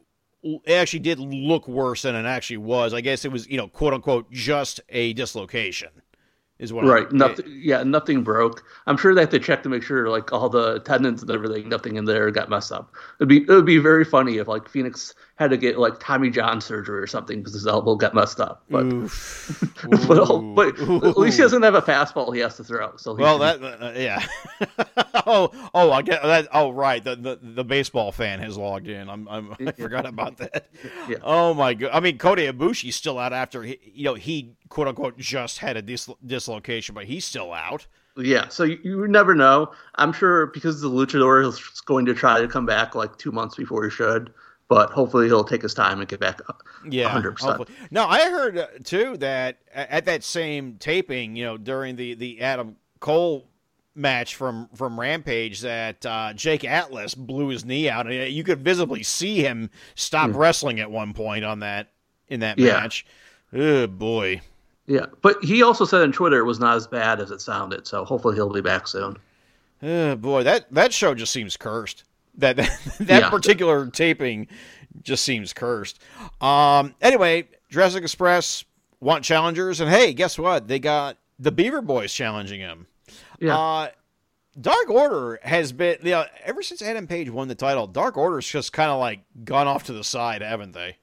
it 0.42 0.72
actually 0.72 1.00
did 1.00 1.18
look 1.18 1.66
worse 1.66 2.02
than 2.02 2.14
it 2.14 2.26
actually 2.26 2.58
was. 2.58 2.94
I 2.94 3.00
guess 3.00 3.24
it 3.24 3.32
was, 3.32 3.48
you 3.48 3.56
know, 3.56 3.68
quote 3.68 3.94
unquote, 3.94 4.30
just 4.30 4.80
a 4.88 5.12
dislocation. 5.14 5.90
Is 6.58 6.72
what 6.72 6.86
Right. 6.86 7.10
Nothing. 7.12 7.44
Yeah, 7.48 7.82
nothing 7.82 8.22
broke. 8.22 8.64
I'm 8.86 8.96
sure 8.96 9.14
they 9.14 9.20
have 9.20 9.30
to 9.30 9.38
check 9.38 9.62
to 9.64 9.68
make 9.68 9.82
sure 9.82 10.08
like 10.08 10.32
all 10.32 10.48
the 10.48 10.80
tendons 10.80 11.20
and 11.20 11.30
everything, 11.30 11.68
nothing 11.68 11.96
in 11.96 12.06
there 12.06 12.30
got 12.30 12.48
messed 12.48 12.72
up. 12.72 12.94
It'd 13.20 13.28
be 13.28 13.42
it 13.42 13.48
would 13.48 13.66
be 13.66 13.76
very 13.76 14.06
funny 14.06 14.38
if 14.38 14.48
like 14.48 14.66
Fenix 14.66 15.14
had 15.36 15.50
to 15.50 15.58
get 15.58 15.78
like 15.78 16.00
Tommy 16.00 16.30
John 16.30 16.60
surgery 16.60 16.98
or 16.98 17.06
something 17.06 17.38
because 17.38 17.52
his 17.52 17.66
elbow 17.66 17.94
got 17.94 18.14
messed 18.14 18.40
up. 18.40 18.64
But 18.70 18.88
but, 20.08 20.54
but 20.54 20.80
at 21.04 21.18
least 21.18 21.36
he 21.36 21.42
doesn't 21.42 21.62
have 21.62 21.74
a 21.74 21.82
fastball 21.82 22.34
he 22.34 22.40
has 22.40 22.56
to 22.56 22.64
throw. 22.64 22.96
So 22.96 23.14
Well, 23.14 23.38
that 23.38 23.62
uh, 23.62 23.92
yeah. 23.94 24.24
oh, 25.26 25.50
oh, 25.74 25.92
I 25.92 26.02
get 26.02 26.22
that. 26.22 26.48
Oh, 26.52 26.70
right. 26.70 27.04
The, 27.04 27.16
the 27.16 27.38
the 27.42 27.64
baseball 27.64 28.12
fan 28.12 28.40
has 28.40 28.56
logged 28.56 28.88
in. 28.88 29.10
I'm, 29.10 29.28
I'm 29.28 29.54
I 29.60 29.72
forgot 29.72 30.06
about 30.06 30.38
that. 30.38 30.68
Yeah. 31.08 31.18
Oh 31.22 31.54
my 31.54 31.74
god. 31.74 31.90
I 31.92 32.00
mean, 32.00 32.18
Kota 32.18 32.42
Ibushi's 32.52 32.96
still 32.96 33.18
out 33.18 33.32
after 33.32 33.62
he, 33.62 33.78
you 33.84 34.04
know 34.04 34.14
he 34.14 34.54
quote 34.68 34.88
unquote 34.88 35.18
just 35.18 35.58
had 35.58 35.76
a 35.76 35.82
dis- 35.82 36.08
dislocation, 36.24 36.94
but 36.94 37.04
he's 37.04 37.24
still 37.24 37.52
out. 37.52 37.86
Yeah, 38.16 38.48
so 38.48 38.64
you, 38.64 38.78
you 38.82 39.08
never 39.08 39.34
know. 39.34 39.72
I'm 39.96 40.12
sure 40.12 40.46
because 40.46 40.80
the 40.80 40.88
luchador 40.88 41.46
is 41.46 41.60
going 41.82 42.06
to 42.06 42.14
try 42.14 42.40
to 42.40 42.48
come 42.48 42.64
back 42.64 42.94
like 42.94 43.18
two 43.18 43.30
months 43.30 43.56
before 43.56 43.84
he 43.84 43.90
should, 43.90 44.32
but 44.68 44.90
hopefully 44.90 45.26
he'll 45.26 45.44
take 45.44 45.62
his 45.62 45.74
time 45.74 46.00
and 46.00 46.08
get 46.08 46.20
back. 46.20 46.40
up. 46.48 46.62
Yeah, 46.88 47.10
100%. 47.10 47.40
hopefully. 47.40 47.68
No, 47.90 48.06
I 48.06 48.30
heard 48.30 48.58
uh, 48.58 48.66
too 48.84 49.16
that 49.18 49.58
at 49.72 50.04
that 50.06 50.24
same 50.24 50.76
taping, 50.78 51.36
you 51.36 51.44
know, 51.44 51.56
during 51.56 51.96
the 51.96 52.14
the 52.14 52.40
Adam 52.40 52.76
Cole 53.00 53.48
match 53.94 54.34
from 54.34 54.68
from 54.74 54.98
Rampage, 54.98 55.60
that 55.60 56.04
uh, 56.04 56.32
Jake 56.34 56.64
Atlas 56.64 57.14
blew 57.14 57.48
his 57.48 57.64
knee 57.64 57.88
out, 57.88 58.06
and 58.06 58.32
you 58.32 58.44
could 58.44 58.60
visibly 58.60 59.02
see 59.02 59.42
him 59.42 59.70
stop 59.94 60.30
wrestling 60.34 60.80
at 60.80 60.90
one 60.90 61.14
point 61.14 61.44
on 61.44 61.60
that 61.60 61.90
in 62.28 62.40
that. 62.40 62.58
Yeah. 62.58 62.74
match. 62.80 63.06
Oh 63.52 63.86
boy. 63.86 64.40
Yeah, 64.86 65.06
but 65.20 65.42
he 65.42 65.62
also 65.62 65.84
said 65.84 66.02
on 66.02 66.12
Twitter 66.12 66.38
it 66.38 66.44
was 66.44 66.60
not 66.60 66.76
as 66.76 66.86
bad 66.86 67.20
as 67.20 67.32
it 67.32 67.40
sounded, 67.40 67.86
so 67.86 68.04
hopefully 68.04 68.36
he'll 68.36 68.52
be 68.52 68.60
back 68.60 68.86
soon. 68.86 69.16
Oh 69.82 70.14
boy, 70.16 70.44
that 70.44 70.72
that 70.72 70.92
show 70.92 71.14
just 71.14 71.32
seems 71.32 71.56
cursed. 71.56 72.04
That 72.38 72.56
that, 72.56 72.78
that 73.00 73.20
Yeah. 73.22 73.30
particular 73.30 73.86
taping 73.86 74.48
just 75.02 75.24
seems 75.24 75.52
cursed. 75.52 76.00
Um. 76.40 76.94
Anyway, 77.00 77.48
Jurassic 77.70 78.02
Express 78.02 78.64
want 79.00 79.24
challengers, 79.24 79.80
and 79.80 79.90
hey, 79.90 80.12
guess 80.12 80.38
what? 80.38 80.68
They 80.68 80.78
got 80.78 81.18
the 81.38 81.52
Beaver 81.52 81.82
Boys 81.82 82.12
challenging 82.12 82.60
him. 82.60 82.86
Yeah, 83.40 83.56
Uh, 83.58 83.88
Dark 84.58 84.88
Order 84.88 85.38
has 85.42 85.70
been, 85.72 85.98
you 86.02 86.12
know, 86.12 86.24
ever 86.44 86.62
since 86.62 86.80
Adam 86.80 87.06
Page 87.06 87.28
won 87.28 87.48
the 87.48 87.54
title, 87.54 87.86
Dark 87.86 88.16
Order's 88.16 88.48
just 88.48 88.72
kind 88.72 88.90
of 88.90 88.98
like 88.98 89.20
gone 89.44 89.66
off 89.68 89.84
to 89.84 89.92
the 89.92 90.02
side, 90.04 90.40
haven't 90.42 90.72
they? 90.72 90.96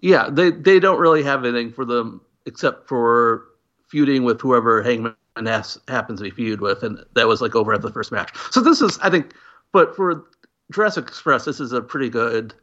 yeah, 0.00 0.28
they 0.30 0.50
they 0.50 0.78
don't 0.80 0.98
really 1.00 1.22
have 1.22 1.44
anything 1.44 1.72
for 1.72 1.84
them 1.84 2.20
except 2.46 2.88
for 2.88 3.44
feuding 3.88 4.22
with 4.24 4.40
whoever 4.40 4.82
Hangman 4.82 5.14
has, 5.46 5.78
happens 5.88 6.20
to 6.20 6.24
be 6.24 6.30
feud 6.30 6.60
with, 6.60 6.82
and 6.82 6.98
that 7.14 7.26
was 7.28 7.40
like 7.42 7.54
over 7.54 7.72
at 7.74 7.82
the 7.82 7.90
first 7.92 8.10
match. 8.12 8.30
So 8.50 8.60
this 8.60 8.80
is, 8.82 8.98
I 9.02 9.08
think, 9.10 9.32
but 9.72 9.94
for 9.96 10.24
Jurassic 10.72 11.06
Express, 11.06 11.44
this 11.44 11.60
is 11.60 11.72
a 11.72 11.82
pretty 11.82 12.08
good 12.08 12.54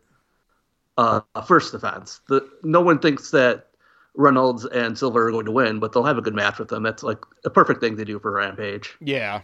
uh, 0.97 1.21
first 1.45 1.71
defense. 1.71 2.21
The 2.27 2.47
no 2.63 2.81
one 2.81 2.99
thinks 2.99 3.31
that 3.31 3.67
Reynolds 4.15 4.65
and 4.65 4.97
Silver 4.97 5.27
are 5.27 5.31
going 5.31 5.45
to 5.45 5.51
win, 5.51 5.79
but 5.79 5.93
they'll 5.93 6.03
have 6.03 6.17
a 6.17 6.21
good 6.21 6.35
match 6.35 6.59
with 6.59 6.69
them. 6.69 6.83
That's 6.83 7.03
like 7.03 7.19
a 7.45 7.49
perfect 7.49 7.79
thing 7.79 7.97
to 7.97 8.05
do 8.05 8.19
for 8.19 8.31
Rampage. 8.31 8.95
Yeah. 8.99 9.41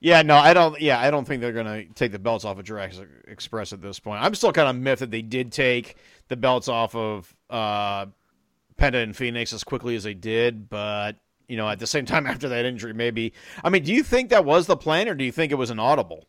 Yeah, 0.00 0.22
no, 0.22 0.36
I 0.36 0.52
don't. 0.52 0.78
Yeah, 0.80 1.00
I 1.00 1.10
don't 1.10 1.24
think 1.24 1.40
they're 1.40 1.52
gonna 1.52 1.84
take 1.94 2.12
the 2.12 2.18
belts 2.18 2.44
off 2.44 2.58
of 2.58 2.64
Jurassic 2.64 3.08
Express 3.26 3.72
at 3.72 3.80
this 3.80 3.98
point. 3.98 4.22
I'm 4.22 4.34
still 4.34 4.52
kind 4.52 4.68
of 4.68 4.76
miffed 4.76 5.00
that 5.00 5.10
they 5.10 5.22
did 5.22 5.52
take 5.52 5.96
the 6.28 6.36
belts 6.36 6.68
off 6.68 6.94
of 6.94 7.34
uh, 7.48 8.06
Penta 8.76 9.02
and 9.02 9.16
Fenix 9.16 9.54
as 9.54 9.64
quickly 9.64 9.96
as 9.96 10.04
they 10.04 10.12
did, 10.12 10.68
but 10.68 11.16
you 11.48 11.56
know, 11.56 11.68
at 11.68 11.78
the 11.78 11.86
same 11.86 12.04
time, 12.04 12.26
after 12.26 12.50
that 12.50 12.66
injury, 12.66 12.92
maybe. 12.92 13.32
I 13.62 13.70
mean, 13.70 13.82
do 13.82 13.94
you 13.94 14.02
think 14.02 14.28
that 14.30 14.44
was 14.44 14.66
the 14.66 14.76
plan, 14.76 15.08
or 15.08 15.14
do 15.14 15.24
you 15.24 15.32
think 15.32 15.52
it 15.52 15.56
was 15.56 15.70
an 15.70 15.78
audible? 15.78 16.26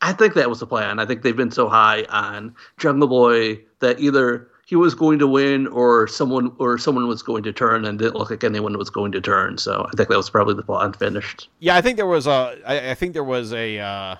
I 0.00 0.12
think 0.12 0.34
that 0.34 0.48
was 0.48 0.60
the 0.60 0.66
plan. 0.66 0.98
I 0.98 1.06
think 1.06 1.22
they've 1.22 1.36
been 1.36 1.50
so 1.50 1.68
high 1.68 2.04
on 2.08 2.54
Jungle 2.78 3.08
Boy 3.08 3.60
that 3.80 4.00
either 4.00 4.48
he 4.70 4.76
was 4.76 4.94
going 4.94 5.18
to 5.18 5.26
win 5.26 5.66
or 5.66 6.06
someone 6.06 6.52
or 6.58 6.78
someone 6.78 7.08
was 7.08 7.22
going 7.22 7.42
to 7.42 7.52
turn 7.52 7.84
and 7.84 7.98
didn't 7.98 8.14
look 8.14 8.30
like 8.30 8.44
anyone 8.44 8.78
was 8.78 8.88
going 8.88 9.10
to 9.12 9.20
turn. 9.20 9.58
So 9.58 9.84
I 9.84 9.96
think 9.96 10.08
that 10.08 10.16
was 10.16 10.30
probably 10.30 10.54
the 10.54 10.62
plan 10.62 10.92
finished. 10.92 11.48
Yeah, 11.58 11.76
I 11.76 11.80
think 11.80 11.96
there 11.96 12.06
was 12.06 12.26
a. 12.26 12.56
I, 12.64 12.90
I 12.90 12.94
think 12.94 13.12
there 13.12 13.24
was 13.24 13.52
a. 13.52 13.78
Uh, 13.78 14.16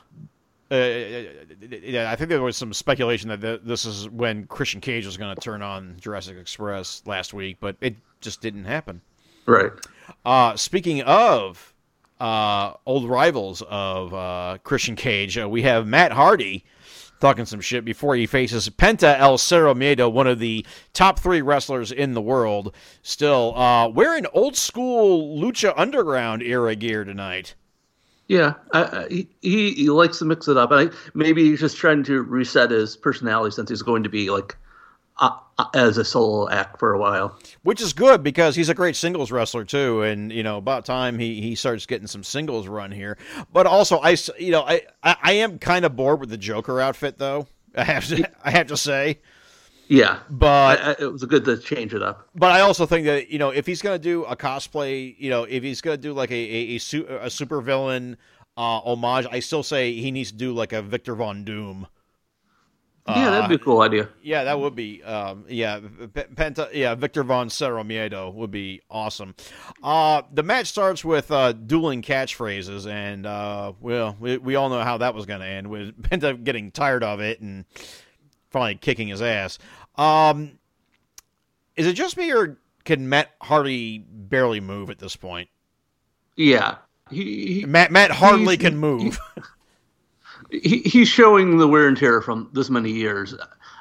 uh, 0.73 1.25
yeah, 1.71 2.11
I 2.11 2.17
think 2.17 2.31
there 2.31 2.43
was 2.43 2.57
some 2.57 2.73
speculation 2.73 3.29
that 3.29 3.41
th- 3.41 3.61
this 3.65 3.85
is 3.85 4.09
when 4.09 4.47
Christian 4.47 4.81
Cage 4.81 5.07
was 5.07 5.17
going 5.17 5.35
to 5.35 5.41
turn 5.41 5.63
on 5.63 5.97
Jurassic 6.01 6.37
Express 6.37 7.03
last 7.07 7.33
week, 7.33 7.59
but 7.61 7.77
it 7.81 7.97
just 8.21 8.41
didn't 8.41 8.65
happen. 8.65 9.01
Right. 9.47 9.73
Uh, 10.25 10.57
speaking 10.57 11.03
of 11.03 11.70
uh, 12.21 12.75
old 12.87 13.09
rivals 13.09 13.63
of 13.69 14.15
uh, 14.15 14.59
Christian 14.63 14.97
Cage, 14.97 15.39
uh, 15.39 15.49
we 15.49 15.63
have 15.63 15.87
Matt 15.87 16.13
Hardy 16.13 16.65
talking 17.21 17.45
some 17.45 17.61
shit 17.61 17.85
before 17.85 18.17
he 18.17 18.27
faces 18.27 18.69
Penta 18.69 19.19
El 19.19 19.39
Zero 19.39 19.75
Miedo, 19.75 20.11
one 20.11 20.27
of 20.27 20.39
the 20.39 20.65
top 20.93 21.19
three 21.19 21.43
wrestlers 21.43 21.93
in 21.93 22.15
the 22.15 22.23
world. 22.23 22.75
Still, 23.03 23.57
uh, 23.57 23.89
wearing 23.89 24.27
old 24.33 24.57
school 24.57 25.41
Lucha 25.41 25.73
Underground 25.77 26.43
era 26.43 26.75
gear 26.75 27.05
tonight. 27.05 27.55
Yeah, 28.27 28.55
I, 28.73 28.83
I, 28.83 29.09
he 29.41 29.73
he 29.73 29.91
likes 29.91 30.21
to 30.21 30.25
mix 30.25 30.47
it 30.47 30.57
up. 30.57 30.71
I 30.73 30.91
maybe 31.15 31.45
he's 31.45 31.61
just 31.61 31.77
trying 31.77 32.05
to 32.05 32.23
reset 32.23 32.71
his 32.71 32.97
personality 32.97 33.53
since 33.53 33.69
he's 33.69 33.83
going 33.83 34.05
to 34.05 34.09
be 34.09 34.31
like 34.31 34.57
uh, 35.21 35.37
uh, 35.59 35.65
as 35.75 35.99
a 35.99 36.05
solo 36.05 36.49
act 36.51 36.79
for 36.79 36.93
a 36.95 36.99
while. 36.99 37.39
which 37.63 37.81
is 37.81 37.93
good 37.93 38.23
because 38.23 38.57
he's 38.57 38.69
a 38.71 38.75
great 38.75 38.97
singles 38.97 39.31
wrestler 39.31 39.65
too 39.65 40.03
and 40.03 40.33
you 40.33 40.43
know 40.43 40.57
about 40.57 40.85
time 40.85 41.19
he, 41.19 41.41
he 41.41 41.55
starts 41.55 41.87
getting 41.87 42.07
some 42.07 42.25
singles 42.25 42.67
run 42.67 42.91
here 42.91 43.17
but 43.53 43.67
also 43.67 43.99
I 43.99 44.17
you 44.39 44.51
know 44.51 44.63
I, 44.63 44.83
I 45.03 45.17
i 45.23 45.33
am 45.35 45.59
kind 45.59 45.85
of 45.85 45.95
bored 45.97 46.21
with 46.21 46.31
the 46.31 46.39
joker 46.39 46.81
outfit 46.81 47.19
though 47.19 47.47
i 47.77 47.85
have 47.85 48.07
to 48.09 48.29
i 48.45 48.51
have 48.51 48.69
to 48.69 48.77
say 48.77 49.19
Yeah, 49.89 50.21
but 50.31 50.79
I, 50.81 50.91
I, 50.93 50.97
it 51.01 51.13
was 51.13 51.25
good 51.25 51.45
to 51.47 51.59
change 51.59 51.93
it 51.95 52.03
up. 52.03 52.29
but 52.35 52.53
i 52.53 52.61
also 52.61 52.87
think 52.87 53.05
that 53.07 53.29
you 53.31 53.39
know 53.39 53.51
if 53.51 53.67
he's 53.67 53.83
gonna 53.83 53.99
do 53.99 54.25
a 54.25 54.37
cosplay 54.37 55.15
you 55.19 55.29
know 55.31 55.43
if 55.45 55.63
he's 55.63 55.81
gonna 55.83 55.97
do 55.99 56.13
like 56.15 56.31
a 56.31 56.35
a, 56.35 56.77
a, 56.77 56.79
su- 56.79 57.07
a 57.09 57.29
super 57.29 57.61
villain 57.61 58.17
uh 58.57 58.81
homage 58.81 59.27
i 59.31 59.41
still 59.41 59.63
say 59.63 59.93
he 59.93 60.11
needs 60.11 60.31
to 60.33 60.37
do 60.39 60.53
like 60.53 60.73
a 60.73 60.81
victor 60.81 61.15
von 61.15 61.45
doom 61.45 61.87
yeah, 63.17 63.31
that'd 63.31 63.49
be 63.49 63.55
a 63.57 63.59
cool 63.59 63.81
idea. 63.83 64.09
Yeah, 64.23 64.45
that 64.45 64.59
would 64.59 64.75
be. 64.75 65.03
Um, 65.03 65.45
yeah, 65.49 65.81
P- 65.81 66.23
Penta. 66.35 66.73
Yeah, 66.73 66.95
Victor 66.95 67.23
von 67.23 67.49
Zero 67.49 67.83
Miedo 67.83 68.33
would 68.35 68.51
be 68.51 68.81
awesome. 68.91 69.35
Uh, 69.83 70.23
the 70.33 70.43
match 70.43 70.67
starts 70.67 71.05
with 71.05 71.31
uh, 71.31 71.53
dueling 71.53 72.03
catchphrases, 72.03 72.91
and 72.91 73.27
uh, 73.27 73.73
well, 73.81 74.17
we, 74.19 74.39
we 74.39 74.55
all 74.55 74.69
know 74.69 74.83
how 74.83 74.99
that 74.99 75.15
was 75.15 75.27
going 75.27 75.41
to 75.41 75.47
end 75.47 75.69
with 75.69 76.01
Penta 76.03 76.43
getting 76.43 76.71
tired 76.71 77.05
of 77.05 77.21
it 77.21 77.41
and 77.41 77.65
finally 78.51 78.75
kicking 78.77 79.09
his 79.09 79.23
ass. 79.23 79.59
Um, 79.97 80.59
is 81.77 81.87
it 81.87 81.95
just 81.95 82.17
me, 82.17 82.33
or 82.33 82.59
can 82.85 83.09
Matt 83.09 83.31
Hardy 83.41 83.99
barely 83.99 84.61
move 84.61 84.91
at 84.91 84.99
this 84.99 85.17
point? 85.17 85.49
Yeah, 86.37 86.77
he, 87.11 87.61
he 87.61 87.67
Matt 87.67 87.91
Matt 87.91 88.11
hardly 88.11 88.57
can 88.57 88.77
move. 88.77 89.19
he, 90.51 90.79
he's 90.81 91.09
showing 91.09 91.59
the 91.59 91.69
wear 91.69 91.89
and 91.89 91.97
tear 91.97 92.21
from 92.21 92.49
this 92.53 92.71
many 92.71 92.91
years. 92.91 93.35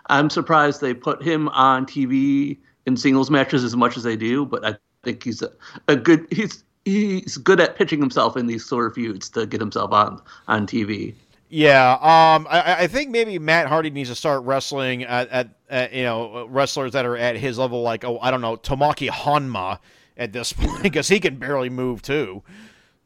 I'm 0.08 0.30
surprised 0.30 0.82
they 0.82 0.94
put 0.94 1.22
him 1.22 1.50
on 1.50 1.86
TV 1.86 2.58
in 2.86 2.98
singles 2.98 3.30
matches 3.30 3.64
as 3.64 3.76
much 3.76 3.98
as 3.98 4.04
they 4.04 4.16
do, 4.16 4.46
but 4.46 4.66
I 4.66 4.76
think 5.04 5.24
he's 5.24 5.42
a, 5.42 5.52
a 5.88 5.96
good 5.96 6.26
he's 6.32 6.64
he's 6.86 7.38
good 7.38 7.60
at 7.60 7.76
pitching 7.76 8.00
himself 8.00 8.36
in 8.36 8.48
these 8.48 8.66
sort 8.66 8.88
of 8.88 8.96
feuds 8.96 9.30
to 9.30 9.46
get 9.46 9.60
himself 9.60 9.92
on 9.92 10.22
on 10.48 10.66
TV. 10.68 11.14
Yeah, 11.52 11.94
um, 11.94 12.48
I, 12.48 12.84
I 12.84 12.88
think 12.88 13.10
maybe 13.10 13.40
Matt 13.40 13.68
Hardy 13.68 13.90
needs 13.90 14.10
to 14.10 14.16
start 14.16 14.44
wrestling 14.44 15.04
at, 15.04 15.30
at, 15.30 15.50
at 15.70 15.94
you 15.94 16.04
know 16.04 16.46
wrestlers 16.46 16.92
that 16.94 17.06
are 17.06 17.18
at 17.18 17.38
his 17.38 17.58
level, 17.58 17.82
like 17.82 18.06
oh 18.06 18.20
I 18.20 18.30
don't 18.32 18.42
know 18.42 18.56
Tomoaki 18.58 19.10
Honma 19.10 19.80
at 20.18 20.32
this 20.32 20.54
point 20.54 20.84
because 20.84 21.08
he 21.08 21.20
can 21.20 21.38
barely 21.38 21.70
move 21.70 22.02
too. 22.02 22.44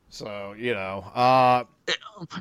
So 0.10 0.54
you 0.58 0.74
know, 0.74 1.00
uh, 1.16 1.64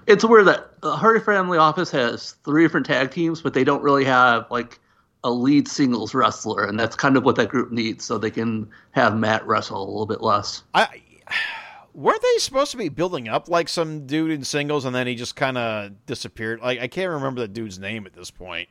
It's 0.06 0.24
weird 0.24 0.46
that 0.46 0.80
the 0.80 0.96
Hardy 0.96 1.20
Family 1.20 1.58
Office 1.58 1.90
has 1.90 2.32
three 2.44 2.62
different 2.62 2.86
tag 2.86 3.10
teams, 3.10 3.40
but 3.40 3.54
they 3.54 3.64
don't 3.64 3.82
really 3.82 4.04
have 4.04 4.50
like 4.50 4.78
a 5.24 5.30
lead 5.30 5.68
singles 5.68 6.14
wrestler, 6.14 6.64
and 6.64 6.78
that's 6.78 6.96
kind 6.96 7.16
of 7.16 7.24
what 7.24 7.36
that 7.36 7.48
group 7.48 7.72
needs, 7.72 8.04
so 8.04 8.18
they 8.18 8.30
can 8.30 8.68
have 8.92 9.16
Matt 9.16 9.46
wrestle 9.46 9.78
a 9.78 9.86
little 9.86 10.06
bit 10.06 10.20
less. 10.20 10.62
I 10.74 11.02
weren't 11.94 12.22
they 12.22 12.38
supposed 12.38 12.70
to 12.72 12.76
be 12.76 12.88
building 12.88 13.28
up 13.28 13.48
like 13.48 13.68
some 13.68 14.06
dude 14.06 14.30
in 14.30 14.44
singles 14.44 14.84
and 14.84 14.94
then 14.94 15.06
he 15.06 15.14
just 15.14 15.36
kind 15.36 15.58
of 15.58 16.06
disappeared? 16.06 16.60
Like 16.60 16.80
I 16.80 16.88
can't 16.88 17.10
remember 17.10 17.40
the 17.40 17.48
dude's 17.48 17.78
name 17.78 18.06
at 18.06 18.14
this 18.14 18.30
point. 18.30 18.68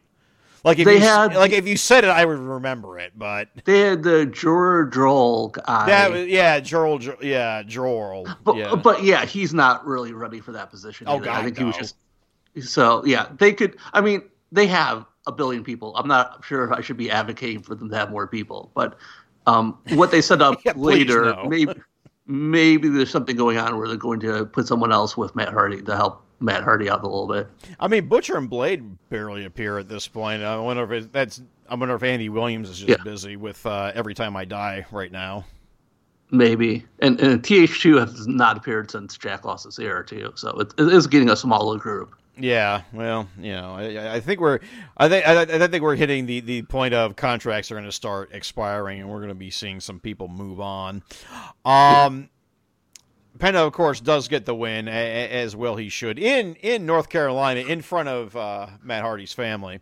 Like 0.64 0.78
if 0.80 0.86
They 0.86 0.96
you 0.96 1.00
had- 1.02 1.36
like 1.36 1.52
if 1.52 1.68
you 1.68 1.76
said 1.76 2.04
it, 2.04 2.10
I 2.10 2.24
would 2.26 2.38
remember 2.40 3.00
it. 3.00 3.14
But 3.18 3.50
They 3.66 3.80
had 3.80 4.04
the 4.04 4.28
Jora 4.28 4.90
Johl 4.92 5.52
guy. 5.54 5.86
that 5.88 6.12
was 6.12 6.28
yeah, 6.28 6.60
Johl. 6.60 7.00
Jo- 7.00 7.18
Yeah, 7.22 7.64
Johl. 7.64 8.28
but, 8.44 8.56
yeah. 8.56 8.76
but 8.76 9.04
yeah, 9.04 9.26
he's 9.26 9.54
not 9.54 9.86
really 9.86 10.14
ready 10.14 10.40
for 10.40 10.52
that 10.52 10.70
position. 10.70 11.08
Oh. 11.10 11.20
God, 11.20 11.30
I 11.40 11.44
think 11.44 11.58
he 11.58 11.64
was 11.64 11.76
just 11.78 11.96
so 12.60 13.04
yeah. 13.06 13.28
They 13.38 13.54
could. 13.54 13.78
I 13.94 14.02
mean, 14.02 14.22
they 14.52 14.68
have 14.68 15.06
a 15.28 15.32
billion 15.32 15.64
people. 15.64 15.96
I'm 15.96 16.08
not 16.08 16.44
sure 16.46 16.64
if 16.66 16.72
I 16.72 16.82
should 16.82 16.98
be 16.98 17.10
advocating 17.10 17.62
for 17.62 17.76
them 17.76 17.90
to 17.90 17.96
have 17.96 18.12
more 18.12 18.28
people, 18.28 18.72
but 18.76 18.98
um, 19.48 19.78
what 19.94 20.12
they 20.12 20.22
set 20.22 20.42
up 20.42 20.60
Yeah, 20.66 20.74
later, 20.76 21.26
no. 21.36 21.46
maybe 21.48 21.74
maybe 22.28 22.88
there's 22.88 23.10
something 23.10 23.36
going 23.36 23.58
on 23.58 23.78
where 23.78 23.88
they're 23.88 23.98
going 23.98 24.20
to 24.22 24.46
put 24.46 24.68
someone 24.68 24.92
else 24.92 25.18
with 25.18 25.36
Matt 25.36 25.50
Hardy 25.50 25.82
to 25.82 25.96
help 25.96 26.24
Matt 26.42 26.64
Hardy 26.64 26.90
out 26.90 27.04
a 27.04 27.08
little 27.08 27.28
bit. 27.28 27.48
I 27.80 27.88
mean, 27.88 28.08
Butcher 28.08 28.36
and 28.36 28.50
Blade 28.50 28.84
barely 29.10 29.46
appear 29.46 29.78
at 29.78 29.88
this 29.88 30.08
point. 30.08 30.42
I 30.44 30.58
wonder 30.58 30.84
if 30.84 30.92
it, 31.06 31.14
that's. 31.14 31.42
I 31.70 31.76
wonder 31.76 31.96
if 31.96 32.04
Andy 32.04 32.28
Williams 32.28 32.70
is 32.70 32.80
just 32.80 32.90
Yeah. 32.90 33.04
busy 33.04 33.38
with 33.38 33.66
uh, 33.66 33.92
Every 33.96 34.14
Time 34.14 34.36
I 34.36 34.44
Die 34.46 34.86
right 34.92 35.12
now. 35.12 35.46
Maybe 36.34 36.86
and, 37.00 37.20
and 37.20 37.44
TH2 37.44 38.00
has 38.00 38.26
not 38.26 38.56
appeared 38.56 38.90
since 38.90 39.18
Jack 39.18 39.44
lost 39.44 39.66
his 39.66 39.78
ear 39.80 40.02
too, 40.02 40.32
so 40.36 40.50
it, 40.60 40.74
it 40.78 40.88
is 40.88 41.06
getting 41.06 41.30
a 41.30 41.36
smaller 41.36 41.78
group. 41.78 42.16
Yeah, 42.38 42.84
well, 42.94 43.28
you 43.38 43.52
know, 43.52 43.76
I, 43.76 44.16
I 44.16 44.20
think 44.22 44.40
we're, 44.40 44.60
I 44.96 45.10
think, 45.10 45.28
I, 45.28 45.42
I 45.42 45.68
think 45.68 45.84
we're 45.84 45.98
hitting 45.98 46.26
the, 46.28 46.40
the 46.40 46.62
point 46.64 46.94
of 46.94 47.18
contracts 47.18 47.70
are 47.70 47.76
going 47.76 47.84
to 47.86 47.92
start 47.92 48.30
expiring, 48.32 49.02
and 49.02 49.10
we're 49.10 49.18
going 49.18 49.28
to 49.30 49.36
be 49.36 49.52
seeing 49.52 49.82
some 49.82 50.00
people 50.00 50.30
move 50.30 50.62
on. 50.62 51.04
Um, 51.66 52.30
Penta, 53.42 53.56
of 53.56 53.74
course, 53.74 54.00
does 54.00 54.28
get 54.28 54.46
the 54.46 54.54
win, 54.54 54.88
as 54.88 55.56
well 55.56 55.76
he 55.76 55.90
should 55.90 56.20
in 56.20 56.54
in 56.56 56.86
North 56.86 57.10
Carolina, 57.10 57.62
in 57.62 57.82
front 57.82 58.08
of 58.08 58.36
uh, 58.36 58.68
Matt 58.84 59.02
Hardy's 59.02 59.34
family. 59.34 59.80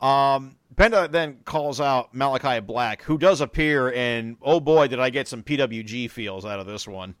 Um, 0.00 0.58
then 0.76 1.38
calls 1.46 1.80
out 1.80 2.14
Malakai 2.14 2.66
Black, 2.66 3.02
who 3.02 3.16
does 3.16 3.40
appear, 3.40 3.90
and 3.94 4.36
oh 4.42 4.60
boy, 4.60 4.86
did 4.86 5.00
I 5.00 5.08
get 5.08 5.28
some 5.28 5.42
PWG 5.42 6.10
feels 6.10 6.44
out 6.44 6.60
of 6.60 6.66
this 6.66 6.86
one. 6.86 7.14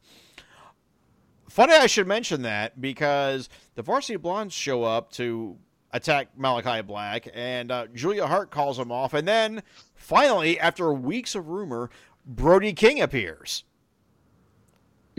Funny, 1.48 1.72
I 1.72 1.86
should 1.86 2.06
mention 2.06 2.42
that 2.42 2.78
because 2.78 3.48
the 3.74 3.82
Varsity 3.82 4.18
Blondes 4.18 4.52
show 4.52 4.84
up 4.84 5.10
to 5.12 5.56
attack 5.94 6.28
Malakai 6.38 6.86
Black, 6.86 7.26
and 7.32 7.72
uh, 7.72 7.86
Julia 7.94 8.26
Hart 8.26 8.50
calls 8.50 8.78
him 8.78 8.92
off, 8.92 9.14
and 9.14 9.26
then 9.26 9.62
finally, 9.94 10.60
after 10.60 10.92
weeks 10.92 11.34
of 11.34 11.48
rumor, 11.48 11.88
Brody 12.26 12.74
King 12.74 13.00
appears. 13.00 13.64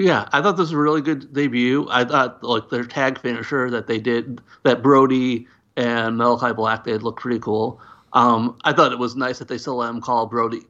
Yeah, 0.02 0.28
I 0.32 0.41
thought 0.41 0.54
this 0.54 0.64
was 0.64 0.72
a 0.72 0.78
really 0.78 1.02
good 1.02 1.32
debut. 1.32 1.88
I 1.91 2.04
thought 2.06 2.43
like 2.43 2.70
their 2.70 2.84
tag 2.84 3.20
finisher 3.20 3.70
that 3.70 3.86
they 3.86 3.99
did 3.99 4.41
that 4.64 4.82
Brody 4.82 5.45
and 5.78 6.18
Malakai 6.18 6.56
Black 6.56 6.86
did 6.86 7.04
looked 7.04 7.20
pretty 7.20 7.39
cool. 7.39 7.80
Um, 8.14 8.58
I 8.64 8.74
thought 8.74 8.91
it 8.91 8.97
was 8.97 9.16
nice 9.16 9.38
that 9.38 9.47
they 9.47 9.60
still 9.60 9.76
let 9.76 9.91
him 9.91 10.02
call 10.02 10.26
Brody. 10.26 10.62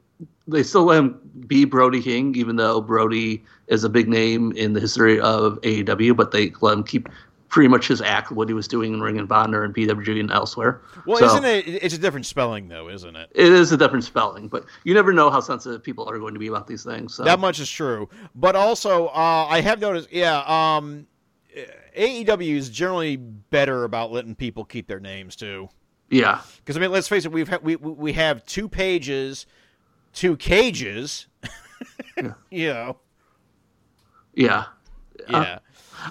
They 0.46 0.62
still 0.62 0.84
let 0.84 0.98
him 0.98 1.18
be 1.46 1.64
Brody 1.64 2.02
King, 2.02 2.34
even 2.36 2.56
though 2.56 2.82
Brody 2.82 3.42
is 3.68 3.84
a 3.84 3.88
big 3.88 4.06
name 4.06 4.52
in 4.52 4.74
the 4.74 4.80
history 4.80 5.18
of 5.18 5.58
AEW. 5.62 6.14
But 6.14 6.32
they 6.32 6.52
let 6.60 6.74
him 6.74 6.84
keep 6.84 7.08
pretty 7.52 7.68
much 7.68 7.86
his 7.86 8.00
act, 8.00 8.32
what 8.32 8.48
he 8.48 8.54
was 8.54 8.66
doing 8.66 8.94
in 8.94 9.00
Ring 9.02 9.18
and 9.18 9.30
Honor 9.30 9.62
and 9.62 9.74
PWG 9.74 10.18
and 10.18 10.30
elsewhere. 10.30 10.80
Well, 11.06 11.18
So- 11.18 11.26
isn't 11.26 11.44
it? 11.44 11.68
It's 11.68 11.94
a 11.94 11.98
different 11.98 12.24
spelling, 12.24 12.66
though, 12.66 12.88
isn't 12.88 13.14
it? 13.14 13.30
It 13.34 13.52
is 13.52 13.70
a 13.72 13.76
different 13.76 14.04
spelling, 14.04 14.48
but 14.48 14.64
you 14.84 14.94
never 14.94 15.12
know 15.12 15.28
how 15.30 15.40
sensitive 15.40 15.82
people 15.82 16.08
are 16.08 16.18
going 16.18 16.32
to 16.32 16.40
be 16.40 16.46
about 16.46 16.66
these 16.66 16.82
things. 16.82 17.14
So. 17.14 17.24
That 17.24 17.38
much 17.38 17.60
is 17.60 17.70
true. 17.70 18.08
But 18.34 18.56
also, 18.56 19.08
uh, 19.08 19.46
I 19.50 19.60
have 19.60 19.80
noticed, 19.80 20.10
yeah, 20.10 20.42
um, 20.46 21.06
AEW 21.94 22.56
is 22.56 22.70
generally 22.70 23.16
better 23.16 23.84
about 23.84 24.10
letting 24.10 24.34
people 24.34 24.64
keep 24.64 24.88
their 24.88 25.00
names 25.00 25.36
too. 25.36 25.68
yeah, 26.08 26.40
Because 26.56 26.78
I 26.78 26.80
mean, 26.80 26.90
let's 26.90 27.06
face 27.06 27.26
it, 27.26 27.32
we've 27.32 27.48
ha- 27.50 27.58
we 27.62 27.76
we 27.76 27.92
we 27.92 28.12
have 28.14 28.46
two 28.46 28.66
pages, 28.66 29.44
two 30.14 30.36
cages. 30.38 31.26
you 32.50 32.68
know, 32.72 32.96
yeah. 34.32 34.64
yeah. 35.28 35.58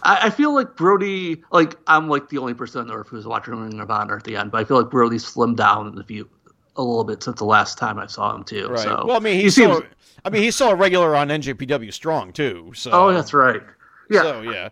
I, 0.03 0.27
I 0.27 0.29
feel 0.29 0.53
like 0.53 0.75
Brody, 0.75 1.43
like 1.51 1.75
I'm 1.87 2.07
like 2.07 2.29
the 2.29 2.37
only 2.37 2.53
person 2.53 2.81
on 2.81 2.91
earth 2.91 3.07
who's 3.07 3.27
watching 3.27 3.55
Ring 3.55 3.79
of 3.79 3.91
Honor 3.91 4.17
at 4.17 4.23
the 4.23 4.35
end, 4.35 4.51
but 4.51 4.61
I 4.61 4.63
feel 4.63 4.81
like 4.81 4.89
Brody 4.89 5.17
slimmed 5.17 5.57
down 5.57 5.87
in 5.87 5.95
the 5.95 6.03
view 6.03 6.29
a 6.75 6.83
little 6.83 7.03
bit 7.03 7.21
since 7.23 7.37
the 7.39 7.45
last 7.45 7.77
time 7.77 7.99
I 7.99 8.07
saw 8.07 8.35
him 8.35 8.43
too. 8.43 8.67
Right. 8.67 8.79
So 8.79 9.03
well, 9.05 9.17
I 9.17 9.19
mean, 9.19 9.35
he 9.35 9.43
he's 9.43 9.55
seems. 9.55 9.77
still, 9.77 9.89
I 10.23 10.29
mean, 10.29 10.43
he's 10.43 10.55
still 10.55 10.69
a 10.69 10.75
regular 10.75 11.15
on 11.15 11.29
NJPW 11.29 11.93
Strong 11.93 12.33
too. 12.33 12.71
So. 12.75 12.91
oh, 12.91 13.13
that's 13.13 13.33
right. 13.33 13.61
Yeah, 14.09 14.21
So 14.23 14.41
yeah. 14.41 14.69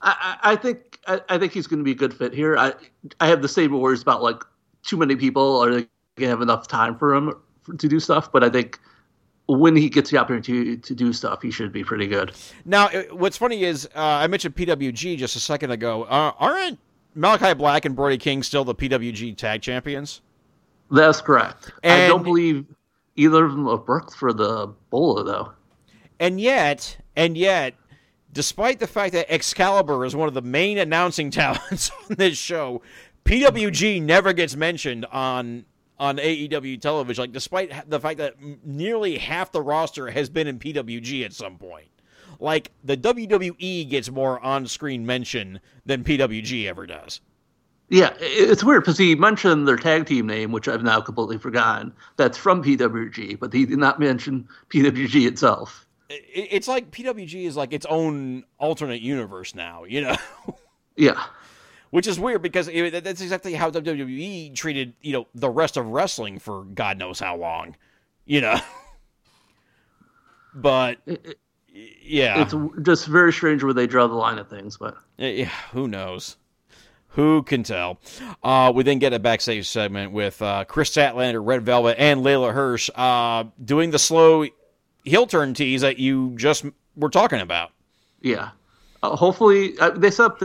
I, 0.00 0.38
I 0.42 0.52
I 0.52 0.56
think 0.56 0.98
I, 1.06 1.20
I 1.28 1.38
think 1.38 1.52
he's 1.52 1.66
going 1.66 1.80
to 1.80 1.84
be 1.84 1.92
a 1.92 1.96
good 1.96 2.14
fit 2.14 2.32
here. 2.32 2.56
I 2.56 2.74
I 3.20 3.26
have 3.28 3.42
the 3.42 3.48
same 3.48 3.78
worries 3.78 4.02
about 4.02 4.22
like 4.22 4.42
too 4.82 4.96
many 4.96 5.16
people 5.16 5.60
are 5.60 5.70
they 5.70 5.88
going 6.16 6.26
to 6.26 6.28
have 6.28 6.42
enough 6.42 6.68
time 6.68 6.96
for 6.96 7.14
him 7.14 7.34
to 7.78 7.88
do 7.88 8.00
stuff, 8.00 8.30
but 8.32 8.42
I 8.42 8.50
think 8.50 8.78
when 9.46 9.76
he 9.76 9.88
gets 9.88 10.10
the 10.10 10.18
opportunity 10.18 10.76
to, 10.76 10.82
to 10.82 10.94
do 10.94 11.12
stuff, 11.12 11.42
he 11.42 11.50
should 11.50 11.72
be 11.72 11.84
pretty 11.84 12.06
good. 12.06 12.32
Now, 12.64 12.88
what's 13.10 13.36
funny 13.36 13.64
is 13.64 13.86
uh, 13.94 14.00
I 14.00 14.26
mentioned 14.26 14.56
PWG 14.56 15.16
just 15.18 15.36
a 15.36 15.40
second 15.40 15.70
ago. 15.70 16.04
Uh, 16.04 16.32
aren't 16.38 16.78
Malakai 17.16 17.56
Black 17.56 17.84
and 17.84 17.94
Brody 17.94 18.18
King 18.18 18.42
still 18.42 18.64
the 18.64 18.74
PWG 18.74 19.36
Tag 19.36 19.62
Champions? 19.62 20.22
That's 20.90 21.20
correct. 21.20 21.70
I 21.82 22.06
don't 22.06 22.22
believe 22.22 22.66
either 23.16 23.44
of 23.44 23.52
them 23.52 23.66
have 23.66 23.86
worked 23.88 24.14
for 24.14 24.32
the 24.32 24.72
Bola 24.90 25.24
though. 25.24 25.52
And 26.20 26.40
yet, 26.40 26.98
and 27.16 27.36
yet, 27.36 27.74
despite 28.32 28.78
the 28.78 28.86
fact 28.86 29.12
that 29.14 29.32
Excalibur 29.32 30.04
is 30.04 30.14
one 30.14 30.28
of 30.28 30.34
the 30.34 30.42
main 30.42 30.78
announcing 30.78 31.30
talents 31.32 31.90
on 31.90 32.16
this 32.16 32.38
show, 32.38 32.82
PWG 33.24 34.02
never 34.02 34.32
gets 34.32 34.56
mentioned 34.56 35.06
on 35.06 35.64
on 35.98 36.16
AEW 36.16 36.80
television. 36.80 37.22
Like, 37.22 37.32
despite 37.32 37.88
the 37.88 38.00
fact 38.00 38.18
that 38.18 38.34
nearly 38.64 39.18
half 39.18 39.52
the 39.52 39.62
roster 39.62 40.10
has 40.10 40.28
been 40.28 40.46
in 40.46 40.58
PWG 40.58 41.24
at 41.24 41.32
some 41.32 41.58
point. 41.58 41.88
Like, 42.40 42.72
the 42.82 42.96
WWE 42.96 43.88
gets 43.88 44.10
more 44.10 44.40
on 44.40 44.66
screen 44.66 45.06
mention 45.06 45.60
than 45.86 46.02
PWG 46.02 46.66
ever 46.66 46.86
does. 46.86 47.20
Yeah, 47.88 48.14
it's 48.20 48.64
weird 48.64 48.82
because 48.82 48.96
he 48.96 49.14
mentioned 49.14 49.68
their 49.68 49.76
tag 49.76 50.06
team 50.06 50.26
name, 50.26 50.50
which 50.50 50.66
I've 50.66 50.82
now 50.82 51.00
completely 51.00 51.36
forgotten. 51.36 51.92
That's 52.16 52.38
from 52.38 52.64
PWG, 52.64 53.38
but 53.38 53.52
he 53.52 53.66
did 53.66 53.78
not 53.78 54.00
mention 54.00 54.48
PWG 54.70 55.26
itself. 55.26 55.86
It's 56.08 56.68
like 56.68 56.90
PWG 56.90 57.46
is 57.46 57.56
like 57.56 57.72
its 57.72 57.86
own 57.86 58.44
alternate 58.58 59.02
universe 59.02 59.54
now, 59.54 59.84
you 59.84 60.00
know? 60.00 60.16
Yeah, 60.94 61.22
Which 61.92 62.06
is 62.06 62.18
weird 62.18 62.40
because 62.40 62.68
it, 62.68 63.04
that's 63.04 63.20
exactly 63.20 63.52
how 63.52 63.70
WWE 63.70 64.54
treated, 64.54 64.94
you 65.02 65.12
know, 65.12 65.26
the 65.34 65.50
rest 65.50 65.76
of 65.76 65.86
wrestling 65.88 66.38
for 66.38 66.64
God 66.64 66.96
knows 66.96 67.20
how 67.20 67.36
long, 67.36 67.76
you 68.24 68.40
know. 68.40 68.58
but 70.54 70.96
yeah, 72.02 72.40
it's 72.40 72.54
just 72.80 73.06
very 73.06 73.30
strange 73.30 73.62
where 73.62 73.74
they 73.74 73.86
draw 73.86 74.06
the 74.06 74.14
line 74.14 74.38
of 74.38 74.48
things. 74.48 74.78
But 74.78 74.96
yeah, 75.18 75.50
who 75.72 75.86
knows? 75.86 76.38
Who 77.08 77.42
can 77.42 77.62
tell? 77.62 78.00
Uh, 78.42 78.72
we 78.74 78.84
then 78.84 78.98
get 78.98 79.12
a 79.12 79.18
backstage 79.18 79.68
segment 79.68 80.12
with 80.12 80.40
uh, 80.40 80.64
Kris 80.64 80.90
Statlander, 80.90 81.44
Red 81.44 81.62
Velvet, 81.62 81.96
and 81.98 82.20
Leyla 82.20 82.54
Hirsch 82.54 82.88
uh, 82.94 83.44
doing 83.62 83.90
the 83.90 83.98
slow 83.98 84.46
heel 85.04 85.26
turn 85.26 85.52
tease 85.52 85.82
that 85.82 85.98
you 85.98 86.32
just 86.36 86.64
were 86.96 87.10
talking 87.10 87.40
about. 87.40 87.72
yeah, 88.22 88.52
uh, 89.02 89.14
hopefully 89.14 89.78
uh, 89.78 89.90
they 89.90 90.10
set 90.10 90.24
up 90.24 90.42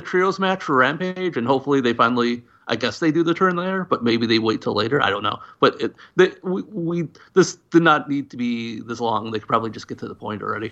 the, 0.00 0.06
trios 0.06 0.38
match 0.38 0.62
for 0.62 0.76
Rampage, 0.76 1.36
and 1.36 1.46
hopefully 1.46 1.80
they 1.80 1.92
finally. 1.92 2.42
I 2.68 2.76
guess 2.76 3.00
they 3.00 3.10
do 3.10 3.24
the 3.24 3.34
turn 3.34 3.56
there, 3.56 3.84
but 3.84 4.04
maybe 4.04 4.26
they 4.26 4.38
wait 4.38 4.62
till 4.62 4.74
later. 4.74 5.02
I 5.02 5.10
don't 5.10 5.24
know. 5.24 5.40
But 5.58 5.80
it, 5.80 5.92
they, 6.14 6.30
we, 6.44 6.62
we 6.62 7.08
this 7.34 7.56
did 7.72 7.82
not 7.82 8.08
need 8.08 8.30
to 8.30 8.36
be 8.36 8.80
this 8.80 9.00
long. 9.00 9.32
They 9.32 9.40
could 9.40 9.48
probably 9.48 9.70
just 9.70 9.88
get 9.88 9.98
to 9.98 10.06
the 10.08 10.14
point 10.14 10.40
already. 10.40 10.70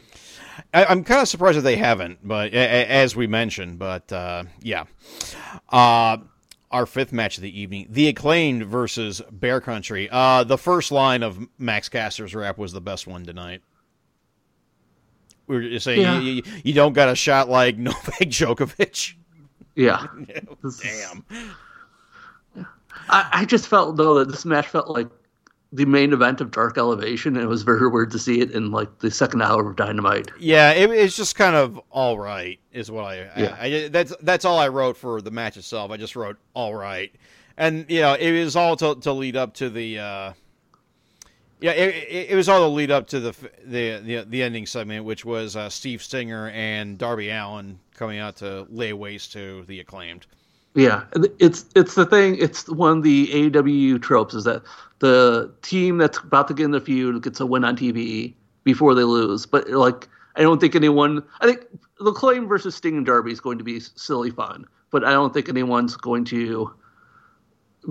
I, 0.72 0.84
I'm 0.84 1.02
kind 1.02 1.20
of 1.20 1.26
surprised 1.26 1.58
that 1.58 1.62
they 1.62 1.76
haven't, 1.76 2.20
but 2.22 2.54
as 2.54 3.16
we 3.16 3.26
mentioned, 3.26 3.80
but 3.80 4.12
uh, 4.12 4.44
yeah. 4.62 4.84
Uh, 5.68 6.18
our 6.70 6.86
fifth 6.86 7.12
match 7.12 7.36
of 7.36 7.42
the 7.42 7.60
evening, 7.60 7.86
the 7.90 8.08
acclaimed 8.08 8.64
versus 8.66 9.22
Bear 9.32 9.60
Country. 9.60 10.08
Uh, 10.10 10.44
the 10.44 10.58
first 10.58 10.92
line 10.92 11.22
of 11.22 11.48
Max 11.58 11.88
Caster's 11.88 12.34
rap 12.34 12.58
was 12.58 12.72
the 12.72 12.80
best 12.80 13.06
one 13.06 13.24
tonight. 13.24 13.62
We 15.48 15.56
were 15.56 15.62
just 15.62 15.84
saying 15.84 16.02
Yeah. 16.02 16.20
you, 16.20 16.42
you, 16.62 16.72
don't 16.74 16.92
got 16.92 17.08
a 17.08 17.16
shot 17.16 17.48
like 17.48 17.76
Novak 17.78 18.20
Djokovic. 18.28 19.14
Yeah. 19.74 20.06
Damn. 20.82 21.24
I, 23.10 23.28
I 23.32 23.44
just 23.44 23.66
felt 23.68 23.96
though 23.96 24.14
that 24.18 24.28
this 24.28 24.44
match 24.44 24.66
felt 24.66 24.88
like 24.88 25.08
the 25.72 25.84
main 25.84 26.12
event 26.12 26.40
of 26.40 26.50
Dark 26.50 26.78
Elevation, 26.78 27.34
and 27.36 27.44
it 27.44 27.48
was 27.48 27.62
very 27.62 27.88
weird 27.88 28.10
to 28.12 28.18
see 28.18 28.40
it 28.40 28.50
in 28.52 28.70
like 28.70 29.00
the 29.00 29.10
second 29.10 29.42
hour 29.42 29.68
of 29.70 29.76
Dynamite. 29.76 30.30
Yeah, 30.38 30.72
it, 30.72 30.90
it's 30.90 31.16
just 31.16 31.34
kind 31.36 31.54
of 31.56 31.78
all 31.90 32.18
right, 32.18 32.58
is 32.72 32.90
what 32.90 33.04
I, 33.04 33.16
Yeah. 33.36 33.56
I, 33.60 33.66
I. 33.66 33.88
That's 33.88 34.14
that's 34.22 34.44
all 34.44 34.58
I 34.58 34.68
wrote 34.68 34.96
for 34.96 35.20
the 35.20 35.30
match 35.30 35.56
itself. 35.56 35.90
I 35.90 35.96
just 35.96 36.16
wrote 36.16 36.36
all 36.54 36.74
right, 36.74 37.14
and 37.56 37.84
you 37.88 38.00
know, 38.00 38.14
it 38.14 38.42
was 38.42 38.56
all 38.56 38.76
to, 38.76 38.94
to 38.96 39.12
lead 39.12 39.36
up 39.36 39.54
to 39.54 39.70
the. 39.70 39.98
Uh, 39.98 40.32
yeah, 41.60 41.72
it, 41.72 41.94
it, 41.94 42.30
it 42.30 42.36
was 42.36 42.48
all 42.48 42.60
the 42.60 42.68
lead 42.68 42.90
up 42.90 43.06
to 43.08 43.20
the 43.20 43.34
the 43.64 43.98
the, 43.98 44.24
the 44.28 44.42
ending 44.42 44.66
segment, 44.66 45.04
which 45.04 45.24
was 45.24 45.56
uh, 45.56 45.68
Steve 45.68 46.02
Stinger 46.02 46.50
and 46.50 46.98
Darby 46.98 47.30
Allin 47.30 47.78
coming 47.94 48.18
out 48.18 48.36
to 48.36 48.66
lay 48.70 48.92
waste 48.92 49.32
to 49.32 49.64
the 49.64 49.80
acclaimed. 49.80 50.26
Yeah, 50.74 51.04
it's 51.40 51.64
it's 51.74 51.94
the 51.94 52.06
thing. 52.06 52.36
It's 52.38 52.68
one 52.68 52.98
of 52.98 53.02
the 53.02 53.26
AEW 53.28 54.00
tropes 54.00 54.34
is 54.34 54.44
that 54.44 54.62
the 55.00 55.52
team 55.62 55.98
that's 55.98 56.18
about 56.18 56.46
to 56.48 56.54
get 56.54 56.64
in 56.64 56.70
the 56.70 56.80
feud 56.80 57.22
gets 57.22 57.40
a 57.40 57.46
win 57.46 57.64
on 57.64 57.76
TV 57.76 58.34
before 58.64 58.94
they 58.94 59.04
lose. 59.04 59.46
But 59.46 59.68
like, 59.70 60.08
I 60.36 60.42
don't 60.42 60.60
think 60.60 60.76
anyone. 60.76 61.24
I 61.40 61.46
think 61.46 61.66
the 61.98 62.12
claim 62.12 62.46
versus 62.46 62.76
Sting 62.76 62.98
and 62.98 63.06
Darby 63.06 63.32
is 63.32 63.40
going 63.40 63.58
to 63.58 63.64
be 63.64 63.80
silly 63.80 64.30
fun, 64.30 64.66
but 64.90 65.04
I 65.04 65.10
don't 65.10 65.34
think 65.34 65.48
anyone's 65.48 65.96
going 65.96 66.24
to 66.26 66.72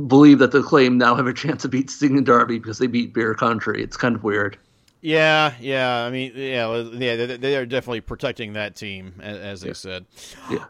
believe 0.07 0.39
that 0.39 0.51
the 0.51 0.61
claim 0.61 0.97
now 0.97 1.15
have 1.15 1.27
a 1.27 1.33
chance 1.33 1.61
to 1.63 1.67
beat 1.67 1.89
Sting 1.89 2.17
and 2.17 2.25
Darby 2.25 2.59
because 2.59 2.77
they 2.77 2.87
beat 2.87 3.13
Bear 3.13 3.33
Country. 3.33 3.83
It's 3.83 3.97
kind 3.97 4.15
of 4.15 4.23
weird. 4.23 4.57
Yeah, 5.01 5.53
yeah. 5.59 6.03
I 6.03 6.09
mean, 6.09 6.33
yeah, 6.35 6.83
yeah. 6.93 7.15
They, 7.15 7.37
they 7.37 7.55
are 7.55 7.65
definitely 7.65 8.01
protecting 8.01 8.53
that 8.53 8.75
team, 8.75 9.15
as, 9.21 9.37
as 9.37 9.61
they 9.61 9.73
said. 9.73 10.05
Yeah. 10.49 10.65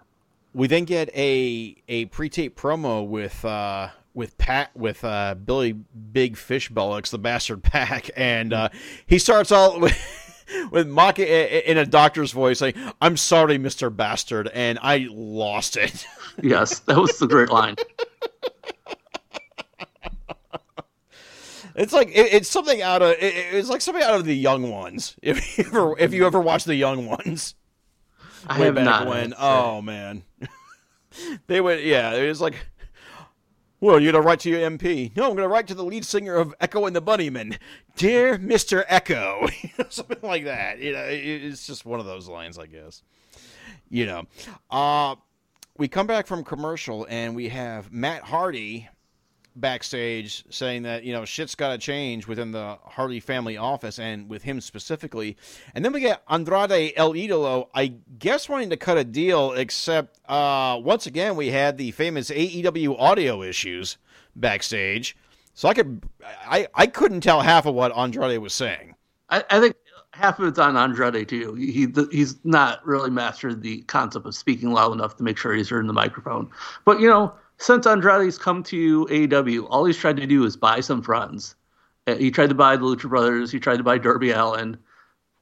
We 0.54 0.68
then 0.68 0.86
get 0.86 1.10
a 1.16 1.76
a 1.88 2.06
pre-tape 2.06 2.60
promo 2.60 3.08
with 3.08 3.44
uh, 3.46 3.90
with 4.14 4.38
Pat 4.38 4.76
with 4.76 5.04
uh, 5.04 5.36
Billy 5.36 5.74
Big 5.74 6.36
Fish 6.36 6.70
Bullocks, 6.70 7.12
the 7.12 7.20
bastard 7.20 7.64
PAC, 7.64 8.10
and 8.18 8.52
uh, 8.52 8.70
he 9.06 9.20
starts 9.20 9.52
all 9.52 9.80
with, 9.80 9.96
with 10.72 10.88
mock 10.88 11.20
in 11.20 11.78
a 11.78 11.86
doctor's 11.86 12.32
voice, 12.32 12.60
saying, 12.60 12.74
"I'm 13.00 13.16
sorry, 13.16 13.58
Mister 13.58 13.90
Bastard," 13.90 14.50
and 14.54 14.80
I 14.82 15.08
lost 15.10 15.78
it. 15.78 16.06
Yes, 16.44 16.82
that 16.82 16.98
was 16.98 17.18
the 17.18 17.26
great 17.26 17.50
line. 17.50 17.78
It's 21.78 21.94
like 21.94 22.10
it, 22.10 22.34
it's 22.34 22.50
something 22.50 22.82
out 22.82 23.04
of 23.04 23.12
it, 23.12 23.18
it's 23.22 23.70
like 23.70 23.82
something 23.82 24.04
out 24.04 24.16
of 24.16 24.26
the 24.26 24.36
Young 24.36 24.72
Ones. 24.72 25.16
If 25.22 25.58
you 25.58 25.66
ever 25.66 25.98
if 26.00 26.14
you 26.14 26.26
ever 26.26 26.40
watch 26.40 26.64
the 26.64 26.76
Young 26.76 27.06
Ones, 27.06 27.54
I 28.48 28.60
way 28.60 28.66
have 28.66 28.76
back 28.76 28.86
not. 28.86 29.08
when. 29.08 29.34
Oh 29.38 29.82
man, 29.82 30.24
they 31.48 31.62
would. 31.62 31.84
Yeah, 31.84 32.14
it 32.16 32.28
was 32.28 32.42
like, 32.42 32.56
well, 33.80 34.00
you're 34.00 34.12
gonna 34.12 34.26
write 34.26 34.40
to 34.42 34.50
your 34.50 34.68
MP. 34.68 35.16
No, 35.16 35.30
I'm 35.30 35.36
gonna 35.36 35.48
write 35.48 35.68
to 35.68 35.76
the 35.76 35.84
lead 35.86 36.04
singer 36.04 36.36
of 36.36 36.56
Echo 36.60 36.86
and 36.88 36.96
the 36.96 37.02
Bunnymen, 37.02 37.58
dear 37.96 38.40
Mister 38.40 38.84
Echo, 38.88 39.48
something 39.90 40.18
like 40.24 40.46
that. 40.46 40.80
You 40.80 40.94
know, 40.94 41.04
it, 41.04 41.14
it's 41.20 41.68
just 41.68 41.86
one 41.86 42.00
of 42.00 42.08
those 42.08 42.28
lines, 42.28 42.58
I 42.58 42.66
guess. 42.66 43.04
You 43.90 44.08
know, 44.08 44.24
uh, 44.72 45.16
we 45.78 45.88
come 45.88 46.08
back 46.08 46.26
from 46.26 46.44
commercial 46.44 47.06
and 47.08 47.36
we 47.36 47.50
have 47.50 47.92
Matt 47.92 48.24
Hardy 48.24 48.90
backstage 49.60 50.44
saying 50.50 50.84
that 50.84 51.04
you 51.04 51.14
know 51.14 51.26
shit's 51.26 51.56
got 51.56 51.72
to 51.72 51.78
change 51.78 52.28
within 52.28 52.52
the 52.52 52.78
Hardy 52.84 53.20
family 53.20 53.58
office 53.58 54.00
and 54.00 54.30
with 54.30 54.44
him 54.44 54.62
specifically. 54.62 55.38
And 55.74 55.84
then 55.84 55.94
we 55.94 56.00
get 56.00 56.24
Andrade 56.30 56.94
El 56.96 57.14
Idolo, 57.14 57.68
I 57.74 57.94
guess 58.20 58.48
wanting 58.48 58.70
to 58.70 58.78
cut 58.78 58.98
a 58.98 59.04
deal, 59.04 59.54
except 59.54 60.20
uh, 60.30 60.80
once 60.82 61.06
again 61.06 61.36
we 61.36 61.50
had 61.50 61.78
the 61.78 61.92
famous 61.92 62.30
AEW 62.30 63.00
audio 63.00 63.42
issues 63.42 63.98
backstage. 64.36 65.18
So 65.54 65.68
I 65.68 65.74
could 65.74 66.04
I 66.24 66.68
I 66.74 66.88
couldn't 66.88 67.22
tell 67.22 67.42
half 67.42 67.66
of 67.66 67.74
what 67.74 67.96
Andrade 67.98 68.40
was 68.40 68.54
saying. 68.54 68.96
I, 69.30 69.44
I 69.50 69.60
think 69.60 69.76
half 70.14 70.40
of 70.40 70.48
it's 70.48 70.60
on 70.60 70.76
Andrade 70.76 71.28
too. 71.28 71.54
He 71.54 71.88
he's 72.12 72.36
not 72.44 72.86
really 72.86 73.10
mastered 73.10 73.62
the 73.62 73.82
concept 73.84 74.26
of 74.26 74.36
speaking 74.36 74.72
loud 74.72 74.94
enough 74.94 75.16
to 75.18 75.24
make 75.24 75.38
sure 75.38 75.54
he's 75.54 75.70
heard 75.70 75.82
in 75.82 75.88
the 75.88 75.94
microphone. 75.94 76.50
But 76.86 77.00
you 77.00 77.08
know, 77.08 77.34
since 77.58 77.86
Andrade's 77.88 78.38
come 78.38 78.64
to 78.64 79.06
AEW, 79.08 79.68
all 79.70 79.86
he's 79.86 79.98
tried 79.98 80.18
to 80.18 80.28
do 80.28 80.44
is 80.46 80.56
buy 80.56 80.80
some 80.80 81.02
friends. 81.02 81.56
Uh, 82.06 82.16
He 82.16 82.32
tried 82.32 82.50
to 82.50 82.56
buy 82.56 82.76
the 82.78 82.84
Lucha 82.84 83.10
Brothers. 83.10 83.52
He 83.52 83.60
tried 83.60 83.78
to 83.78 83.84
buy 83.84 83.98
Darby 83.98 84.32
Allin, 84.32 84.78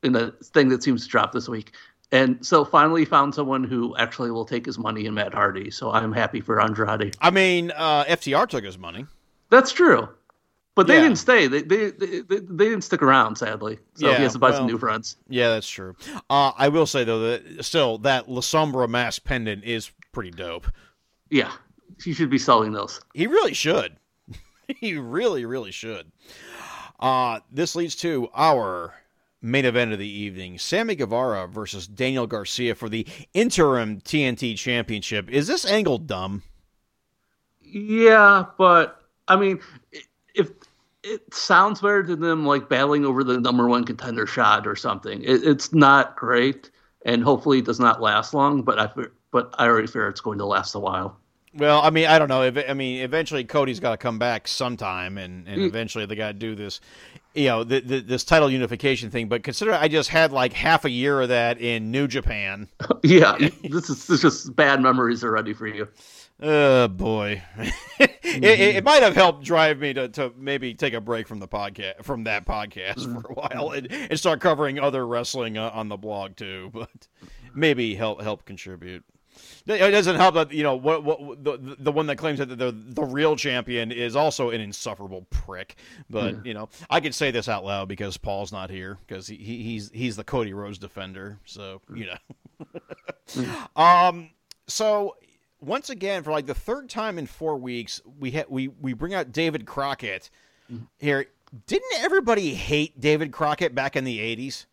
in 0.03 0.13
the 0.13 0.31
thing 0.43 0.69
that 0.69 0.83
seems 0.83 1.03
to 1.03 1.09
drop 1.09 1.31
this 1.31 1.47
week. 1.49 1.73
And 2.11 2.45
so 2.45 2.63
finally 2.63 3.03
found 3.05 3.33
someone 3.33 3.63
who 3.63 3.95
actually 3.97 4.29
will 4.31 4.45
take 4.45 4.65
his 4.65 4.77
money 4.77 5.05
in 5.05 5.13
Matt 5.15 5.33
Hardy. 5.33 5.71
So 5.71 5.91
I'm 5.91 6.11
happy 6.13 6.39
for 6.39 6.61
Andrade. 6.61 7.15
I 7.19 7.31
mean, 7.31 7.71
uh, 7.75 8.03
FTR 8.05 8.47
took 8.47 8.63
his 8.63 8.77
money. 8.77 9.05
That's 9.49 9.71
true. 9.71 10.07
But 10.75 10.87
they 10.87 10.95
Yeah. 10.97 11.01
didn't 11.03 11.17
stay. 11.17 11.47
They, 11.47 11.61
they 11.63 11.91
they 11.91 12.19
they 12.21 12.65
didn't 12.65 12.81
stick 12.83 13.01
around, 13.01 13.37
sadly. 13.37 13.79
So 13.95 14.09
Yeah, 14.09 14.17
he 14.17 14.23
has 14.23 14.33
to 14.33 14.39
buy 14.39 14.49
well- 14.49 14.59
some 14.59 14.67
new 14.67 14.77
friends. 14.77 15.17
Yeah, 15.29 15.49
that's 15.49 15.69
true. 15.69 15.95
Uh, 16.29 16.51
I 16.57 16.67
will 16.67 16.85
say 16.85 17.03
though 17.05 17.21
that 17.31 17.63
still 17.65 17.97
that 17.99 18.29
La 18.29 18.41
Sombra 18.41 18.87
mask 18.87 19.23
pendant 19.23 19.63
is 19.63 19.89
pretty 20.11 20.31
dope. 20.31 20.67
Yeah, 21.29 21.51
he 22.03 22.13
should 22.13 22.29
be 22.29 22.37
selling 22.37 22.71
those. 22.71 23.01
He 23.13 23.27
really 23.27 23.53
should. 23.53 23.97
he 24.67 24.97
really, 24.97 25.45
really 25.45 25.71
should. 25.71 26.11
Uh, 26.99 27.39
this 27.51 27.75
leads 27.75 27.95
to 27.97 28.29
our 28.33 28.93
main 29.41 29.65
event 29.65 29.93
of 29.93 29.99
the 29.99 30.07
evening: 30.07 30.57
Sammy 30.57 30.95
Guevara 30.95 31.47
versus 31.47 31.87
Daniel 31.87 32.27
Garcia 32.27 32.75
for 32.75 32.89
the 32.89 33.05
interim 33.33 34.01
TNT 34.01 34.57
Championship. 34.57 35.29
Is 35.29 35.47
this 35.47 35.65
angle 35.65 35.97
dumb? 35.97 36.43
Yeah, 37.61 38.45
but 38.57 39.01
I 39.27 39.35
mean, 39.35 39.59
if 40.33 40.51
it 41.03 41.33
sounds 41.33 41.81
better 41.81 42.03
to 42.03 42.15
them 42.15 42.45
like 42.45 42.69
battling 42.69 43.05
over 43.05 43.23
the 43.23 43.39
number 43.39 43.67
one 43.67 43.83
contender 43.83 44.25
shot 44.25 44.65
or 44.65 44.75
something, 44.75 45.21
it, 45.21 45.43
it's 45.43 45.73
not 45.73 46.15
great, 46.15 46.71
and 47.05 47.23
hopefully 47.23 47.59
it 47.59 47.65
does 47.65 47.79
not 47.79 48.01
last 48.01 48.33
long. 48.33 48.61
But 48.63 48.79
I 48.79 48.89
but 49.31 49.53
I 49.57 49.67
already 49.67 49.87
fear 49.87 50.07
it's 50.07 50.21
going 50.21 50.37
to 50.39 50.45
last 50.45 50.75
a 50.75 50.79
while. 50.79 51.19
Well, 51.55 51.81
I 51.81 51.89
mean, 51.89 52.05
I 52.07 52.19
don't 52.19 52.27
know. 52.27 52.43
If 52.43 52.57
I 52.69 52.73
mean, 52.73 53.01
eventually 53.01 53.43
Cody's 53.45 53.79
got 53.79 53.91
to 53.91 53.97
come 53.97 54.19
back 54.19 54.47
sometime, 54.47 55.17
and, 55.17 55.47
and 55.47 55.61
Mm. 55.61 55.67
eventually 55.67 56.05
they 56.05 56.15
got 56.15 56.27
to 56.27 56.33
do 56.33 56.53
this, 56.53 56.81
you 57.33 57.47
know, 57.47 57.63
the, 57.63 57.79
the, 57.79 57.99
this 58.01 58.23
title 58.25 58.49
unification 58.51 59.09
thing. 59.09 59.29
But 59.29 59.43
consider 59.43 59.73
I 59.73 59.87
just 59.87 60.09
had 60.09 60.31
like 60.33 60.51
half 60.53 60.83
a 60.83 60.89
year 60.89 61.21
of 61.21 61.29
that 61.29 61.59
in 61.61 61.91
New 61.91 62.07
Japan. 62.07 62.67
yeah, 63.03 63.37
this 63.63 63.89
is 63.89 64.05
this 64.05 64.09
is 64.09 64.21
just 64.21 64.55
bad 64.55 64.81
memories 64.81 65.23
already 65.23 65.53
for 65.53 65.67
you. 65.67 65.87
Oh 66.41 66.89
boy, 66.89 67.41
it, 67.97 68.11
it, 68.23 68.75
it 68.75 68.83
might 68.83 69.01
have 69.03 69.15
helped 69.15 69.45
drive 69.45 69.79
me 69.79 69.93
to, 69.93 70.09
to 70.09 70.33
maybe 70.37 70.73
take 70.73 70.93
a 70.93 70.99
break 70.99 71.29
from 71.29 71.39
the 71.39 71.47
podcast 71.47 72.03
from 72.03 72.25
that 72.25 72.45
podcast 72.45 73.01
for 73.05 73.31
a 73.31 73.33
while 73.33 73.69
and, 73.69 73.89
and 73.89 74.19
start 74.19 74.41
covering 74.41 74.77
other 74.77 75.07
wrestling 75.07 75.57
uh, 75.57 75.69
on 75.73 75.87
the 75.87 75.95
blog 75.95 76.35
too. 76.35 76.69
But 76.73 76.89
maybe 77.53 77.95
help 77.95 78.21
help 78.21 78.43
contribute. 78.43 79.05
It 79.67 79.91
doesn't 79.91 80.17
help 80.17 80.35
that 80.35 80.51
you 80.53 80.61
know 80.61 80.75
what, 80.75 81.03
what 81.03 81.43
the 81.43 81.75
the 81.79 81.91
one 81.91 82.05
that 82.07 82.17
claims 82.17 82.37
that 82.37 82.55
the 82.55 82.71
the 82.71 83.03
real 83.03 83.35
champion 83.35 83.91
is 83.91 84.15
also 84.15 84.51
an 84.51 84.61
insufferable 84.61 85.25
prick. 85.31 85.75
But 86.07 86.35
hmm. 86.35 86.45
you 86.45 86.53
know, 86.53 86.69
I 86.89 86.99
could 86.99 87.15
say 87.15 87.31
this 87.31 87.49
out 87.49 87.65
loud 87.65 87.87
because 87.87 88.15
Paul's 88.17 88.51
not 88.51 88.69
here 88.69 88.99
because 89.07 89.25
he, 89.25 89.37
he 89.37 89.63
he's 89.63 89.89
he's 89.91 90.15
the 90.17 90.23
Cody 90.23 90.53
Rhodes 90.53 90.77
defender. 90.77 91.39
So 91.45 91.81
hmm. 91.87 91.97
you 91.97 92.05
know. 92.05 92.79
Hmm. 93.33 93.75
um. 93.81 94.29
So 94.67 95.15
once 95.61 95.89
again, 95.89 96.21
for 96.21 96.31
like 96.31 96.45
the 96.45 96.53
third 96.53 96.87
time 96.87 97.17
in 97.17 97.25
four 97.25 97.57
weeks, 97.57 98.01
we 98.19 98.31
ha- 98.31 98.45
we 98.47 98.67
we 98.67 98.93
bring 98.93 99.15
out 99.15 99.31
David 99.31 99.65
Crockett 99.65 100.29
here. 100.99 101.25
Didn't 101.67 101.93
everybody 101.99 102.53
hate 102.53 102.99
David 102.99 103.31
Crockett 103.31 103.73
back 103.73 103.95
in 103.95 104.03
the 104.03 104.19
eighties? 104.19 104.67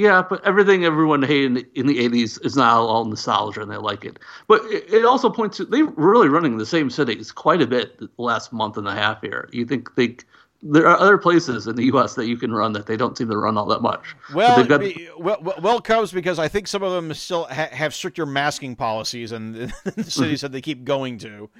Yeah, 0.00 0.22
but 0.22 0.42
everything 0.46 0.86
everyone 0.86 1.22
hated 1.22 1.44
in 1.44 1.54
the, 1.54 1.66
in 1.74 1.86
the 1.86 2.08
80s 2.08 2.42
is 2.42 2.56
now 2.56 2.80
all 2.80 3.04
nostalgia 3.04 3.60
and 3.60 3.70
they 3.70 3.76
like 3.76 4.02
it. 4.06 4.18
But 4.48 4.62
it, 4.64 4.90
it 4.90 5.04
also 5.04 5.28
points 5.28 5.58
to 5.58 5.66
they 5.66 5.82
were 5.82 6.10
really 6.10 6.30
running 6.30 6.56
the 6.56 6.64
same 6.64 6.88
cities 6.88 7.30
quite 7.30 7.60
a 7.60 7.66
bit 7.66 7.98
the 7.98 8.08
last 8.16 8.50
month 8.50 8.78
and 8.78 8.88
a 8.88 8.94
half 8.94 9.20
here. 9.20 9.46
You 9.52 9.66
think 9.66 9.94
they 9.96 10.16
there 10.62 10.86
are 10.86 10.98
other 10.98 11.18
places 11.18 11.66
in 11.66 11.76
the 11.76 11.84
U.S. 11.84 12.14
that 12.14 12.26
you 12.26 12.38
can 12.38 12.50
run 12.50 12.72
that 12.72 12.86
they 12.86 12.96
don't 12.96 13.16
seem 13.18 13.28
to 13.28 13.36
run 13.36 13.58
all 13.58 13.66
that 13.66 13.82
much. 13.82 14.16
Well, 14.32 14.64
got- 14.64 14.80
well, 15.18 15.36
well, 15.42 15.58
well, 15.60 15.80
Cubs, 15.82 16.12
because 16.12 16.38
I 16.38 16.48
think 16.48 16.66
some 16.66 16.82
of 16.82 16.92
them 16.92 17.12
still 17.12 17.44
ha- 17.44 17.68
have 17.70 17.94
stricter 17.94 18.24
masking 18.24 18.76
policies, 18.76 19.32
and 19.32 19.54
the 19.54 19.66
mm-hmm. 19.66 20.00
cities 20.02 20.40
that 20.40 20.52
they 20.52 20.62
keep 20.62 20.84
going 20.84 21.18
to. 21.18 21.50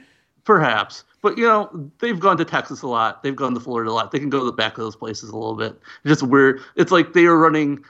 perhaps, 0.45 1.05
but 1.21 1.37
you 1.37 1.45
know 1.45 1.91
they've 1.99 2.21
gone 2.21 2.39
to 2.39 2.47
Texas 2.47 2.81
a 2.81 2.87
lot. 2.87 3.23
They've 3.23 3.37
gone 3.37 3.53
to 3.53 3.61
Florida 3.61 3.91
a 3.91 3.93
lot. 3.93 4.13
They 4.13 4.19
can 4.19 4.31
go 4.31 4.39
to 4.39 4.47
the 4.47 4.53
back 4.53 4.79
of 4.79 4.85
those 4.85 4.97
places 4.97 5.29
a 5.29 5.37
little 5.37 5.57
bit. 5.57 5.79
It's 6.05 6.21
just 6.21 6.23
weird. 6.23 6.63
It's 6.77 6.91
like 6.91 7.13
they 7.13 7.27
are 7.27 7.37
running 7.37 7.85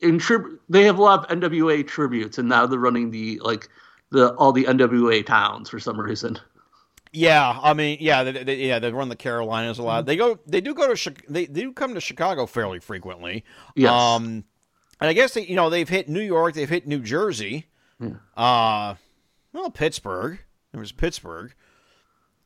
in 0.00 0.18
trib- 0.18 0.58
They 0.68 0.84
have 0.84 0.98
a 0.98 1.02
lot 1.02 1.30
of 1.30 1.38
NWA 1.40 1.86
tributes, 1.86 2.38
and 2.38 2.48
now 2.48 2.66
they're 2.66 2.78
running 2.78 3.10
the 3.10 3.38
like 3.40 3.68
the 4.10 4.34
all 4.34 4.52
the 4.52 4.64
NWA 4.64 5.24
towns 5.24 5.68
for 5.70 5.78
some 5.78 5.98
reason. 6.00 6.38
Yeah, 7.12 7.58
I 7.60 7.74
mean, 7.74 7.98
yeah, 8.00 8.22
they, 8.22 8.44
they, 8.44 8.54
yeah, 8.56 8.78
they 8.78 8.92
run 8.92 9.08
the 9.08 9.16
Carolinas 9.16 9.78
a 9.78 9.80
Mm-hmm. 9.80 9.86
lot. 9.88 10.06
They 10.06 10.14
go, 10.16 10.38
they 10.46 10.60
do 10.60 10.72
go 10.74 10.94
to, 10.94 11.14
they, 11.28 11.46
they 11.46 11.62
do 11.62 11.72
come 11.72 11.94
to 11.94 12.00
Chicago 12.00 12.46
fairly 12.46 12.78
frequently. 12.78 13.44
Yes. 13.74 13.90
Um, 13.90 14.44
and 15.00 15.08
I 15.08 15.12
guess 15.12 15.34
they, 15.34 15.44
you 15.44 15.56
know 15.56 15.70
they've 15.70 15.88
hit 15.88 16.08
New 16.08 16.20
York, 16.20 16.54
they've 16.54 16.68
hit 16.68 16.86
New 16.86 17.00
Jersey, 17.00 17.66
uh, 18.36 18.94
well 19.52 19.70
Pittsburgh. 19.72 20.38
There 20.72 20.80
was 20.80 20.92
Pittsburgh, 20.92 21.52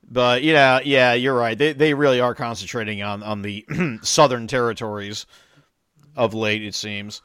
but 0.03 0.43
yeah, 0.43 0.81
yeah, 0.83 1.13
you're 1.13 1.37
right. 1.37 1.59
They 1.59 1.73
they 1.75 1.93
really 1.93 2.21
are 2.21 2.35
concentrating 2.35 3.03
on 3.03 3.23
on 3.23 3.43
the 3.43 3.67
southern 4.03 4.47
territories 4.47 5.27
of 6.17 6.35
late. 6.35 6.63
It 6.63 6.75
seems. 6.75 7.23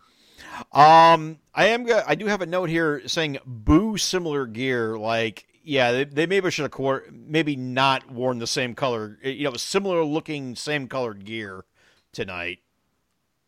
Um, 0.72 1.40
I 1.54 1.68
am. 1.68 1.88
I 2.08 2.16
do 2.16 2.26
have 2.28 2.42
a 2.42 2.46
note 2.46 2.70
here 2.70 3.08
saying 3.08 3.38
"boo" 3.46 3.98
similar 3.98 4.46
gear. 4.46 4.98
Like, 4.98 5.46
yeah, 5.64 5.92
they, 5.92 6.04
they 6.06 6.26
maybe 6.26 6.52
should 6.52 6.72
have 6.72 7.02
maybe 7.12 7.56
not 7.56 8.10
worn 8.12 8.40
the 8.40 8.48
same 8.48 8.76
color. 8.76 9.18
You 9.24 9.46
know, 9.50 9.54
similar 9.56 10.04
looking, 10.04 10.56
same 10.56 10.88
colored 10.88 11.26
gear 11.26 11.66
tonight. 12.14 12.60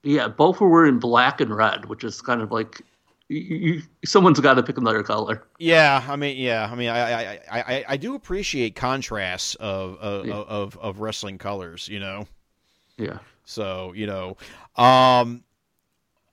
Yeah, 0.03 0.27
both 0.27 0.59
were 0.59 0.69
wearing 0.69 0.99
black 0.99 1.41
and 1.41 1.55
red, 1.55 1.85
which 1.85 2.03
is 2.03 2.21
kind 2.21 2.41
of 2.41 2.51
like 2.51 2.81
You, 3.27 3.39
you, 3.39 3.81
someone's 4.03 4.39
got 4.39 4.55
to 4.55 4.63
pick 4.63 4.77
another 4.77 5.03
color. 5.03 5.43
Yeah, 5.59 6.03
I 6.07 6.15
mean, 6.15 6.37
yeah, 6.37 6.67
I 6.71 6.75
mean, 6.75 6.89
I 6.89 6.99
I, 6.99 7.39
I, 7.51 7.61
I, 7.61 7.85
I 7.89 7.97
do 7.97 8.15
appreciate 8.15 8.75
contrasts 8.75 9.55
of 9.55 9.97
of, 9.99 10.25
Yeah. 10.25 10.35
of 10.35 10.77
of 10.77 10.99
wrestling 10.99 11.37
colors, 11.37 11.87
you 11.87 11.99
know. 11.99 12.25
Yeah. 12.97 13.19
So 13.45 13.93
you 13.93 14.07
know, 14.07 14.37
um, 14.75 15.43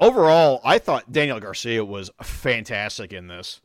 overall, 0.01 0.61
I 0.65 0.79
thought 0.79 1.13
Daniel 1.13 1.41
Garcia 1.41 1.85
was 1.85 2.11
fantastic 2.23 3.13
in 3.13 3.29
this. 3.29 3.61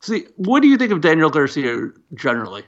See, 0.00 0.26
what 0.36 0.60
do 0.60 0.68
you 0.68 0.76
think 0.76 0.92
of 0.92 1.00
Daniel 1.00 1.30
Garcia 1.30 1.90
generally? 2.14 2.64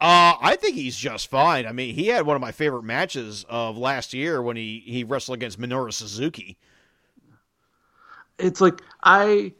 Uh, 0.00 0.34
I 0.40 0.56
think 0.56 0.76
he's 0.76 0.96
just 0.96 1.28
fine. 1.28 1.66
I 1.66 1.72
mean, 1.72 1.94
he 1.94 2.06
had 2.06 2.24
one 2.24 2.34
of 2.34 2.40
my 2.40 2.52
favorite 2.52 2.84
matches 2.84 3.44
of 3.48 3.76
last 3.76 4.14
year 4.14 4.42
when 4.42 4.56
he, 4.56 4.82
he 4.86 5.04
wrestled 5.04 5.36
against 5.36 5.60
Minoru 5.60 5.92
Suzuki. 5.92 6.56
It's 8.38 8.62
like 8.62 8.80
I 9.02 9.52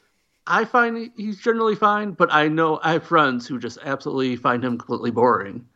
I 0.47 0.65
find 0.65 1.11
he's 1.17 1.39
generally 1.39 1.77
fine, 1.77 2.13
but 2.13 2.33
I 2.33 2.49
know 2.49 2.81
I 2.83 2.93
have 2.93 3.05
friends 3.05 3.47
who 3.47 3.59
just 3.59 3.79
absolutely 3.85 4.37
find 4.37 4.65
him 4.65 4.79
completely 4.79 5.11
boring 5.11 5.67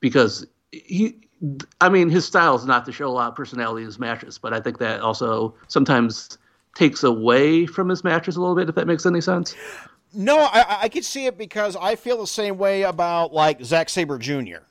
because 0.00 0.46
he. 0.70 1.18
I 1.80 1.88
mean, 1.88 2.08
his 2.08 2.24
style 2.24 2.54
is 2.54 2.64
not 2.64 2.84
to 2.86 2.92
show 2.92 3.08
a 3.08 3.12
lot 3.12 3.28
of 3.28 3.34
personality 3.34 3.82
in 3.82 3.86
his 3.86 3.98
matches, 3.98 4.38
but 4.38 4.52
I 4.52 4.60
think 4.60 4.78
that 4.78 5.00
also 5.00 5.54
sometimes 5.68 6.38
takes 6.74 7.02
away 7.02 7.66
from 7.66 7.88
his 7.88 8.04
matches 8.04 8.36
a 8.36 8.40
little 8.40 8.56
bit. 8.56 8.68
If 8.68 8.74
that 8.74 8.86
makes 8.86 9.06
any 9.06 9.20
sense. 9.20 9.54
No, 10.12 10.38
I, 10.38 10.82
I 10.82 10.88
could 10.88 11.04
see 11.04 11.26
it 11.26 11.36
because 11.36 11.76
I 11.76 11.96
feel 11.96 12.18
the 12.18 12.26
same 12.26 12.56
way 12.56 12.82
about 12.82 13.32
like 13.32 13.62
Zack 13.64 13.88
Sabre 13.88 14.18
Jr. 14.18 14.62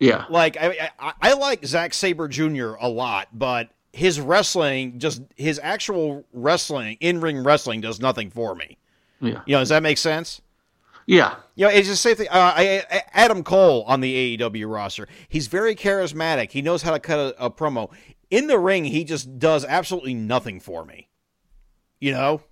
Yeah. 0.00 0.24
Like 0.28 0.56
I, 0.56 0.90
I, 0.98 1.12
I 1.20 1.32
like 1.34 1.64
Zack 1.64 1.94
Sabre 1.94 2.28
Jr. 2.28 2.74
a 2.80 2.88
lot, 2.88 3.28
but 3.32 3.70
his 3.92 4.20
wrestling, 4.20 4.98
just 4.98 5.22
his 5.36 5.60
actual 5.62 6.24
wrestling, 6.32 6.96
in 7.00 7.20
ring 7.20 7.42
wrestling, 7.42 7.80
does 7.80 8.00
nothing 8.00 8.30
for 8.30 8.54
me. 8.54 8.76
Yeah. 9.20 9.40
You 9.46 9.54
know, 9.54 9.58
does 9.60 9.70
that 9.70 9.82
make 9.82 9.98
sense? 9.98 10.40
Yeah. 11.08 11.36
You 11.54 11.64
know, 11.64 11.70
it's 11.72 11.88
the 11.88 11.96
same 11.96 12.16
thing. 12.16 12.28
Uh, 12.28 12.52
I, 12.54 12.84
I, 12.90 13.02
Adam 13.14 13.42
Cole 13.42 13.82
on 13.86 14.02
the 14.02 14.36
AEW 14.36 14.70
roster, 14.70 15.08
he's 15.30 15.46
very 15.46 15.74
charismatic. 15.74 16.52
He 16.52 16.60
knows 16.60 16.82
how 16.82 16.90
to 16.92 17.00
cut 17.00 17.18
a, 17.18 17.46
a 17.46 17.50
promo. 17.50 17.90
In 18.30 18.46
the 18.46 18.58
ring, 18.58 18.84
he 18.84 19.04
just 19.04 19.38
does 19.38 19.64
absolutely 19.64 20.12
nothing 20.12 20.60
for 20.60 20.84
me. 20.84 21.08
You 21.98 22.12
know, 22.12 22.42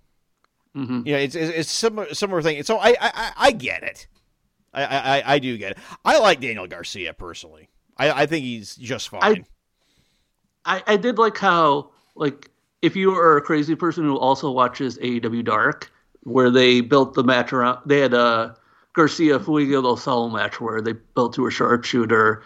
hmm 0.75 1.03
you 1.05 1.13
know, 1.13 1.19
it's 1.19 1.35
it's, 1.35 1.55
it's 1.55 1.71
similar 1.71 2.13
similar 2.15 2.41
thing. 2.41 2.63
So 2.63 2.79
I 2.79 2.89
I, 2.89 2.97
I- 3.01 3.33
I 3.37 3.51
get 3.53 3.83
it. 3.83 4.07
I, 4.73 4.85
I 4.85 5.35
I 5.35 5.39
do 5.39 5.57
get 5.59 5.73
it. 5.73 5.79
I 6.05 6.19
like 6.19 6.41
Daniel 6.41 6.67
Garcia 6.67 7.13
personally. 7.13 7.69
I, 7.99 8.23
I 8.23 8.27
think 8.27 8.45
he's 8.45 8.75
just 8.75 9.09
fine. 9.11 9.45
I, 10.65 10.83
I 10.87 10.97
did 10.97 11.19
like 11.19 11.37
how 11.37 11.91
like 12.15 12.51
if 12.83 12.97
you 12.97 13.13
are 13.15 13.37
a 13.37 13.43
crazy 13.43 13.75
person 13.75 14.05
who 14.05 14.19
also 14.19 14.51
watches 14.51 14.99
AEW 14.99 15.45
Dark, 15.45 15.93
where 16.27 16.51
they 16.51 16.81
built 16.81 17.15
the 17.15 17.23
match 17.23 17.53
around 17.53 17.79
they 17.87 18.01
had 18.01 18.13
a 18.13 18.57
Garcia 18.95 19.39
Fuego 19.39 19.81
del 19.83 19.97
Sol 19.97 20.31
match 20.31 20.61
where 20.61 20.81
they 20.81 20.93
built 21.15 21.35
to 21.35 21.47
a 21.47 21.51
sharpshooter 21.51 22.43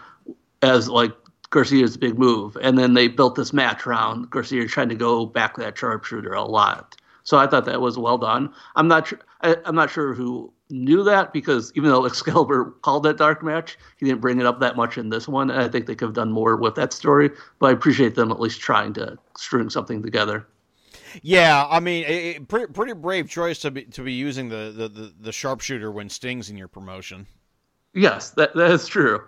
as 0.63 0.89
like 0.89 1.13
Garcia's 1.49 1.97
big 1.97 2.19
move, 2.19 2.57
and 2.61 2.77
then 2.77 2.95
they 2.95 3.09
built 3.09 3.37
this 3.37 3.53
match 3.53 3.87
around 3.87 4.31
Garcia 4.31 4.67
trying 4.67 4.89
to 4.91 4.95
go 4.95 5.27
back 5.27 5.57
that 5.57 5.79
sharpshooter 5.79 6.33
a 6.33 6.45
lot. 6.45 6.97
So 7.23 7.39
I 7.39 7.47
thought 7.47 7.65
that 7.65 7.81
was 7.81 7.99
well 7.99 8.19
done. 8.19 8.53
I'm 8.77 8.89
not 8.89 9.09
sure. 9.09 9.21
I, 9.43 9.57
I'm 9.65 9.75
not 9.75 9.91
sure 9.91 10.13
who 10.13 10.53
knew 10.69 11.03
that 11.05 11.33
because 11.33 11.73
even 11.75 11.91
though 11.91 12.05
Excalibur 12.05 12.75
called 12.83 13.05
that 13.05 13.17
dark 13.17 13.43
match, 13.43 13.79
he 13.97 14.07
didn't 14.07 14.21
bring 14.21 14.41
it 14.41 14.47
up 14.47 14.61
that 14.61 14.77
much 14.77 14.99
in 14.99 15.09
this 15.09 15.27
one. 15.27 15.51
And 15.51 15.61
I 15.61 15.69
think 15.69 15.87
they 15.87 15.95
could 15.95 16.07
have 16.07 16.15
done 16.15 16.33
more 16.33 16.57
with 16.57 16.75
that 16.75 16.93
story. 16.93 17.31
But 17.59 17.67
I 17.69 17.73
appreciate 17.73 18.15
them 18.15 18.31
at 18.31 18.41
least 18.41 18.61
trying 18.61 18.93
to 18.95 19.17
string 19.37 19.71
something 19.71 20.03
together. 20.03 20.47
Yeah, 21.23 21.67
I 21.69 21.81
mean, 21.81 22.05
it, 22.07 22.49
pretty 22.49 22.73
pretty 22.73 22.93
brave 22.93 23.29
choice 23.29 23.59
to 23.61 23.71
be 23.71 23.85
to 23.85 24.03
be 24.03 24.13
using 24.13 24.49
the, 24.49 24.73
the, 24.77 24.89
the, 24.89 25.15
the 25.21 25.33
sharpshooter 25.33 25.91
when 25.91 26.09
Sting's 26.09 26.51
in 26.51 26.57
your 26.57 26.69
promotion. 26.69 27.27
Yes, 27.95 28.31
that 28.31 28.55
that 28.55 28.71
is 28.71 28.87
true. 28.87 29.23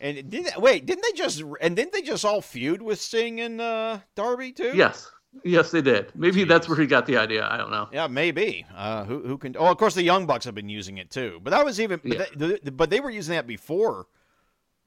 And 0.00 0.28
did 0.30 0.46
wait, 0.58 0.86
didn't 0.86 1.02
they 1.02 1.12
just 1.12 1.42
and 1.60 1.76
didn't 1.76 1.92
they 1.92 2.02
just 2.02 2.24
all 2.24 2.40
feud 2.40 2.82
with 2.82 2.98
Sting 3.00 3.40
and 3.40 3.60
uh, 3.60 3.98
Darby 4.14 4.52
too? 4.52 4.72
Yes, 4.74 5.10
yes, 5.44 5.70
they 5.70 5.82
did. 5.82 6.10
Maybe 6.14 6.44
that's 6.44 6.68
where 6.68 6.78
he 6.78 6.86
got 6.86 7.06
the 7.06 7.16
idea. 7.18 7.46
I 7.48 7.56
don't 7.56 7.70
know. 7.70 7.88
Yeah, 7.92 8.06
maybe. 8.08 8.66
Uh, 8.74 9.04
who 9.04 9.20
who 9.22 9.38
can? 9.38 9.54
Oh, 9.56 9.66
of 9.70 9.76
course, 9.78 9.94
the 9.94 10.02
Young 10.02 10.26
Bucks 10.26 10.44
have 10.44 10.54
been 10.54 10.68
using 10.68 10.98
it 10.98 11.10
too. 11.10 11.38
But 11.42 11.50
that 11.50 11.64
was 11.64 11.80
even. 11.80 12.00
But, 12.02 12.12
Yeah. 12.18 12.24
they, 12.34 12.58
the, 12.62 12.72
but 12.72 12.90
they 12.90 13.00
were 13.00 13.10
using 13.10 13.34
that 13.36 13.46
before 13.46 14.06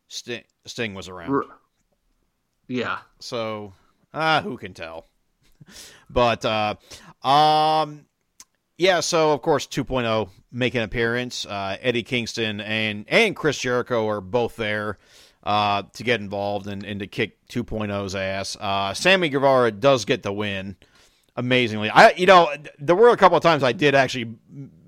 Sting, 0.07 0.43
Sting 0.65 0.93
was 0.93 1.07
around. 1.07 1.45
Yeah, 2.67 2.97
So, 3.19 3.73
ah, 4.11 4.41
who 4.41 4.57
can 4.57 4.73
tell? 4.73 5.05
But 6.09 6.45
uh, 6.45 6.76
um, 7.28 8.05
yeah. 8.78 8.99
So 8.99 9.32
of 9.32 9.41
course, 9.41 9.66
2.0 9.66 10.30
make 10.51 10.76
an 10.76 10.84
appearance. 10.84 11.45
Uh, 11.45 11.78
Eddie 11.82 12.03
Kingston 12.03 12.61
and 12.61 13.05
and 13.07 13.36
Chris 13.36 13.57
Jericho 13.57 14.07
are 14.07 14.22
both 14.22 14.55
there. 14.55 14.99
Uh, 15.43 15.84
to 15.93 16.03
get 16.03 16.22
involved 16.22 16.66
and, 16.66 16.84
and 16.84 17.01
to 17.01 17.05
kick 17.07 17.38
2.0's 17.49 18.16
ass. 18.16 18.57
Uh, 18.59 18.95
Sammy 18.95 19.30
Guevara 19.30 19.72
does 19.72 20.03
get 20.05 20.24
the 20.24 20.34
win 20.34 20.76
amazingly. 21.36 21.89
I, 21.89 22.13
you 22.13 22.26
know, 22.26 22.51
there 22.80 22.95
were 22.95 23.09
a 23.09 23.18
couple 23.18 23.38
of 23.38 23.43
times 23.43 23.61
I 23.61 23.72
did 23.72 23.93
actually 23.93 24.34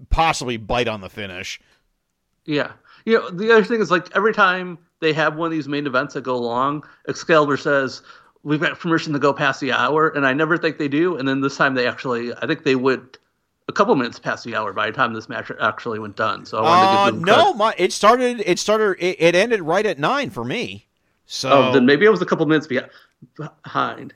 possibly 0.09 0.57
bite 0.57 0.88
on 0.88 1.01
the 1.01 1.09
finish. 1.09 1.59
yeah. 2.45 2.71
You 3.05 3.19
know, 3.19 3.30
the 3.30 3.51
other 3.51 3.63
thing 3.63 3.82
is 3.82 3.89
like 3.89 4.13
every 4.15 4.34
time 4.34 4.80
they 4.99 5.13
have 5.13 5.36
one 5.38 5.45
of 5.45 5.51
these 5.51 5.67
main 5.67 5.88
events 5.88 6.15
that 6.15 6.23
go 6.23 6.38
long, 6.38 6.84
Excalibur 7.07 7.55
says 7.55 8.01
we've 8.47 8.61
got 8.61 8.79
permission 8.79 9.11
to 9.11 9.19
go 9.19 9.33
past 9.33 9.59
the 9.59 9.73
hour, 9.73 10.07
and 10.07 10.25
I 10.25 10.31
never 10.31 10.57
think 10.57 10.77
they 10.77 10.87
do. 10.87 11.17
And 11.17 11.27
then 11.27 11.41
this 11.41 11.57
time 11.57 11.73
they 11.75 11.85
actually, 11.85 12.33
I 12.33 12.47
think 12.47 12.63
they 12.63 12.75
went 12.75 13.17
a 13.67 13.73
couple 13.73 13.93
minutes 13.95 14.17
past 14.17 14.45
the 14.45 14.55
hour 14.55 14.71
by 14.71 14.87
the 14.87 14.93
time 14.93 15.13
this 15.13 15.27
match 15.27 15.51
actually 15.59 15.99
went 15.99 16.15
done. 16.15 16.45
So 16.45 16.59
I 16.59 16.61
wanted 16.61 16.85
Uh, 16.85 17.05
to 17.05 17.11
give 17.11 17.19
them 17.19 17.25
no, 17.25 17.53
my 17.53 17.75
it 17.77 17.91
started. 17.91 18.41
It 18.45 18.57
started. 18.57 18.95
It, 18.99 19.17
it 19.19 19.35
ended 19.35 19.61
right 19.61 19.85
at 19.85 19.99
nine 19.99 20.29
for 20.29 20.45
me. 20.45 20.87
So 21.25 21.49
Oh, 21.51 21.73
then 21.73 21.85
maybe 21.85 22.07
I 22.07 22.09
was 22.09 22.21
a 22.21 22.25
couple 22.25 22.45
minutes 22.45 22.67
behind. 22.67 24.13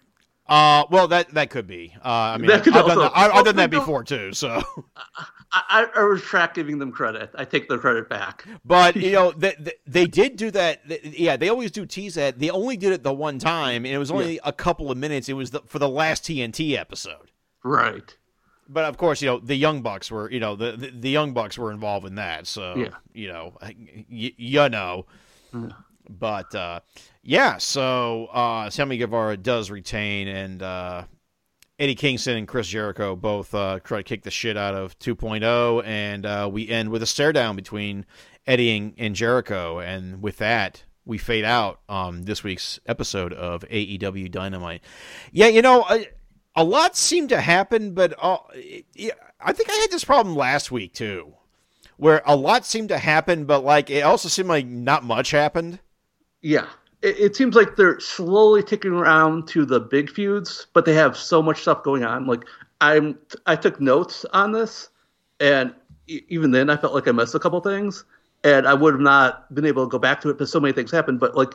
Uh, 0.48 0.86
well, 0.90 1.10
that 1.10 1.30
that 1.34 1.50
could 1.50 1.68
be. 1.68 1.94
Uh, 2.04 2.08
I 2.08 2.38
mean, 2.38 2.48
That 2.48 2.60
I've, 2.60 2.64
could 2.64 2.76
I've 2.78 2.88
done 2.88 3.00
that, 3.00 3.12
I've, 3.14 3.32
I've 3.34 3.46
done 3.46 3.56
that 3.58 3.70
before 3.70 4.04
too. 4.06 4.32
So, 4.32 4.62
I, 5.54 5.88
I, 5.96 6.00
retract 6.02 6.56
giving 6.56 6.80
them 6.80 6.92
credit. 6.92 7.30
I 7.36 7.44
take 7.46 7.68
their 7.68 7.78
credit 7.78 8.08
back. 8.10 8.46
but 8.64 8.96
you 8.98 9.12
know, 9.12 9.32
they, 9.32 9.56
they, 9.60 9.74
they 9.86 10.06
did 10.08 10.38
do 10.38 10.50
that. 10.52 10.88
Th- 10.88 11.02
Yeah, 11.04 11.36
they 11.36 11.50
always 11.50 11.72
do 11.72 11.86
tease 11.86 12.16
that. 12.16 12.40
They 12.40 12.50
only 12.50 12.78
did 12.78 12.94
it 12.94 13.04
the 13.04 13.14
one 13.14 13.38
time, 13.40 13.86
and 13.86 13.94
it 13.94 13.98
was 13.98 14.12
only 14.12 14.40
a 14.46 14.54
couple 14.54 14.90
of 14.90 14.98
minutes. 14.98 15.28
It 15.30 15.34
was 15.34 15.52
the, 15.52 15.62
for 15.68 15.78
the 15.80 15.90
last 15.90 16.24
TNT 16.24 16.78
episode. 16.78 17.32
Right. 17.64 18.16
But 18.70 18.86
of 18.86 18.96
course, 18.98 19.22
you 19.22 19.28
know, 19.28 19.40
the 19.40 19.56
Young 19.56 19.82
Bucks 19.82 20.10
were, 20.10 20.32
you 20.32 20.40
know, 20.40 20.56
the 20.56 20.72
the, 20.78 20.92
the 20.92 21.10
Young 21.10 21.34
Bucks 21.34 21.58
were 21.58 21.72
involved 21.72 22.08
in 22.08 22.16
that. 22.16 22.48
So, 22.48 22.76
Yeah. 22.78 22.90
you 23.14 23.28
know, 23.28 23.58
y- 23.62 24.34
you 24.38 24.70
know. 24.70 25.06
But 26.10 26.56
uh, 26.56 26.80
yeah, 27.24 27.58
so 27.58 28.28
uh, 28.28 28.70
Sammy 28.70 28.98
Guevara 28.98 29.38
does 29.38 29.70
retain, 29.70 30.28
and 30.28 30.62
uh, 30.64 31.04
Eddie 31.82 31.96
Kingston 31.96 32.38
and 32.38 32.48
Chris 32.48 32.68
Jericho 32.68 33.16
both 33.16 33.56
uh, 33.56 33.80
try 33.84 33.98
to 33.98 34.04
kick 34.04 34.22
the 34.22 34.30
shit 34.30 34.56
out 34.56 34.76
of 34.76 35.00
2.0, 35.00 35.84
and 35.84 36.28
uh, 36.28 36.48
we 36.52 36.70
end 36.70 36.90
with 36.90 37.02
a 37.02 37.08
stare 37.08 37.34
down 37.34 37.56
between 37.56 38.06
Eddie 38.46 38.78
and, 38.78 38.94
and 39.00 39.16
Jericho, 39.16 39.80
and 39.80 40.22
with 40.22 40.38
that. 40.38 40.84
We 41.06 41.18
fade 41.18 41.44
out 41.44 41.80
um, 41.90 42.22
this 42.22 42.44
week's 42.44 42.80
episode 42.86 43.34
of 43.34 43.64
AEW 43.68 44.30
Dynamite. 44.30 44.84
Yeah, 45.32 45.48
you 45.48 45.64
know, 45.64 45.84
a, 45.90 46.08
a 46.56 46.64
lot 46.64 46.96
seemed 46.96 47.30
to 47.30 47.42
happen, 47.42 47.96
but 47.96 48.14
uh, 48.22 48.38
I 49.40 49.52
think 49.52 49.72
I 49.72 49.74
had 49.74 49.90
this 49.90 50.04
problem 50.04 50.36
last 50.36 50.72
week 50.72 50.94
too, 50.94 51.34
where 51.98 52.22
a 52.28 52.36
lot 52.36 52.64
seemed 52.64 52.90
to 52.90 53.00
happen, 53.00 53.46
but 53.46 53.64
like 53.64 53.90
it 53.90 54.02
also 54.02 54.30
seemed 54.30 54.50
like 54.50 54.68
not 54.68 55.04
much 55.04 55.32
happened. 55.32 55.80
Yeah. 56.44 56.68
It, 57.02 57.20
it 57.20 57.36
seems 57.36 57.56
like 57.56 57.76
they're 57.76 58.00
slowly 58.00 58.64
ticking 58.64 58.92
around 58.92 59.48
to 59.50 59.66
the 59.66 59.80
big 59.80 60.10
feuds, 60.10 60.68
but 60.74 60.86
they 60.86 60.94
have 60.94 61.18
so 61.18 61.42
much 61.42 61.62
stuff 61.62 61.84
going 61.84 62.04
on. 62.04 62.28
Like 62.28 62.46
I'm, 62.80 63.18
I 63.46 63.56
took 63.56 63.80
notes 63.80 64.26
on 64.34 64.52
this, 64.52 64.90
and 65.40 65.74
even 66.08 66.52
then, 66.52 66.70
I 66.70 66.78
felt 66.78 66.94
like 66.94 67.08
I 67.08 67.12
missed 67.12 67.36
a 67.36 67.40
couple 67.40 67.60
things, 67.62 68.04
and 68.44 68.68
I 68.68 68.74
would 68.74 68.94
have 68.94 69.02
not 69.02 69.54
been 69.54 69.66
able 69.66 69.86
to 69.86 69.90
go 69.90 70.00
back 70.00 70.22
to 70.22 70.30
it 70.30 70.34
because 70.34 70.52
so 70.52 70.60
many 70.60 70.74
things 70.74 70.92
happened. 70.92 71.20
But 71.20 71.36
like, 71.36 71.54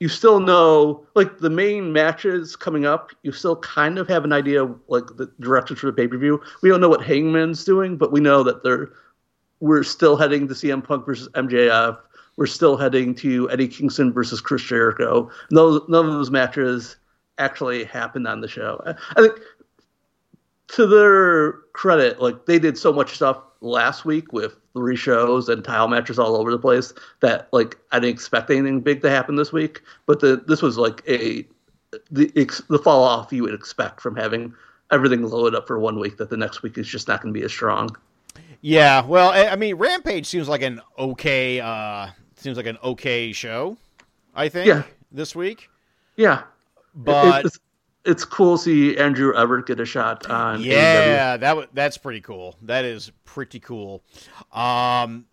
you 0.00 0.08
still 0.08 0.40
know, 0.40 1.06
like 1.14 1.38
the 1.38 1.50
main 1.50 1.92
matches 1.92 2.54
coming 2.54 2.86
up, 2.86 3.10
you 3.22 3.32
still 3.32 3.56
kind 3.56 3.98
of 3.98 4.08
have 4.08 4.24
an 4.24 4.32
idea, 4.32 4.64
like 4.88 5.06
the 5.16 5.30
direction 5.40 5.76
for 5.76 5.86
the 5.86 5.92
pay 5.92 6.06
per 6.06 6.16
view. 6.18 6.40
We 6.62 6.68
don't 6.68 6.80
know 6.80 6.88
what 6.88 7.04
Hangman's 7.04 7.64
doing, 7.64 7.96
but 7.96 8.12
we 8.12 8.20
know 8.20 8.42
that 8.42 8.62
they're 8.62 8.90
we're 9.60 9.82
still 9.82 10.16
heading 10.16 10.46
to 10.48 10.54
CM 10.54 10.84
Punk 10.84 11.04
versus 11.04 11.28
MJF. 11.34 11.98
We're 12.38 12.46
still 12.46 12.76
heading 12.76 13.16
to 13.16 13.50
Eddie 13.50 13.66
Kingston 13.66 14.12
versus 14.12 14.40
Chris 14.40 14.62
Jericho. 14.62 15.28
Those, 15.50 15.82
none 15.88 16.06
of 16.06 16.12
those 16.12 16.30
matches 16.30 16.96
actually 17.36 17.82
happened 17.82 18.28
on 18.28 18.40
the 18.40 18.46
show. 18.46 18.80
I, 18.86 19.20
think, 19.20 19.40
to 20.68 20.86
their 20.86 21.54
credit, 21.72 22.22
like 22.22 22.46
they 22.46 22.60
did 22.60 22.78
so 22.78 22.92
much 22.92 23.16
stuff 23.16 23.38
last 23.60 24.04
week 24.04 24.32
with 24.32 24.54
three 24.72 24.94
shows 24.94 25.48
and 25.48 25.64
tile 25.64 25.88
matches 25.88 26.16
all 26.16 26.36
over 26.36 26.52
the 26.52 26.60
place 26.60 26.92
that 27.18 27.48
like 27.52 27.76
I 27.90 27.98
didn't 27.98 28.14
expect 28.14 28.50
anything 28.50 28.82
big 28.82 29.02
to 29.02 29.10
happen 29.10 29.34
this 29.34 29.52
week. 29.52 29.82
But 30.06 30.20
the 30.20 30.44
this 30.46 30.62
was 30.62 30.78
like 30.78 31.02
a 31.08 31.44
the 32.12 32.30
the 32.68 32.78
fall 32.78 33.02
off 33.02 33.32
you 33.32 33.42
would 33.42 33.54
expect 33.54 34.00
from 34.00 34.14
having 34.14 34.54
everything 34.92 35.22
loaded 35.22 35.56
up 35.56 35.66
for 35.66 35.80
one 35.80 35.98
week 35.98 36.18
that 36.18 36.30
the 36.30 36.36
next 36.36 36.62
week 36.62 36.78
is 36.78 36.86
just 36.86 37.08
not 37.08 37.20
going 37.20 37.34
to 37.34 37.38
be 37.38 37.44
as 37.44 37.50
strong. 37.50 37.96
Yeah, 38.60 39.04
well, 39.04 39.30
I 39.30 39.46
I 39.46 39.56
mean, 39.56 39.74
Rampage 39.74 40.26
seems 40.26 40.48
like 40.48 40.62
an 40.62 40.80
okay, 40.96 41.58
uh, 41.58 42.10
seems 42.40 42.56
like 42.56 42.66
an 42.66 42.78
okay 42.82 43.32
show. 43.32 43.76
I 44.34 44.48
think 44.48 44.66
Yeah. 44.68 44.82
this 45.10 45.34
week, 45.34 45.68
Yeah, 46.16 46.42
but 46.94 47.46
it's, 47.46 47.58
it's 48.04 48.24
cool 48.24 48.56
to 48.56 48.62
see 48.62 48.96
Andrew 48.96 49.34
Everett 49.36 49.66
get 49.66 49.80
a 49.80 49.84
shot 49.84 50.28
on. 50.30 50.60
AEW. 50.60 50.64
yeah, 50.66 51.36
that 51.36 51.56
wa- 51.56 51.66
that's 51.72 51.98
pretty 51.98 52.20
cool. 52.20 52.56
That 52.62 52.84
is 52.84 53.10
pretty 53.24 53.58
cool. 53.60 54.02
Um, 54.52 55.26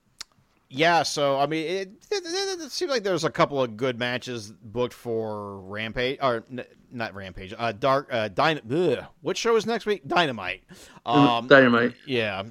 yeah, 0.70 1.04
so 1.04 1.40
I 1.40 1.46
mean, 1.46 1.66
it, 1.66 1.90
it, 2.12 2.24
it, 2.26 2.60
it 2.62 2.72
seems 2.72 2.90
like 2.92 3.04
there's 3.04 3.24
a 3.24 3.30
couple 3.30 3.62
of 3.62 3.78
good 3.78 4.00
matches 4.00 4.52
booked 4.64 4.94
for 4.94 5.60
Rampage, 5.62 6.18
or 6.22 6.44
n- 6.52 6.66
not 6.92 7.14
Rampage, 7.14 7.54
uh, 7.58 7.72
Dark, 7.74 8.08
uh, 8.12 8.30
Dyn- 8.30 8.98
ugh, 8.98 9.06
What 9.22 9.38
show 9.38 9.56
is 9.56 9.66
next 9.68 9.86
week? 9.86 10.08
Dynamite. 10.08 10.64
Um, 11.06 11.48
Dynamite. 11.48 11.94
Yeah. 12.08 12.44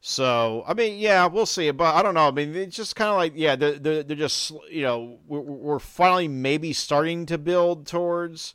So 0.00 0.64
I 0.66 0.74
mean, 0.74 0.98
yeah, 0.98 1.26
we'll 1.26 1.46
see. 1.46 1.70
But 1.72 1.94
I 1.94 2.02
don't 2.02 2.14
know. 2.14 2.28
I 2.28 2.30
mean, 2.30 2.54
it's 2.56 2.76
just 2.76 2.96
kind 2.96 3.10
of 3.10 3.16
like, 3.16 3.32
yeah, 3.36 3.56
they're, 3.56 3.78
they're 3.78 4.02
they're 4.02 4.16
just 4.16 4.52
you 4.70 4.82
know 4.82 5.18
we're 5.26 5.40
we're 5.40 5.78
finally 5.78 6.28
maybe 6.28 6.72
starting 6.72 7.26
to 7.26 7.36
build 7.38 7.86
towards 7.86 8.54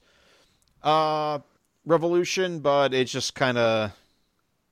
uh 0.84 1.40
revolution, 1.86 2.60
but 2.60 2.94
it's 2.94 3.12
just 3.12 3.36
kind 3.36 3.58
of 3.58 3.92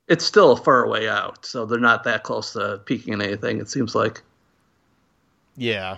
It's 0.08 0.26
still 0.26 0.52
a 0.54 0.58
far 0.58 0.88
way 0.88 1.08
out, 1.10 1.46
so 1.46 1.66
they're 1.66 1.80
not 1.80 2.04
that 2.06 2.24
close 2.24 2.54
to 2.54 2.82
peaking 2.86 3.14
in 3.14 3.22
anything. 3.22 3.60
It 3.60 3.70
seems 3.70 3.96
like. 3.96 4.22
yeah, 5.58 5.98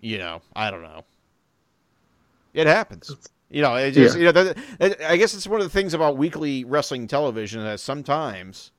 you 0.00 0.18
know, 0.18 0.42
I 0.54 0.70
don't 0.70 0.82
know. 0.82 1.04
It 2.54 2.66
happens. 2.66 3.16
You 3.48 3.62
know, 3.62 3.74
it 3.76 3.92
just 3.92 4.16
Yeah. 4.16 4.18
you 4.18 4.32
know, 4.32 4.54
I 5.06 5.16
guess 5.16 5.34
it's 5.34 5.46
one 5.46 5.60
of 5.60 5.66
the 5.66 5.72
things 5.72 5.94
about 5.94 6.16
weekly 6.16 6.64
wrestling 6.64 7.06
television 7.06 7.62
that 7.64 7.80
sometimes. 7.80 8.70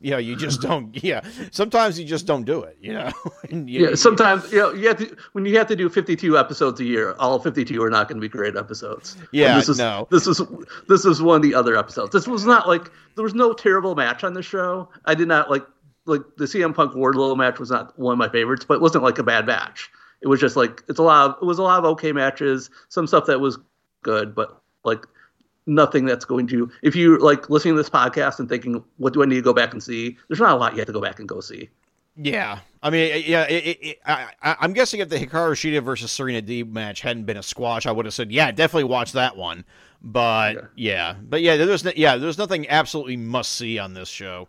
You 0.00 0.12
know, 0.12 0.18
you 0.18 0.36
just 0.36 0.60
don't. 0.60 0.96
Yeah, 1.02 1.22
sometimes 1.50 1.98
you 1.98 2.04
just 2.06 2.26
don't 2.26 2.44
do 2.44 2.62
it. 2.62 2.76
You 2.80 2.92
know, 2.94 3.10
you- 3.50 3.88
Yeah, 3.88 3.94
sometimes 3.96 4.50
you 4.52 4.58
know 4.58 4.72
you 4.72 4.88
have 4.88 4.98
to 4.98 5.16
when 5.32 5.44
you 5.44 5.56
have 5.58 5.66
to 5.68 5.76
do 5.76 5.88
52 5.88 6.38
episodes 6.38 6.80
a 6.80 6.84
year. 6.84 7.14
All 7.18 7.38
52 7.38 7.82
are 7.82 7.90
not 7.90 8.08
going 8.08 8.16
to 8.16 8.20
be 8.20 8.28
great 8.28 8.56
episodes. 8.56 9.14
And 9.16 9.28
Yeah, 9.32 9.56
this 9.56 9.68
is, 9.68 9.78
no. 9.78 10.06
This 10.10 10.26
is 10.26 10.40
this 10.88 11.04
is 11.04 11.20
one 11.20 11.36
of 11.36 11.42
the 11.42 11.54
other 11.54 11.76
episodes. 11.76 12.12
This 12.12 12.28
was 12.28 12.44
not 12.44 12.68
like 12.68 12.90
there 13.16 13.24
was 13.24 13.34
no 13.34 13.52
terrible 13.52 13.94
match 13.96 14.22
on 14.24 14.34
the 14.34 14.42
show. 14.42 14.88
I 15.04 15.14
did 15.14 15.28
not 15.28 15.50
like 15.50 15.64
like 16.06 16.22
the 16.36 16.44
CM 16.44 16.74
Punk 16.74 16.92
Wardlow 16.94 17.36
match 17.36 17.58
was 17.58 17.70
not 17.70 17.98
one 17.98 18.12
of 18.12 18.18
my 18.18 18.28
favorites, 18.28 18.64
but 18.66 18.74
it 18.74 18.80
wasn't 18.80 19.04
like 19.04 19.18
a 19.18 19.22
bad 19.24 19.46
match. 19.46 19.90
It 20.22 20.28
was 20.28 20.40
just 20.40 20.56
like 20.56 20.82
it's 20.88 20.98
a 20.98 21.02
lot. 21.02 21.30
Of, 21.30 21.36
it 21.42 21.44
was 21.44 21.58
a 21.58 21.62
lot 21.62 21.78
of 21.80 21.84
okay 21.92 22.12
matches. 22.12 22.70
Some 22.88 23.06
stuff 23.06 23.26
that 23.26 23.40
was 23.40 23.58
good, 24.02 24.34
but 24.34 24.60
like 24.84 25.04
nothing 25.68 26.04
that's 26.04 26.24
going 26.24 26.46
to. 26.48 26.68
If 26.82 26.96
you 26.96 27.18
like 27.18 27.48
listening 27.50 27.74
to 27.74 27.78
this 27.78 27.90
podcast 27.90 28.40
and 28.40 28.48
thinking, 28.48 28.82
what 28.96 29.12
do 29.12 29.22
I 29.22 29.26
need 29.26 29.36
to 29.36 29.42
go 29.42 29.52
back 29.54 29.72
and 29.72 29.82
see? 29.82 30.16
There's 30.28 30.40
not 30.40 30.50
a 30.50 30.56
lot 30.56 30.72
you 30.72 30.78
have 30.78 30.86
to 30.88 30.92
go 30.92 31.00
back 31.00 31.20
and 31.20 31.28
go 31.28 31.40
see. 31.40 31.68
Yeah, 32.20 32.58
I 32.82 32.90
mean, 32.90 33.22
yeah, 33.26 33.44
it, 33.44 33.64
it, 33.64 33.78
it, 33.86 33.98
I, 34.04 34.26
I- 34.42 34.56
I'm 34.58 34.72
guessing 34.72 34.98
if 34.98 35.08
the 35.08 35.18
Hikaru 35.18 35.52
Shida 35.52 35.80
versus 35.84 36.10
Serena 36.10 36.42
Deeb 36.42 36.68
match 36.72 37.00
hadn't 37.00 37.24
been 37.26 37.36
a 37.36 37.44
squash, 37.44 37.86
I 37.86 37.92
would 37.92 38.06
have 38.06 38.14
said, 38.14 38.32
yeah, 38.32 38.50
definitely 38.50 38.84
watch 38.84 39.12
that 39.12 39.36
one. 39.36 39.64
But 40.02 40.56
Okay. 40.56 40.66
yeah, 40.74 41.14
but 41.22 41.42
yeah, 41.42 41.56
there's 41.56 41.84
no, 41.84 41.92
yeah, 41.94 42.16
there's 42.16 42.38
nothing 42.38 42.68
absolutely 42.68 43.16
must 43.16 43.54
see 43.54 43.78
on 43.78 43.94
this 43.94 44.08
show. 44.08 44.48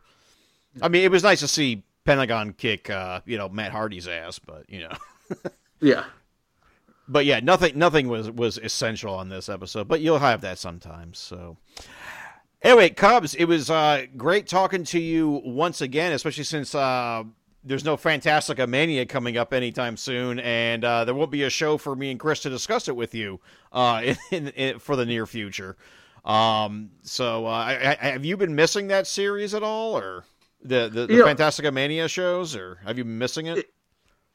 I 0.82 0.88
mean, 0.88 1.03
it 1.03 1.11
was 1.11 1.22
nice 1.22 1.41
to 1.41 1.47
see 1.47 1.84
Pentagon 2.05 2.53
kick, 2.53 2.89
uh, 2.89 3.22
you 3.26 3.38
know, 3.38 3.49
Matt 3.49 3.72
Hardy's 3.72 4.07
ass, 4.07 4.39
but 4.39 4.67
you 4.67 4.80
know, 4.88 5.38
Yeah. 5.82 6.05
But 7.10 7.26
yeah, 7.26 7.39
nothing, 7.41 7.78
nothing 7.78 8.07
was 8.07 8.30
was 8.32 8.57
essential 8.57 9.14
on 9.14 9.30
this 9.30 9.49
episode. 9.49 9.88
But 9.88 10.01
you'll 10.01 10.20
have 10.20 10.41
that 10.41 10.57
sometimes. 10.60 11.18
So 11.18 11.57
anyway, 12.62 12.89
Cubs, 12.91 13.36
it 13.36 13.45
was 13.45 13.70
uh, 13.70 14.05
great 14.16 14.47
talking 14.47 14.84
to 14.86 14.99
you 14.99 15.41
once 15.43 15.82
again, 15.82 16.14
especially 16.14 16.43
since 16.43 16.74
uh, 16.76 17.24
there's 17.64 17.84
no 17.84 17.97
Fantastica 17.97 18.68
Mania 18.68 19.05
coming 19.05 19.38
up 19.38 19.53
anytime 19.53 19.97
soon, 19.97 20.39
and 20.39 20.86
uh, 20.86 21.03
there 21.05 21.16
won't 21.16 21.32
be 21.32 21.43
a 21.43 21.49
show 21.49 21.78
for 21.78 21.95
me 21.95 22.12
and 22.12 22.20
Chris 22.20 22.41
to 22.41 22.49
discuss 22.49 22.88
it 22.88 22.95
with 22.95 23.14
you 23.14 23.39
uh, 23.72 24.01
in, 24.03 24.18
in, 24.32 24.47
in, 24.49 24.80
for 24.80 24.95
the 24.95 25.05
near 25.05 25.26
future. 25.26 25.76
Um, 26.26 26.91
so 27.01 27.45
uh, 27.45 27.49
I, 27.49 27.97
I, 27.99 28.05
have 28.10 28.26
you 28.26 28.38
been 28.38 28.53
missing 28.53 28.88
that 28.88 29.07
series 29.07 29.53
at 29.53 29.64
all, 29.64 29.97
or 29.97 30.26
the 30.62 30.89
the, 30.89 31.07
the 31.07 31.14
Yeah. 31.16 31.24
Fantastica 31.24 31.74
Mania 31.74 32.07
shows, 32.07 32.55
or 32.55 32.80
have 32.86 32.97
you 32.97 33.03
been 33.03 33.18
missing 33.18 33.47
it? 33.47 33.72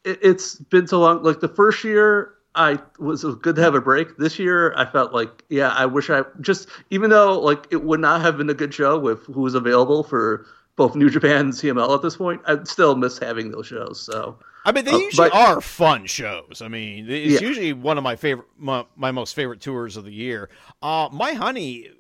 it, 0.05 0.19
it's 0.23 0.57
been 0.57 0.87
so 0.87 1.01
long. 1.01 1.23
Like 1.23 1.41
the 1.41 1.49
first 1.49 1.85
year, 1.85 2.35
I 2.57 2.79
was 2.99 3.25
was 3.25 3.35
good 3.37 3.57
to 3.57 3.63
have 3.63 3.75
a 3.75 3.81
break. 3.81 4.17
This 4.17 4.39
year, 4.39 4.73
I 4.77 4.85
felt 4.85 5.13
like, 5.13 5.45
yeah, 5.49 5.71
I 5.71 5.87
wish 5.87 6.09
I 6.11 6.23
just, 6.41 6.69
even 6.91 7.11
though 7.11 7.39
like 7.41 7.67
it 7.71 7.83
would 7.85 8.01
not 8.01 8.21
have 8.21 8.37
been 8.39 8.49
a 8.51 8.55
good 8.55 8.73
show 8.73 8.99
with 8.99 9.25
who 9.27 9.41
was 9.41 9.55
available 9.55 10.05
for 10.05 10.47
both 10.77 10.95
New 10.97 11.11
Japan 11.11 11.37
and 11.47 11.53
CMLL 11.53 11.95
at 11.97 12.03
this 12.03 12.17
point, 12.17 12.41
I'd 12.47 12.67
still 12.69 12.95
miss 12.97 13.19
having 13.19 13.51
those 13.51 13.67
shows. 13.67 14.01
So 14.01 14.39
I 14.65 14.73
mean, 14.73 14.85
they 14.85 14.93
Uh, 14.93 14.99
usually 14.99 15.29
but- 15.31 15.37
are 15.37 15.61
fun 15.61 16.07
shows. 16.07 16.63
I 16.63 16.69
mean, 16.69 17.09
it's 17.11 17.41
Yeah. 17.43 17.49
usually 17.49 17.73
one 17.73 17.99
of 17.99 18.05
my 18.05 18.17
favorite, 18.17 18.47
my, 18.59 18.85
my 18.97 19.11
most 19.11 19.35
favorite 19.35 19.61
tours 19.61 19.97
of 19.97 20.05
the 20.05 20.13
year. 20.13 20.49
Uh, 20.83 21.09
my 21.13 21.33
honey 21.35 21.91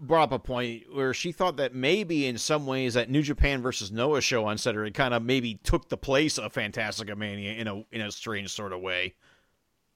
brought 0.00 0.24
up 0.24 0.32
a 0.32 0.38
point 0.38 0.82
where 0.92 1.14
she 1.14 1.32
thought 1.32 1.56
that 1.56 1.74
maybe 1.74 2.26
in 2.26 2.36
some 2.36 2.66
ways 2.66 2.94
that 2.94 3.08
New 3.08 3.22
Japan 3.22 3.62
versus 3.62 3.90
Noah 3.90 4.20
show 4.20 4.44
on 4.44 4.58
Saturday 4.58 4.90
kind 4.90 5.14
of 5.14 5.22
maybe 5.22 5.54
took 5.64 5.88
the 5.88 5.96
place 5.96 6.38
of 6.38 6.52
Fantastica 6.52 7.16
Mania 7.16 7.52
in 7.54 7.66
a 7.68 7.82
in 7.90 8.00
a 8.02 8.10
strange 8.12 8.50
sort 8.50 8.72
of 8.72 8.80
way. 8.80 9.14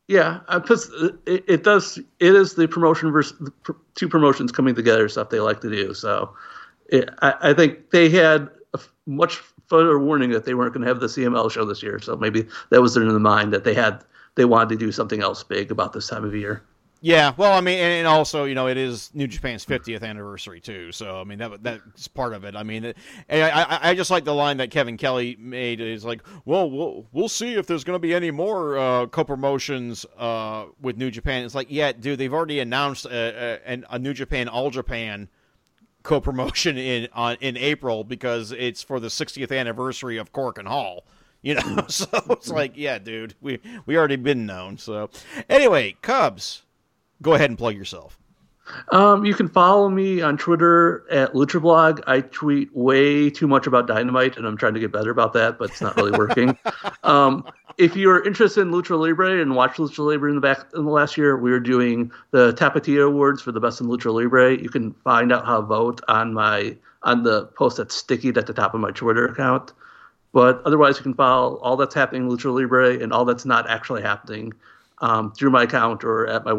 Yeah, 0.09 0.41
uh, 0.49 0.59
because 0.59 0.91
uh, 0.91 1.11
it, 1.27 1.45
it 1.47 1.65
does. 1.65 1.99
It 2.19 2.35
is 2.35 2.55
the 2.55 2.67
promotion 2.67 3.13
versus 3.13 3.39
the 3.39 3.53
two 3.95 4.09
promotions 4.09 4.51
coming 4.51 4.75
together 4.75 5.07
stuff 5.09 5.29
they 5.29 5.39
like 5.39 5.61
to 5.61 5.71
do. 5.71 5.93
So 5.93 6.35
it, 6.89 7.11
I, 7.21 7.35
I 7.51 7.55
think 7.55 7.91
they 7.91 8.09
had 8.09 8.49
a 8.73 8.81
much 9.07 9.43
further 9.69 9.99
warning 9.99 10.31
that 10.31 10.47
they 10.47 10.55
weren't 10.55 10.73
going 10.73 10.83
to 10.83 10.89
have 10.89 11.01
the 11.01 11.07
CMLL 11.07 11.51
show 11.51 11.67
this 11.67 11.83
year. 11.83 12.01
So 12.01 12.17
maybe 12.17 12.47
that 12.71 12.81
was 12.81 12.97
in 12.97 13.07
the 13.07 13.21
mind 13.21 13.53
that 13.53 13.65
they 13.65 13.75
had 13.75 14.03
they 14.35 14.47
wanted 14.47 14.71
to 14.71 14.77
do 14.77 14.93
something 14.93 15.21
else 15.21 15.45
big 15.45 15.71
about 15.71 15.93
this 15.93 16.09
time 16.09 16.25
of 16.25 16.35
year. 16.35 16.63
Yeah, 17.01 17.33
well, 17.37 17.53
I 17.53 17.61
mean, 17.61 17.79
and, 17.79 18.09
also, 18.09 18.45
you 18.45 18.57
know, 18.57 18.67
it 18.67 18.77
is 18.77 19.11
New 19.15 19.29
Japan's 19.29 19.65
50th 19.65 20.03
anniversary 20.03 20.61
too. 20.61 20.91
So, 20.91 21.21
I 21.21 21.25
mean, 21.25 21.39
that 21.39 21.63
that's 21.63 22.09
part 22.09 22.33
of 22.33 22.45
it. 22.45 22.57
I 22.57 22.65
mean, 22.65 22.87
it, 22.87 22.97
I, 23.31 23.51
I 23.51 23.91
I 23.91 23.95
just 23.95 24.11
like 24.11 24.25
the 24.25 24.35
line 24.35 24.57
that 24.57 24.73
Kevin 24.73 24.97
Kelly 24.97 25.37
made 25.39 25.81
is 25.81 26.05
like, 26.05 26.23
well, 26.45 26.69
we'll 26.69 27.07
we'll 27.13 27.29
see 27.29 27.55
if 27.55 27.67
there's 27.67 27.85
going 27.85 27.95
to 27.95 28.01
be 28.01 28.15
any 28.15 28.33
more 28.33 28.77
uh, 28.79 29.07
co-promotions 29.07 30.07
uh, 30.19 30.67
with 30.81 30.97
New 30.97 31.11
Japan. 31.11 31.45
It's 31.45 31.55
like, 31.55 31.69
yeah, 31.71 31.93
dude, 31.93 32.19
they've 32.19 32.35
already 32.35 32.59
announced 32.59 33.07
a, 33.07 33.61
a, 33.65 33.83
a 33.91 33.99
New 34.01 34.13
Japan 34.13 34.49
All 34.49 34.71
Japan 34.71 35.29
co-promotion 36.03 36.77
in 36.79 37.09
on 37.13 37.37
in 37.41 37.57
April 37.57 38.03
because 38.03 38.51
it's 38.51 38.83
for 38.83 38.99
the 38.99 39.09
60th 39.09 39.57
anniversary 39.57 40.17
of 40.17 40.33
Korakuen 40.33 40.67
Hall. 40.67 41.05
You 41.43 41.55
know, 41.55 41.85
so 41.89 42.09
it's 42.31 42.49
like, 42.49 42.73
yeah, 42.75 42.99
dude, 42.99 43.35
we 43.41 43.61
we 43.87 43.97
already 43.97 44.17
been 44.17 44.47
known. 44.47 44.79
So, 44.79 45.11
anyway, 45.49 45.95
Cubs 46.03 46.63
go 47.23 47.35
ahead 47.35 47.51
and 47.51 47.59
plug 47.59 47.77
yourself. 47.77 48.19
Um, 48.93 49.25
you 49.25 49.35
can 49.35 49.49
follow 49.49 49.89
me 49.89 50.21
on 50.21 50.37
Twitter 50.37 51.05
at 51.11 51.33
LuchaBlog. 51.33 52.03
I 52.07 52.21
tweet 52.21 52.75
way 52.77 53.31
too 53.31 53.47
much 53.47 53.67
about 53.67 53.87
Dynamite, 53.87 54.37
and 54.37 54.47
I'm 54.47 54.57
trying 54.57 54.75
to 54.75 54.81
get 54.81 54.93
better 54.93 55.11
about 55.11 55.33
that, 55.35 55.59
but 55.59 55.71
it's 55.71 55.81
not 55.81 55.97
really 55.97 56.13
working. 56.13 56.59
um, 57.03 57.45
if 57.79 57.97
you're 57.97 58.25
interested 58.27 58.61
in 58.61 58.71
Lucha 58.71 58.99
Libre 58.99 59.41
and 59.41 59.55
watch 59.55 59.77
Lucha 59.77 60.05
Libre 60.05 60.29
in 60.29 60.35
the 60.35 60.41
back 60.41 60.67
in 60.75 60.85
the 60.85 60.91
last 60.91 61.17
year, 61.17 61.37
we 61.37 61.51
were 61.51 61.61
doing 61.61 62.11
the 62.31 62.53
Tapatio 62.55 63.07
Awards 63.07 63.41
for 63.41 63.53
the 63.53 63.61
best 63.61 63.81
in 63.81 63.87
Lucha 63.87 64.13
Libre. 64.13 64.57
You 64.61 64.69
can 64.69 64.93
find 65.05 65.33
out 65.33 65.47
how 65.47 65.61
to 65.61 65.67
vote 65.67 66.01
on 66.09 66.35
my 66.35 66.77
on 67.05 67.23
the 67.23 67.47
post 67.47 67.77
that's 67.77 67.95
sticky 67.95 68.31
at 68.31 68.47
the 68.47 68.53
top 68.53 68.75
of 68.75 68.81
my 68.81 68.91
Twitter 68.91 69.27
account. 69.27 69.73
But 70.33 70.61
otherwise, 70.65 70.99
you 70.99 71.05
can 71.05 71.15
follow 71.15 71.57
all 71.59 71.77
that's 71.77 71.95
happening 71.95 72.23
in 72.23 72.29
Lucha 72.29 72.53
Libre 72.53 72.99
and 72.99 73.13
all 73.13 73.25
that's 73.25 73.45
not 73.45 73.71
actually 73.71 74.03
happening 74.03 74.53
um, 74.99 75.33
through 75.33 75.51
my 75.51 75.63
account 75.63 76.05
or 76.05 76.27
at 76.27 76.45
my 76.45 76.53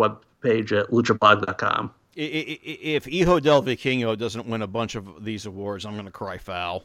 webpage 0.43 0.77
at 0.77 0.89
luchablog.com. 0.89 1.91
If 2.15 3.05
Hijo 3.05 3.39
del 3.39 3.63
Vikingo 3.63 4.17
doesn't 4.17 4.45
win 4.45 4.61
a 4.61 4.67
bunch 4.67 4.95
of 4.95 5.23
these 5.23 5.45
awards, 5.45 5.85
I'm 5.85 5.93
going 5.93 6.05
to 6.05 6.11
cry 6.11 6.37
foul. 6.37 6.83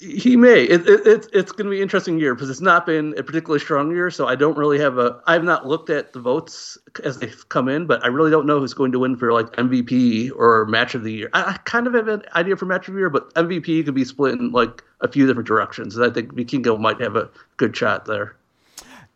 He 0.00 0.36
may. 0.36 0.64
It, 0.64 0.86
it, 0.88 1.06
it's 1.06 1.28
it's 1.32 1.52
going 1.52 1.66
to 1.66 1.70
be 1.70 1.76
an 1.76 1.82
interesting 1.82 2.18
year 2.18 2.34
because 2.34 2.50
it's 2.50 2.60
not 2.60 2.84
been 2.84 3.14
a 3.16 3.22
particularly 3.22 3.60
strong 3.60 3.92
year. 3.92 4.10
So 4.10 4.26
I 4.26 4.34
don't 4.34 4.58
really 4.58 4.78
have 4.80 4.98
a. 4.98 5.22
I've 5.26 5.44
not 5.44 5.66
looked 5.66 5.88
at 5.88 6.12
the 6.12 6.20
votes 6.20 6.76
as 7.04 7.20
they've 7.20 7.48
come 7.48 7.68
in, 7.68 7.86
but 7.86 8.04
I 8.04 8.08
really 8.08 8.30
don't 8.30 8.44
know 8.44 8.58
who's 8.58 8.74
going 8.74 8.90
to 8.92 8.98
win 8.98 9.16
for 9.16 9.32
like 9.32 9.46
MVP 9.52 10.32
or 10.36 10.66
Match 10.66 10.96
of 10.96 11.04
the 11.04 11.12
Year. 11.12 11.30
I, 11.32 11.52
I 11.52 11.56
kind 11.64 11.86
of 11.86 11.94
have 11.94 12.08
an 12.08 12.22
idea 12.34 12.56
for 12.56 12.66
Match 12.66 12.88
of 12.88 12.94
the 12.94 13.00
Year, 13.00 13.08
but 13.08 13.32
MVP 13.34 13.84
could 13.84 13.94
be 13.94 14.04
split 14.04 14.34
in 14.34 14.50
like 14.50 14.82
a 15.00 15.08
few 15.08 15.26
different 15.26 15.46
directions, 15.46 15.96
and 15.96 16.04
I 16.04 16.12
think 16.12 16.34
Vikingo 16.34 16.78
might 16.78 17.00
have 17.00 17.14
a 17.14 17.30
good 17.56 17.74
shot 17.74 18.04
there. 18.04 18.36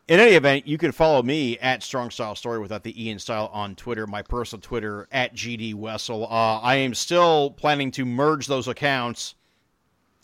In 0.09 0.21
any 0.21 0.37
event, 0.37 0.67
you 0.67 0.79
can 0.79 0.91
follow 0.91 1.23
me 1.23 1.59
at 1.59 1.83
Strong 1.83 2.13
Style 2.13 2.35
Story 2.35 2.59
without 2.59 2.83
the 2.83 3.05
Ian 3.05 3.19
Style 3.19 3.51
on 3.53 3.77
Twitter, 3.77 4.07
my 4.07 4.23
personal 4.23 4.63
Twitter 4.63 5.07
at 5.13 5.35
GD 5.35 5.75
Wessel. 5.75 6.25
Uh, 6.25 6.61
I 6.61 6.77
am 6.77 6.95
still 6.95 7.51
planning 7.51 7.91
to 7.91 8.07
merge 8.07 8.47
those 8.47 8.69
accounts 8.69 9.35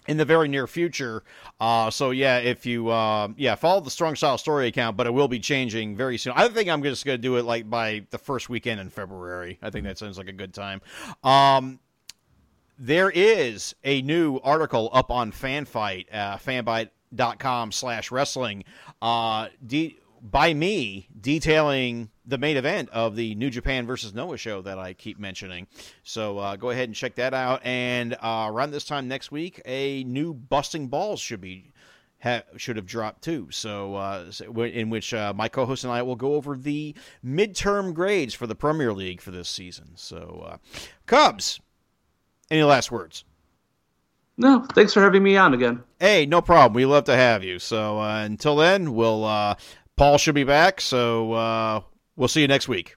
in 0.08 0.16
the 0.16 0.24
very 0.24 0.48
near 0.48 0.66
future. 0.66 1.22
Uh, 1.60 1.90
so 1.90 2.12
yeah, 2.12 2.38
if 2.38 2.64
you 2.64 2.88
uh, 2.88 3.28
yeah 3.36 3.56
follow 3.56 3.80
the 3.80 3.90
Strong 3.90 4.16
Style 4.16 4.38
Story 4.38 4.68
account, 4.68 4.96
but 4.96 5.06
it 5.06 5.12
will 5.12 5.28
be 5.28 5.38
changing 5.38 5.96
very 5.98 6.16
soon. 6.16 6.32
I 6.34 6.48
think 6.48 6.70
I'm 6.70 6.82
just 6.82 7.04
going 7.04 7.18
to 7.18 7.22
do 7.22 7.36
it 7.36 7.44
like 7.44 7.68
by 7.68 8.06
the 8.08 8.18
first 8.18 8.48
weekend 8.48 8.80
in 8.80 8.88
February. 8.88 9.58
I 9.60 9.68
think 9.68 9.84
that 9.84 9.98
sounds 9.98 10.16
like 10.16 10.28
a 10.28 10.32
good 10.32 10.54
time. 10.54 10.80
Um, 11.22 11.78
there 12.78 13.10
is 13.10 13.74
a 13.84 14.00
new 14.00 14.38
article 14.38 14.88
up 14.94 15.10
on 15.10 15.30
FanByte, 15.30 16.06
uh, 16.10 16.38
fanbyte.com 17.14 17.72
slash 17.72 18.10
wrestling, 18.10 18.64
uh, 19.02 19.48
de- 19.64 19.96
by 20.22 20.54
me 20.54 21.08
detailing 21.20 22.10
the 22.24 22.38
main 22.38 22.56
event 22.56 22.88
of 22.90 23.14
the 23.14 23.34
New 23.34 23.50
Japan 23.50 23.86
versus 23.86 24.14
Noah 24.14 24.38
show 24.38 24.62
that 24.62 24.78
I 24.78 24.94
keep 24.94 25.18
mentioning. 25.18 25.66
So 26.02 26.38
uh, 26.38 26.56
go 26.56 26.70
ahead 26.70 26.88
and 26.88 26.94
check 26.94 27.16
that 27.16 27.34
out. 27.34 27.60
And 27.64 28.14
uh, 28.14 28.48
around 28.50 28.70
this 28.70 28.84
time 28.84 29.06
next 29.06 29.30
week, 29.30 29.60
a 29.66 30.02
new 30.04 30.32
Busting 30.32 30.88
Balls 30.88 31.20
should 31.20 31.42
be 31.42 31.72
ha- 32.22 32.44
should 32.56 32.76
have 32.76 32.86
dropped 32.86 33.22
too. 33.22 33.48
So, 33.50 33.96
uh, 33.96 34.32
in 34.56 34.88
which 34.88 35.12
uh, 35.12 35.34
my 35.36 35.48
co-host 35.48 35.84
and 35.84 35.92
I 35.92 36.00
will 36.00 36.16
go 36.16 36.34
over 36.34 36.56
the 36.56 36.94
midterm 37.24 37.92
grades 37.92 38.32
for 38.32 38.46
the 38.46 38.54
Premier 38.54 38.94
League 38.94 39.20
for 39.20 39.30
this 39.30 39.48
season. 39.48 39.92
So, 39.96 40.42
uh, 40.46 40.56
Cubs, 41.04 41.60
any 42.50 42.62
last 42.62 42.90
words? 42.90 43.24
No, 44.36 44.66
thanks 44.74 44.92
for 44.92 45.00
having 45.00 45.22
me 45.22 45.36
on 45.36 45.54
again. 45.54 45.82
Hey, 46.00 46.26
no 46.26 46.40
problem. 46.40 46.74
We 46.74 46.86
love 46.86 47.04
to 47.04 47.16
have 47.16 47.44
you. 47.44 47.58
So 47.58 48.00
uh, 48.00 48.24
until 48.24 48.56
then, 48.56 48.94
we'll 48.94 49.24
uh, 49.24 49.54
Paul 49.96 50.18
should 50.18 50.34
be 50.34 50.44
back. 50.44 50.80
So 50.80 51.32
uh, 51.32 51.80
we'll 52.16 52.28
see 52.28 52.40
you 52.40 52.48
next 52.48 52.68
week. 52.68 52.96